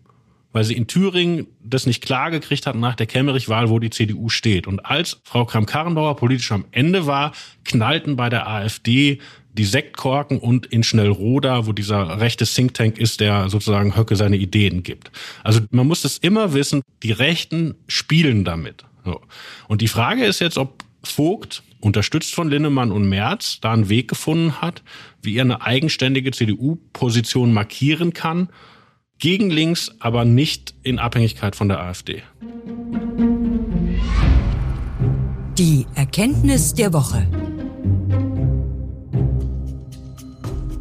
weil 0.51 0.63
sie 0.63 0.75
in 0.75 0.87
Thüringen 0.87 1.47
das 1.63 1.85
nicht 1.85 2.03
klar 2.03 2.31
gekriegt 2.31 2.65
hat 2.65 2.75
nach 2.75 2.95
der 2.95 3.05
Kemmerich-Wahl, 3.05 3.69
wo 3.69 3.79
die 3.79 3.91
CDU 3.91 4.29
steht. 4.29 4.65
Und 4.65 4.79
als 4.85 5.21
Frau 5.23 5.45
Kramp-Karrenbauer 5.45 6.15
politisch 6.15 6.51
am 6.51 6.65
Ende 6.71 7.05
war, 7.05 7.33
knallten 7.65 8.15
bei 8.15 8.29
der 8.29 8.47
AfD 8.47 9.19
die 9.59 9.65
Sektkorken 9.65 10.39
und 10.39 10.67
in 10.67 10.83
Schnellroda, 10.83 11.67
wo 11.67 11.73
dieser 11.73 12.21
rechte 12.21 12.45
Think 12.45 12.75
Tank 12.75 12.97
ist, 12.97 13.19
der 13.19 13.49
sozusagen 13.49 13.97
Höcke 13.97 14.15
seine 14.15 14.37
Ideen 14.37 14.83
gibt. 14.83 15.11
Also 15.43 15.59
man 15.69 15.85
muss 15.85 16.05
es 16.05 16.17
immer 16.17 16.53
wissen, 16.53 16.81
die 17.03 17.11
Rechten 17.11 17.75
spielen 17.87 18.45
damit. 18.45 18.85
So. 19.03 19.19
Und 19.67 19.81
die 19.81 19.89
Frage 19.89 20.23
ist 20.23 20.39
jetzt, 20.39 20.57
ob 20.57 20.85
Vogt, 21.03 21.63
unterstützt 21.81 22.33
von 22.33 22.49
Linnemann 22.49 22.91
und 22.91 23.09
Merz, 23.09 23.59
da 23.59 23.73
einen 23.73 23.89
Weg 23.89 24.07
gefunden 24.07 24.61
hat, 24.61 24.81
wie 25.21 25.35
er 25.35 25.43
eine 25.43 25.61
eigenständige 25.61 26.31
CDU-Position 26.31 27.51
markieren 27.51 28.13
kann, 28.13 28.47
gegen 29.17 29.49
links, 29.49 29.91
aber 29.99 30.23
nicht 30.23 30.73
in 30.83 30.99
Abhängigkeit 30.99 31.57
von 31.57 31.67
der 31.67 31.81
AfD. 31.81 32.23
Die 35.57 35.85
Erkenntnis 35.95 36.73
der 36.73 36.93
Woche. 36.93 37.27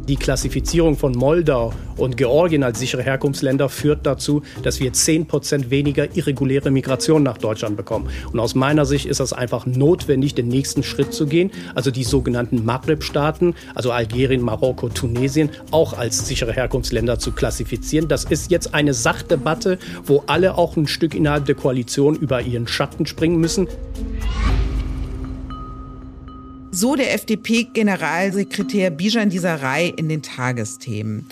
Die 0.09 0.15
Klassifizierung 0.15 0.97
von 0.97 1.11
Moldau 1.11 1.71
und 1.95 2.17
Georgien 2.17 2.63
als 2.63 2.79
sichere 2.79 3.03
Herkunftsländer 3.03 3.69
führt 3.69 4.07
dazu, 4.07 4.41
dass 4.63 4.79
wir 4.79 4.91
10 4.91 5.27
Prozent 5.27 5.69
weniger 5.69 6.15
irreguläre 6.17 6.71
Migration 6.71 7.21
nach 7.21 7.37
Deutschland 7.37 7.77
bekommen. 7.77 8.09
Und 8.33 8.39
aus 8.39 8.55
meiner 8.55 8.87
Sicht 8.87 9.05
ist 9.05 9.19
das 9.19 9.33
einfach 9.33 9.67
notwendig, 9.67 10.33
den 10.33 10.47
nächsten 10.47 10.81
Schritt 10.81 11.13
zu 11.13 11.27
gehen, 11.27 11.51
also 11.75 11.91
die 11.91 12.03
sogenannten 12.03 12.65
Maghreb-Staaten, 12.65 13.53
also 13.75 13.91
Algerien, 13.91 14.41
Marokko, 14.41 14.89
Tunesien, 14.89 15.51
auch 15.69 15.95
als 15.95 16.27
sichere 16.27 16.53
Herkunftsländer 16.53 17.19
zu 17.19 17.31
klassifizieren. 17.31 18.07
Das 18.07 18.23
ist 18.23 18.49
jetzt 18.49 18.73
eine 18.73 18.95
Sachdebatte, 18.95 19.77
wo 20.03 20.23
alle 20.25 20.57
auch 20.57 20.75
ein 20.75 20.87
Stück 20.87 21.13
innerhalb 21.13 21.45
der 21.45 21.53
Koalition 21.53 22.15
über 22.15 22.41
ihren 22.41 22.67
Schatten 22.67 23.05
springen 23.05 23.39
müssen. 23.39 23.67
So 26.79 26.95
der 26.95 27.13
FDP-Generalsekretär 27.13 28.89
Bijan 28.89 29.29
Disarei 29.29 29.93
in 29.97 30.07
den 30.07 30.21
Tagesthemen. 30.21 31.27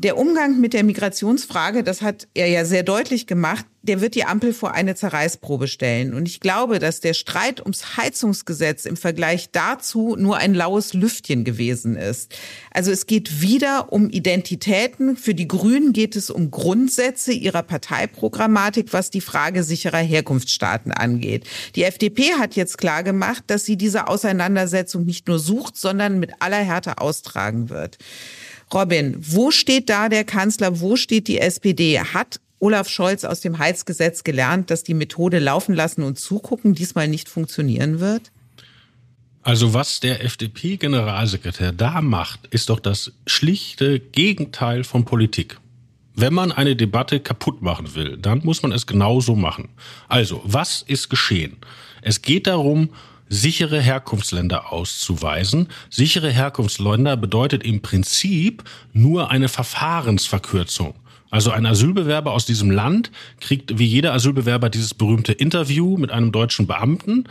Der 0.00 0.16
Umgang 0.16 0.60
mit 0.60 0.74
der 0.74 0.84
Migrationsfrage, 0.84 1.82
das 1.82 2.02
hat 2.02 2.28
er 2.32 2.46
ja 2.46 2.64
sehr 2.64 2.84
deutlich 2.84 3.26
gemacht, 3.26 3.66
der 3.82 4.00
wird 4.00 4.14
die 4.14 4.24
Ampel 4.24 4.52
vor 4.52 4.70
eine 4.70 4.94
Zerreißprobe 4.94 5.66
stellen. 5.66 6.14
Und 6.14 6.28
ich 6.28 6.38
glaube, 6.38 6.78
dass 6.78 7.00
der 7.00 7.14
Streit 7.14 7.60
ums 7.60 7.96
Heizungsgesetz 7.96 8.84
im 8.84 8.96
Vergleich 8.96 9.50
dazu 9.50 10.14
nur 10.16 10.36
ein 10.36 10.54
laues 10.54 10.94
Lüftchen 10.94 11.42
gewesen 11.42 11.96
ist. 11.96 12.32
Also 12.70 12.92
es 12.92 13.06
geht 13.06 13.40
wieder 13.40 13.92
um 13.92 14.08
Identitäten. 14.08 15.16
Für 15.16 15.34
die 15.34 15.48
Grünen 15.48 15.92
geht 15.92 16.14
es 16.14 16.30
um 16.30 16.52
Grundsätze 16.52 17.32
ihrer 17.32 17.64
Parteiprogrammatik, 17.64 18.92
was 18.92 19.10
die 19.10 19.20
Frage 19.20 19.64
sicherer 19.64 19.98
Herkunftsstaaten 19.98 20.92
angeht. 20.92 21.44
Die 21.74 21.82
FDP 21.82 22.34
hat 22.38 22.54
jetzt 22.54 22.78
klar 22.78 23.02
gemacht, 23.02 23.42
dass 23.48 23.64
sie 23.64 23.76
diese 23.76 24.06
Auseinandersetzung 24.06 25.04
nicht 25.04 25.26
nur 25.26 25.40
sucht, 25.40 25.76
sondern 25.76 26.20
mit 26.20 26.34
aller 26.38 26.58
Härte 26.58 26.98
austragen 26.98 27.68
wird. 27.68 27.98
Robin, 28.72 29.16
wo 29.18 29.50
steht 29.50 29.88
da 29.88 30.08
der 30.08 30.24
Kanzler? 30.24 30.80
Wo 30.80 30.96
steht 30.96 31.28
die 31.28 31.38
SPD? 31.38 32.00
Hat 32.00 32.40
Olaf 32.58 32.88
Scholz 32.88 33.24
aus 33.24 33.40
dem 33.40 33.58
Heizgesetz 33.58 34.24
gelernt, 34.24 34.70
dass 34.70 34.82
die 34.82 34.94
Methode 34.94 35.38
laufen 35.38 35.74
lassen 35.74 36.02
und 36.02 36.18
zugucken 36.18 36.74
diesmal 36.74 37.08
nicht 37.08 37.28
funktionieren 37.28 38.00
wird? 38.00 38.32
Also 39.42 39.72
was 39.72 40.00
der 40.00 40.24
FDP-Generalsekretär 40.24 41.72
da 41.72 42.02
macht, 42.02 42.48
ist 42.48 42.68
doch 42.68 42.80
das 42.80 43.12
schlichte 43.26 44.00
Gegenteil 44.00 44.84
von 44.84 45.04
Politik. 45.04 45.58
Wenn 46.14 46.34
man 46.34 46.50
eine 46.50 46.74
Debatte 46.74 47.20
kaputt 47.20 47.62
machen 47.62 47.94
will, 47.94 48.16
dann 48.16 48.40
muss 48.44 48.62
man 48.62 48.72
es 48.72 48.86
genauso 48.86 49.36
machen. 49.36 49.68
Also, 50.08 50.42
was 50.44 50.82
ist 50.82 51.08
geschehen? 51.08 51.56
Es 52.02 52.22
geht 52.22 52.48
darum, 52.48 52.90
sichere 53.28 53.80
Herkunftsländer 53.80 54.72
auszuweisen. 54.72 55.68
Sichere 55.90 56.30
Herkunftsländer 56.30 57.16
bedeutet 57.16 57.62
im 57.62 57.82
Prinzip 57.82 58.64
nur 58.92 59.30
eine 59.30 59.48
Verfahrensverkürzung. 59.48 60.94
Also 61.30 61.50
ein 61.50 61.66
Asylbewerber 61.66 62.32
aus 62.32 62.46
diesem 62.46 62.70
Land 62.70 63.10
kriegt 63.40 63.78
wie 63.78 63.86
jeder 63.86 64.14
Asylbewerber 64.14 64.70
dieses 64.70 64.94
berühmte 64.94 65.32
Interview 65.32 65.98
mit 65.98 66.10
einem 66.10 66.32
deutschen 66.32 66.66
Beamten 66.66 67.24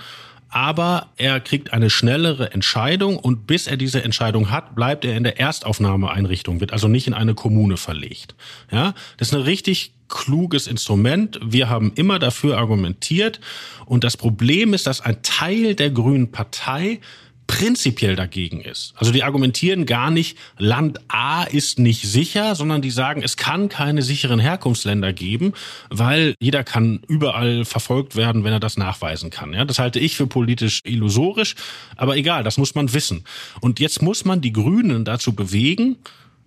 aber 0.49 1.07
er 1.17 1.39
kriegt 1.39 1.73
eine 1.73 1.89
schnellere 1.89 2.53
Entscheidung 2.53 3.17
und 3.17 3.47
bis 3.47 3.67
er 3.67 3.77
diese 3.77 4.03
Entscheidung 4.03 4.49
hat, 4.49 4.75
bleibt 4.75 5.03
er 5.03 5.17
in 5.17 5.23
der 5.23 5.39
Erstaufnahmeeinrichtung, 5.39 6.61
wird 6.61 6.71
also 6.73 6.87
nicht 6.87 7.07
in 7.07 7.13
eine 7.13 7.33
Kommune 7.33 7.77
verlegt. 7.77 8.35
Ja, 8.71 8.93
das 9.17 9.29
ist 9.29 9.35
ein 9.35 9.41
richtig 9.41 9.91
kluges 10.09 10.67
Instrument. 10.67 11.39
Wir 11.43 11.69
haben 11.69 11.91
immer 11.95 12.19
dafür 12.19 12.57
argumentiert 12.57 13.39
und 13.85 14.03
das 14.03 14.17
Problem 14.17 14.73
ist, 14.73 14.87
dass 14.87 15.01
ein 15.01 15.21
Teil 15.21 15.75
der 15.75 15.89
Grünen 15.89 16.31
Partei 16.31 16.99
prinzipiell 17.47 18.15
dagegen 18.15 18.61
ist. 18.61 18.93
Also 18.97 19.11
die 19.11 19.23
argumentieren 19.23 19.85
gar 19.85 20.11
nicht, 20.11 20.37
Land 20.57 20.99
A 21.07 21.43
ist 21.43 21.79
nicht 21.79 22.03
sicher, 22.03 22.55
sondern 22.55 22.81
die 22.81 22.91
sagen, 22.91 23.23
es 23.23 23.37
kann 23.37 23.69
keine 23.69 24.01
sicheren 24.01 24.39
Herkunftsländer 24.39 25.13
geben, 25.13 25.53
weil 25.89 26.35
jeder 26.39 26.63
kann 26.65 26.99
überall 27.07 27.63
verfolgt 27.65 28.17
werden, 28.17 28.43
wenn 28.43 28.51
er 28.53 28.59
das 28.59 28.77
nachweisen 28.77 29.29
kann. 29.29 29.53
Ja, 29.53 29.63
das 29.63 29.79
halte 29.79 29.99
ich 29.99 30.17
für 30.17 30.27
politisch 30.27 30.81
illusorisch, 30.83 31.55
aber 31.95 32.17
egal, 32.17 32.43
das 32.43 32.57
muss 32.57 32.75
man 32.75 32.93
wissen. 32.93 33.23
Und 33.61 33.79
jetzt 33.79 34.01
muss 34.01 34.25
man 34.25 34.41
die 34.41 34.53
Grünen 34.53 35.05
dazu 35.05 35.33
bewegen, 35.33 35.97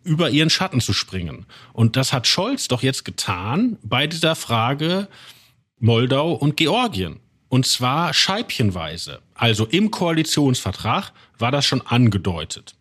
über 0.05 0.31
ihren 0.31 0.51
Schatten 0.51 0.81
zu 0.81 0.93
springen. 0.93 1.47
Und 1.73 1.97
das 1.97 2.13
hat 2.13 2.27
Scholz 2.27 2.69
doch 2.69 2.83
jetzt 2.83 3.05
getan 3.05 3.79
bei 3.83 4.07
dieser 4.07 4.35
Frage 4.35 5.09
Moldau 5.79 6.33
und 6.33 6.57
Georgien. 6.57 7.21
Und 7.49 7.67
zwar 7.67 8.15
scheibchenweise. 8.15 9.21
Also 9.35 9.67
im 9.67 9.91
Koalitionsvertrag 9.91 11.13
war 11.39 11.51
das 11.51 11.67
schon 11.67 11.81
angedeutet. 11.81 12.75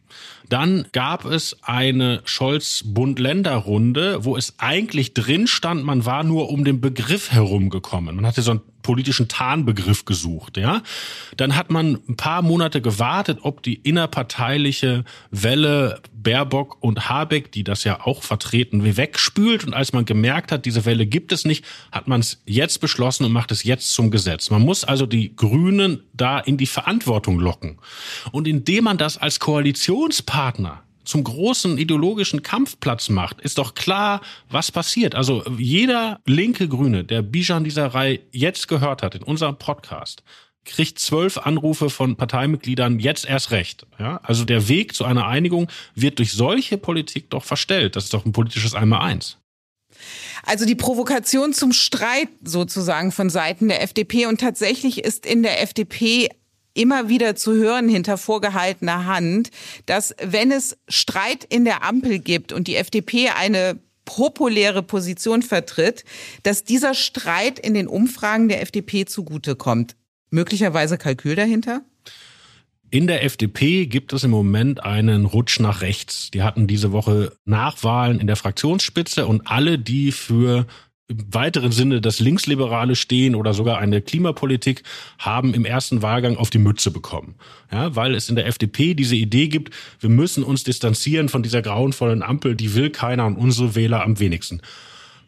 Dann 0.48 0.88
gab 0.92 1.26
es 1.26 1.58
eine 1.62 2.22
Scholz-Bund-Länder-Runde, 2.26 4.26
wo 4.26 4.36
es 4.36 4.56
eigentlich 4.58 5.14
drin 5.14 5.48
stand, 5.48 5.86
man 5.86 6.06
war 6.06 6.24
nur 6.24 6.50
um 6.50 6.66
den 6.66 6.82
Begriff 6.82 7.32
herumgekommen. 7.32 8.16
Man 8.16 8.26
hatte 8.26 8.42
so 8.42 8.52
einen 8.52 8.62
politischen 8.82 9.28
Tarnbegriff 9.28 10.06
gesucht, 10.06 10.58
ja. 10.58 10.82
Dann 11.38 11.56
hat 11.56 11.70
man 11.70 12.00
ein 12.08 12.16
paar 12.16 12.42
Monate 12.42 12.82
gewartet, 12.82 13.40
ob 13.42 13.64
die 13.64 13.76
innerparteiliche 13.76 15.04
Welle 15.32 16.02
Baerbock 16.14 16.78
und 16.82 17.10
Habeck, 17.10 17.52
die 17.52 17.64
das 17.64 17.84
ja 17.84 18.02
auch 18.06 18.24
vertreten, 18.24 18.98
wegspült. 18.98 19.66
Und 19.66 19.74
als 19.74 19.94
man 19.94 20.06
gemerkt 20.06 20.52
hat, 20.52 20.66
diese 20.66 20.86
Welle 20.86 21.06
gibt 21.06 21.32
es 21.32 21.46
nicht, 21.46 21.66
hat 21.92 22.08
man 22.08 22.20
es 22.20 22.42
jetzt 22.46 22.80
beschlossen 22.82 23.26
und 23.26 23.32
macht 23.32 23.52
es 23.52 23.64
jetzt 23.64 23.92
zum 23.94 24.12
Gesetz. 24.12 24.50
Man 24.50 24.62
muss 24.62 24.84
also 24.84 25.06
die 25.06 25.36
Grünen 25.36 26.04
da 26.14 26.40
in 26.40 26.58
die 26.58 26.66
Verantwortung 26.66 27.40
locken. 27.40 27.80
Und 28.32 28.48
indem 28.48 28.86
man 28.86 28.98
das 28.98 29.18
als 29.18 29.40
Koalitionspartner 29.40 30.84
zum 31.04 31.24
großen 31.24 31.78
ideologischen 31.78 32.44
Kampfplatz 32.44 33.10
macht, 33.10 33.42
ist 33.42 33.58
doch 33.58 33.74
klar, 33.74 34.22
was 34.50 34.72
passiert. 34.72 35.16
Also 35.16 35.44
jeder 35.58 36.20
linke 36.26 36.68
Grüne, 36.68 37.04
der 37.04 37.22
Bijan 37.22 37.64
dieser 37.64 37.88
Reihe 37.88 38.20
jetzt 38.32 38.68
gehört 38.68 39.02
hat 39.02 39.16
in 39.16 39.24
unserem 39.24 39.58
Podcast, 39.58 40.24
kriegt 40.66 41.00
zwölf 41.00 41.38
Anrufe 41.38 41.90
von 41.90 42.16
Parteimitgliedern 42.16 43.00
jetzt 43.00 43.26
erst 43.26 43.52
recht. 43.52 43.86
Ja? 43.98 44.20
Also 44.24 44.46
der 44.46 44.68
Weg 44.68 44.94
zu 44.94 45.06
einer 45.06 45.26
Einigung 45.26 45.68
wird 45.96 46.20
durch 46.20 46.34
solche 46.34 46.78
Politik 46.78 47.30
doch 47.30 47.44
verstellt. 47.44 47.96
Das 47.96 48.06
ist 48.06 48.14
doch 48.14 48.26
ein 48.26 48.32
politisches 48.32 48.76
Einmaleins. 48.76 49.38
Also 50.44 50.66
die 50.66 50.76
Provokation 50.76 51.54
zum 51.54 51.74
Streit 51.74 52.30
sozusagen 52.44 53.12
von 53.12 53.30
Seiten 53.30 53.68
der 53.68 53.82
FDP 53.82 54.28
und 54.28 54.40
tatsächlich 54.40 55.04
ist 55.04 55.26
in 55.26 55.44
der 55.44 55.62
FDP 55.62 56.30
immer 56.74 57.10
wieder 57.10 57.36
zu 57.36 57.54
hören 57.54 57.90
hinter 57.90 58.18
vorgehaltener 58.18 59.06
Hand, 59.06 59.52
dass 59.86 60.16
wenn 60.24 60.52
es 60.52 60.78
Streit 60.88 61.44
in 61.44 61.66
der 61.66 61.84
Ampel 61.84 62.20
gibt 62.20 62.54
und 62.54 62.68
die 62.68 62.76
FDP 62.76 63.30
eine 63.30 63.80
populäre 64.06 64.82
Position 64.82 65.44
vertritt, 65.44 66.04
dass 66.44 66.64
dieser 66.64 66.96
Streit 66.96 67.60
in 67.60 67.76
den 67.76 67.88
Umfragen 67.88 68.50
der 68.50 68.62
FDP 68.62 69.06
zugutekommt. 69.06 69.96
Möglicherweise 70.32 70.98
Kalkül 70.98 71.36
dahinter? 71.36 71.82
In 72.92 73.06
der 73.06 73.24
FDP 73.24 73.86
gibt 73.86 74.14
es 74.14 74.24
im 74.24 74.32
Moment 74.32 74.84
einen 74.84 75.26
Rutsch 75.26 75.60
nach 75.60 75.82
rechts. 75.82 76.32
Die 76.32 76.42
hatten 76.42 76.66
diese 76.66 76.92
Woche 76.92 77.34
Nachwahlen 77.46 78.20
in 78.20 78.26
der 78.26 78.36
Fraktionsspitze 78.36 79.28
und 79.28 79.46
alle, 79.46 79.78
die 79.78 80.12
für 80.12 80.66
im 81.10 81.34
weiteren 81.34 81.72
Sinne 81.72 82.02
das 82.02 82.20
Linksliberale 82.20 82.96
stehen 82.96 83.34
oder 83.34 83.54
sogar 83.54 83.80
eine 83.80 84.02
Klimapolitik 84.02 84.84
haben 85.18 85.56
im 85.56 85.66
ersten 85.66 86.04
Wahlgang 86.04 86.38
auf 86.38 86.52
die 86.52 86.60
Mütze 86.60 86.92
bekommen. 86.92 87.36
Ja, 87.72 87.96
weil 87.96 88.14
es 88.14 88.30
in 88.30 88.36
der 88.36 88.46
FDP 88.46 88.94
diese 88.94 89.16
Idee 89.16 89.48
gibt, 89.48 89.74
wir 90.00 90.10
müssen 90.10 90.44
uns 90.44 90.64
distanzieren 90.64 91.28
von 91.28 91.42
dieser 91.42 91.64
grauenvollen 91.64 92.22
Ampel, 92.22 92.56
die 92.56 92.76
will 92.76 92.92
keiner 92.92 93.26
und 93.26 93.38
unsere 93.38 93.74
Wähler 93.76 94.04
am 94.04 94.20
wenigsten. 94.20 94.62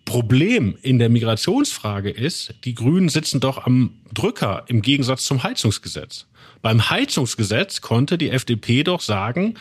Problem 0.05 0.77
in 0.81 0.99
der 0.99 1.09
Migrationsfrage 1.09 2.11
ist, 2.11 2.53
die 2.63 2.75
Grünen 2.75 3.09
sitzen 3.09 3.39
doch 3.39 3.65
am 3.65 3.91
Drücker 4.13 4.65
im 4.67 4.81
Gegensatz 4.83 5.25
zum 5.25 5.41
Heizungsgesetz. 5.41 6.27
Beim 6.61 6.91
Heizungsgesetz 6.91 7.81
konnte 7.81 8.19
die 8.19 8.29
FDP 8.29 8.83
doch 8.83 9.01
sagen, 9.01 9.55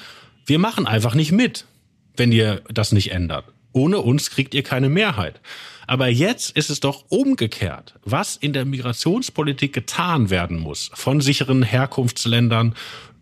wir 0.45 0.59
machen 0.59 0.87
einfach 0.87 1.15
nicht 1.15 1.33
mit, 1.33 1.65
wenn 2.17 2.31
ihr 2.31 2.63
das 2.69 2.93
nicht 2.93 3.13
ändert. 3.13 3.45
Ohne 3.73 3.99
uns 3.99 4.31
kriegt 4.31 4.55
ihr 4.55 4.63
keine 4.63 4.89
Mehrheit. 4.89 5.41
Aber 5.87 6.09
jetzt 6.09 6.57
ist 6.57 6.71
es 6.71 6.81
doch 6.81 7.05
umgekehrt, 7.09 7.95
was 8.05 8.37
in 8.37 8.53
der 8.53 8.65
Migrationspolitik 8.65 9.73
getan 9.73 10.31
werden 10.31 10.59
muss 10.59 10.91
von 10.95 11.21
sicheren 11.21 11.63
Herkunftsländern 11.63 12.75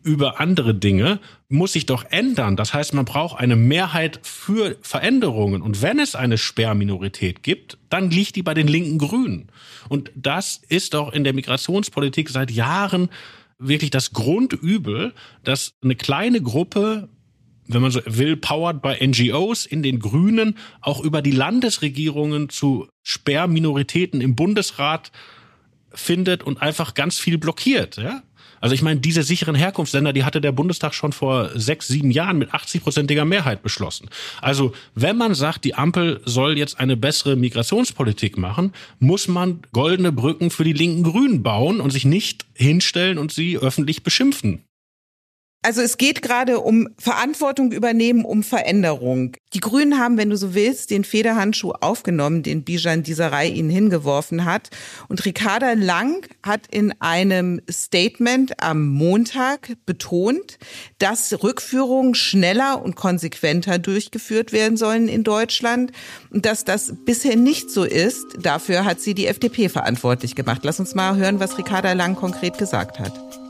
über 0.02 0.40
andere 0.40 0.74
Dinge, 0.74 1.20
muss 1.48 1.72
sich 1.72 1.86
doch 1.86 2.04
ändern. 2.10 2.56
Das 2.56 2.72
heißt, 2.72 2.94
man 2.94 3.04
braucht 3.04 3.38
eine 3.38 3.56
Mehrheit 3.56 4.20
für 4.22 4.76
Veränderungen. 4.80 5.62
Und 5.62 5.82
wenn 5.82 5.98
es 5.98 6.14
eine 6.14 6.38
Sperrminorität 6.38 7.42
gibt, 7.42 7.78
dann 7.90 8.10
liegt 8.10 8.36
die 8.36 8.42
bei 8.42 8.54
den 8.54 8.68
linken 8.68 8.98
Grünen. 8.98 9.50
Und 9.88 10.10
das 10.14 10.60
ist 10.68 10.94
doch 10.94 11.12
in 11.12 11.24
der 11.24 11.32
Migrationspolitik 11.32 12.28
seit 12.30 12.50
Jahren 12.50 13.08
wirklich 13.58 13.90
das 13.90 14.12
Grundübel, 14.12 15.12
dass 15.42 15.72
eine 15.82 15.96
kleine 15.96 16.40
Gruppe 16.40 17.08
wenn 17.68 17.82
man 17.82 17.90
so 17.90 18.00
will, 18.06 18.36
powered 18.36 18.82
by 18.82 18.96
NGOs 19.06 19.66
in 19.66 19.82
den 19.82 20.00
Grünen 20.00 20.56
auch 20.80 21.00
über 21.00 21.22
die 21.22 21.30
Landesregierungen 21.30 22.48
zu 22.48 22.88
Sperrminoritäten 23.02 24.20
im 24.20 24.34
Bundesrat 24.34 25.12
findet 25.92 26.42
und 26.42 26.60
einfach 26.60 26.94
ganz 26.94 27.18
viel 27.18 27.38
blockiert. 27.38 27.96
Ja? 27.96 28.22
Also 28.60 28.74
ich 28.74 28.82
meine, 28.82 29.00
diese 29.00 29.22
sicheren 29.22 29.54
Herkunftsländer, 29.54 30.12
die 30.12 30.24
hatte 30.24 30.40
der 30.40 30.52
Bundestag 30.52 30.94
schon 30.94 31.12
vor 31.12 31.50
sechs, 31.54 31.88
sieben 31.88 32.10
Jahren 32.10 32.38
mit 32.38 32.50
80-prozentiger 32.50 33.24
Mehrheit 33.24 33.62
beschlossen. 33.62 34.08
Also 34.40 34.72
wenn 34.94 35.16
man 35.16 35.34
sagt, 35.34 35.64
die 35.64 35.74
Ampel 35.74 36.20
soll 36.24 36.58
jetzt 36.58 36.80
eine 36.80 36.96
bessere 36.96 37.36
Migrationspolitik 37.36 38.36
machen, 38.36 38.72
muss 38.98 39.28
man 39.28 39.60
goldene 39.72 40.12
Brücken 40.12 40.50
für 40.50 40.64
die 40.64 40.72
linken 40.72 41.04
Grünen 41.04 41.42
bauen 41.42 41.80
und 41.80 41.90
sich 41.90 42.04
nicht 42.04 42.46
hinstellen 42.54 43.18
und 43.18 43.32
sie 43.32 43.58
öffentlich 43.58 44.02
beschimpfen. 44.02 44.64
Also 45.60 45.82
es 45.82 45.98
geht 45.98 46.22
gerade 46.22 46.60
um 46.60 46.88
Verantwortung 46.98 47.72
übernehmen, 47.72 48.24
um 48.24 48.44
Veränderung. 48.44 49.32
Die 49.54 49.60
Grünen 49.60 49.98
haben, 49.98 50.16
wenn 50.16 50.30
du 50.30 50.36
so 50.36 50.54
willst, 50.54 50.92
den 50.92 51.02
Federhandschuh 51.02 51.72
aufgenommen, 51.72 52.44
den 52.44 52.62
Bijan 52.62 53.02
Dieserei 53.02 53.48
ihnen 53.48 53.68
hingeworfen 53.68 54.44
hat. 54.44 54.70
Und 55.08 55.24
Ricarda 55.24 55.72
Lang 55.72 56.28
hat 56.44 56.68
in 56.70 56.94
einem 57.00 57.60
Statement 57.68 58.62
am 58.62 58.86
Montag 58.86 59.72
betont, 59.84 60.58
dass 60.98 61.42
Rückführungen 61.42 62.14
schneller 62.14 62.80
und 62.80 62.94
konsequenter 62.94 63.80
durchgeführt 63.80 64.52
werden 64.52 64.76
sollen 64.76 65.08
in 65.08 65.24
Deutschland 65.24 65.90
und 66.30 66.46
dass 66.46 66.64
das 66.64 66.94
bisher 67.04 67.34
nicht 67.34 67.68
so 67.70 67.82
ist. 67.82 68.26
Dafür 68.40 68.84
hat 68.84 69.00
sie 69.00 69.14
die 69.14 69.26
FDP 69.26 69.68
verantwortlich 69.68 70.36
gemacht. 70.36 70.60
Lass 70.62 70.78
uns 70.78 70.94
mal 70.94 71.16
hören, 71.16 71.40
was 71.40 71.58
Ricarda 71.58 71.94
Lang 71.94 72.14
konkret 72.14 72.58
gesagt 72.58 73.00
hat. 73.00 73.47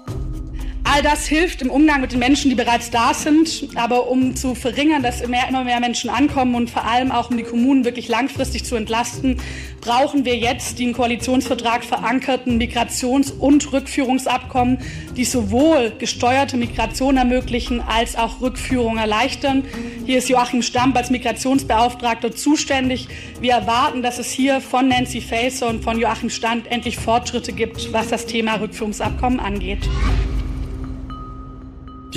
All 0.91 1.03
das 1.03 1.27
hilft 1.27 1.61
im 1.61 1.69
Umgang 1.71 2.01
mit 2.01 2.13
den 2.13 2.19
Menschen, 2.19 2.49
die 2.49 2.55
bereits 2.55 2.91
da 2.91 3.13
sind. 3.13 3.69
Aber 3.75 4.09
um 4.09 4.35
zu 4.35 4.55
verringern, 4.55 5.03
dass 5.03 5.21
immer 5.21 5.65
mehr 5.65 5.81
Menschen 5.81 6.09
ankommen 6.09 6.55
und 6.55 6.71
vor 6.71 6.85
allem 6.87 7.13
auch 7.13 7.31
um 7.31 7.37
die 7.37 7.43
Kommunen 7.43 7.85
wirklich 7.85 8.09
langfristig 8.09 8.65
zu 8.65 8.75
entlasten, 8.75 9.37
brauchen 9.83 10.25
wir 10.25 10.37
jetzt 10.37 10.79
die 10.79 10.85
im 10.85 10.95
Koalitionsvertrag 10.95 11.85
verankerten 11.85 12.59
Migrations- 12.59 13.31
und 13.31 13.71
Rückführungsabkommen, 13.71 14.79
die 15.15 15.25
sowohl 15.25 15.93
gesteuerte 15.99 16.57
Migration 16.57 17.19
ermöglichen 17.19 17.83
als 17.83 18.17
auch 18.17 18.41
Rückführung 18.41 18.97
erleichtern. 18.97 19.65
Hier 20.07 20.19
ist 20.19 20.31
Joachim 20.31 20.63
Stamp 20.63 20.97
als 20.97 21.11
Migrationsbeauftragter 21.11 22.35
zuständig. 22.35 23.09
Wir 23.43 23.53
erwarten, 23.53 24.03
dass 24.03 24.19
es 24.19 24.31
hier 24.31 24.63
von 24.63 24.89
Nancy 24.89 25.21
Faeser 25.21 25.69
und 25.69 25.85
von 25.85 25.99
Joachim 26.01 26.31
Stamp 26.31 26.67
endlich 26.71 26.97
Fortschritte 26.97 27.53
gibt, 27.53 27.93
was 27.93 28.09
das 28.09 28.25
Thema 28.25 28.55
Rückführungsabkommen 28.55 29.39
angeht. 29.39 29.87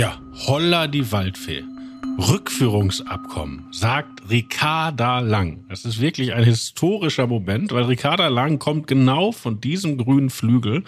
Ja, 0.01 0.19
holla 0.47 0.87
die 0.87 1.11
Waldfee. 1.11 1.63
Rückführungsabkommen, 2.17 3.67
sagt 3.69 4.31
Ricarda 4.31 5.19
Lang. 5.19 5.63
Das 5.69 5.85
ist 5.85 6.01
wirklich 6.01 6.33
ein 6.33 6.43
historischer 6.43 7.27
Moment, 7.27 7.71
weil 7.71 7.83
Ricarda 7.83 8.27
Lang 8.27 8.57
kommt 8.57 8.87
genau 8.87 9.31
von 9.31 9.61
diesem 9.61 9.99
grünen 9.99 10.31
Flügel, 10.31 10.85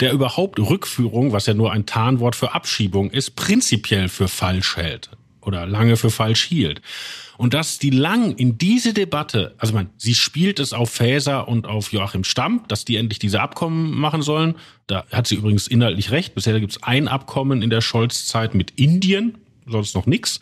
der 0.00 0.12
überhaupt 0.12 0.58
Rückführung, 0.58 1.32
was 1.32 1.44
ja 1.44 1.52
nur 1.52 1.72
ein 1.72 1.84
Tarnwort 1.84 2.36
für 2.36 2.54
Abschiebung 2.54 3.10
ist, 3.10 3.36
prinzipiell 3.36 4.08
für 4.08 4.28
falsch 4.28 4.78
hält 4.78 5.10
oder 5.42 5.66
lange 5.66 5.98
für 5.98 6.08
falsch 6.08 6.44
hielt. 6.44 6.80
Und 7.36 7.54
dass 7.54 7.78
die 7.78 7.90
Lang 7.90 8.36
in 8.36 8.58
diese 8.58 8.92
Debatte, 8.92 9.54
also 9.58 9.74
man, 9.74 9.90
sie 9.96 10.14
spielt 10.14 10.60
es 10.60 10.72
auf 10.72 10.90
Faeser 10.90 11.48
und 11.48 11.66
auf 11.66 11.92
Joachim 11.92 12.24
Stamm, 12.24 12.64
dass 12.68 12.84
die 12.84 12.96
endlich 12.96 13.18
diese 13.18 13.40
Abkommen 13.40 13.92
machen 13.92 14.22
sollen. 14.22 14.54
Da 14.86 15.04
hat 15.10 15.26
sie 15.26 15.36
übrigens 15.36 15.66
inhaltlich 15.66 16.10
recht. 16.10 16.34
Bisher 16.34 16.58
gibt 16.60 16.72
es 16.72 16.82
ein 16.82 17.08
Abkommen 17.08 17.62
in 17.62 17.70
der 17.70 17.80
Scholz-Zeit 17.80 18.54
mit 18.54 18.72
Indien, 18.72 19.38
sonst 19.66 19.94
noch 19.94 20.06
nix. 20.06 20.40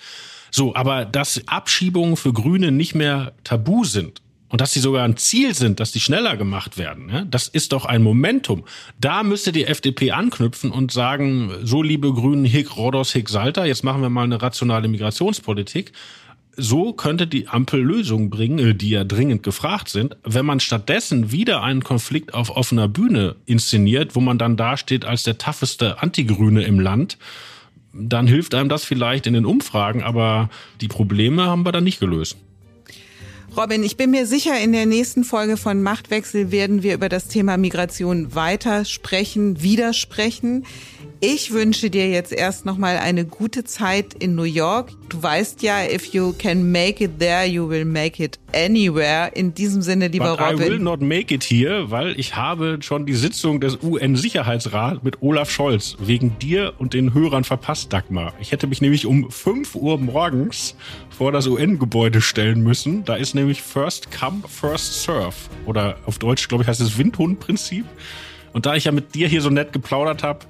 So, 0.51 0.75
aber 0.75 1.07
dass 1.07 1.49
Abschiebungen 1.49 2.17
für 2.17 2.33
Grüne 2.33 2.73
nicht 2.73 2.95
mehr 2.95 3.33
tabu 3.43 3.85
sind 3.85 4.21
und 4.53 4.61
dass 4.61 4.75
sie 4.75 4.81
sogar 4.81 5.05
ein 5.05 5.17
Ziel 5.17 5.55
sind, 5.55 5.81
dass 5.81 5.93
die 5.93 6.01
schneller 6.01 6.37
gemacht 6.37 6.77
werden, 6.77 7.09
ja, 7.09 7.25
das 7.25 7.49
ist 7.49 7.73
doch 7.73 7.87
ein 7.87 8.03
Momentum. 8.03 8.65
Da 9.01 9.23
müsste 9.23 9.51
die 9.51 9.65
FDP 9.65 10.11
anknüpfen 10.11 10.71
und 10.71 10.93
sagen, 10.93 11.51
so 11.63 11.83
liebe 11.83 12.13
Grünen, 12.13 12.45
Hick, 12.45 12.77
Rodos, 12.77 13.13
Hick, 13.15 13.31
Salter, 13.31 13.65
jetzt 13.65 13.83
machen 13.83 14.03
wir 14.03 14.11
mal 14.11 14.25
eine 14.25 14.43
rationale 14.43 14.89
Migrationspolitik 14.89 15.93
so 16.57 16.93
könnte 16.93 17.27
die 17.27 17.49
Ampel 17.49 17.81
Lösungen 17.81 18.31
bringen, 18.31 18.59
äh, 18.59 18.75
die 18.75 18.91
ja 18.91 19.05
dringend 19.05 19.43
gefragt 19.43 19.89
sind, 19.89 20.17
wenn 20.25 20.47
man 20.47 20.61
stattdessen 20.61 21.33
wieder 21.33 21.63
einen 21.63 21.83
Konflikt 21.83 22.35
auf 22.35 22.51
offener 22.51 22.89
Bühne 22.89 23.37
inszeniert, 23.47 24.15
wo 24.15 24.21
man 24.21 24.39
dann 24.39 24.57
dasteht 24.57 25.05
als 25.05 25.23
der 25.23 25.39
tougheste 25.39 26.03
Antigrüne 26.03 26.63
im 26.65 26.81
Land, 26.81 27.19
dann 27.93 28.27
hilft 28.27 28.55
einem 28.55 28.69
das 28.69 28.85
vielleicht 28.85 29.27
in 29.27 29.35
den 29.35 29.45
Umfragen, 29.45 30.03
aber 30.03 30.49
die 30.81 30.89
Probleme 30.89 31.45
haben 31.45 31.65
wir 31.65 31.73
dann 31.73 31.85
nicht 31.85 32.01
gelöst. 32.01 32.37
Robin, 33.55 33.83
ich 33.83 33.99
bin 33.99 34.11
mir 34.11 34.27
sicher, 34.27 34.59
in 34.59 34.73
der 34.73 34.87
nächsten 34.87 35.25
Folge 35.25 35.59
von 35.59 35.83
Machtwechsel 35.83 36.51
werden 36.51 36.83
wir 36.83 36.95
über 36.95 37.11
das 37.11 37.29
Thema 37.29 37.59
Migration 37.59 38.35
weiter 38.35 38.87
sprechen, 38.87 39.63
widersprechen. 39.63 40.65
Ich 41.21 41.53
wünsche 41.53 41.89
dir 41.89 42.09
jetzt 42.09 42.33
erst 42.33 42.65
nochmal 42.65 42.97
eine 42.97 43.25
gute 43.25 43.63
Zeit 43.63 44.15
in 44.15 44.35
New 44.35 44.43
York. 44.43 44.91
Du 45.09 45.23
weißt 45.23 45.63
ja, 45.63 45.85
if 45.85 46.07
you 46.07 46.33
can 46.33 46.73
make 46.73 47.05
it 47.05 47.21
there, 47.21 47.47
you 47.47 47.69
will 47.69 47.85
make 47.85 48.21
it 48.21 48.41
anywhere. 48.53 49.31
In 49.35 49.55
diesem 49.55 49.83
Sinne, 49.83 50.09
lieber 50.09 50.37
But 50.37 50.41
Robin. 50.41 50.67
I 50.67 50.71
will 50.71 50.79
not 50.81 51.01
make 51.01 51.33
it 51.33 51.45
here, 51.45 51.93
weil 51.93 52.19
ich 52.19 52.35
habe 52.35 52.79
schon 52.81 53.07
die 53.07 53.15
Sitzung 53.15 53.61
des 53.61 53.79
UN-Sicherheitsrats 53.83 55.05
mit 55.05 55.23
Olaf 55.23 55.51
Scholz 55.51 55.97
wegen 56.01 56.39
dir 56.41 56.73
und 56.79 56.93
den 56.93 57.15
Hörern 57.15 57.45
verpasst, 57.45 57.93
Dagmar. 57.93 58.33
Ich 58.41 58.51
hätte 58.51 58.67
mich 58.67 58.81
nämlich 58.81 59.07
um 59.07 59.31
5 59.31 59.77
Uhr 59.77 59.99
morgens 59.99 60.75
vor 61.17 61.33
das 61.33 61.47
UN-Gebäude 61.47 62.21
stellen 62.21 62.63
müssen. 62.63 63.05
Da 63.05 63.17
ist 63.17 63.35
nämlich 63.35 63.63
First 63.63 64.09
Come, 64.11 64.43
First 64.49 65.03
Serve. 65.03 65.35
Oder 65.67 65.97
auf 66.07 66.19
Deutsch, 66.19 66.49
glaube 66.49 66.65
ich, 66.65 66.69
heißt 66.69 66.81
es 66.81 66.99
Windhund-Prinzip. 66.99 67.85
Und 68.53 68.67
da 68.67 68.75
ich 68.75 68.85
ja 68.85 68.93
mit 68.93 69.15
dir 69.15 69.29
hier 69.29 69.41
so 69.41 69.51
nett 69.51 69.73
geplaudert 69.73 70.23
habe, 70.23 70.41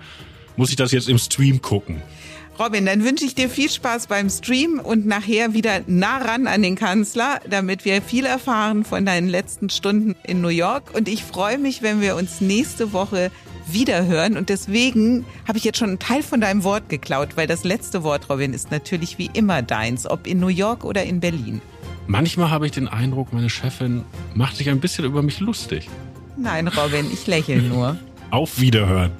muss 0.56 0.70
ich 0.70 0.76
das 0.76 0.92
jetzt 0.92 1.08
im 1.08 1.18
Stream 1.18 1.62
gucken. 1.62 2.02
Robin, 2.58 2.84
dann 2.84 3.02
wünsche 3.02 3.24
ich 3.24 3.34
dir 3.34 3.48
viel 3.48 3.70
Spaß 3.70 4.08
beim 4.08 4.28
Stream 4.28 4.78
und 4.78 5.06
nachher 5.06 5.54
wieder 5.54 5.80
nah 5.86 6.18
ran 6.18 6.46
an 6.46 6.62
den 6.62 6.76
Kanzler, 6.76 7.40
damit 7.48 7.84
wir 7.84 8.02
viel 8.02 8.26
erfahren 8.26 8.84
von 8.84 9.06
deinen 9.06 9.28
letzten 9.28 9.70
Stunden 9.70 10.14
in 10.22 10.42
New 10.42 10.48
York. 10.48 10.94
Und 10.94 11.08
ich 11.08 11.24
freue 11.24 11.58
mich, 11.58 11.82
wenn 11.82 12.02
wir 12.02 12.14
uns 12.14 12.40
nächste 12.40 12.92
Woche 12.92 13.30
wiederhören. 13.72 14.36
Und 14.36 14.48
deswegen 14.48 15.24
habe 15.46 15.58
ich 15.58 15.64
jetzt 15.64 15.78
schon 15.78 15.90
einen 15.90 15.98
Teil 15.98 16.22
von 16.22 16.40
deinem 16.40 16.64
Wort 16.64 16.88
geklaut, 16.88 17.36
weil 17.36 17.46
das 17.46 17.64
letzte 17.64 18.02
Wort, 18.02 18.28
Robin, 18.28 18.52
ist 18.52 18.70
natürlich 18.70 19.18
wie 19.18 19.30
immer 19.32 19.62
deins, 19.62 20.08
ob 20.08 20.26
in 20.26 20.40
New 20.40 20.48
York 20.48 20.84
oder 20.84 21.04
in 21.04 21.20
Berlin. 21.20 21.60
Manchmal 22.06 22.50
habe 22.50 22.66
ich 22.66 22.72
den 22.72 22.88
Eindruck, 22.88 23.32
meine 23.32 23.48
Chefin 23.48 24.04
macht 24.34 24.56
sich 24.56 24.68
ein 24.68 24.80
bisschen 24.80 25.04
über 25.04 25.22
mich 25.22 25.40
lustig. 25.40 25.88
Nein, 26.36 26.68
Robin, 26.68 27.06
ich 27.12 27.26
lächle 27.26 27.62
nur. 27.62 27.96
Auf 28.30 28.60
Wiederhören. 28.60 29.12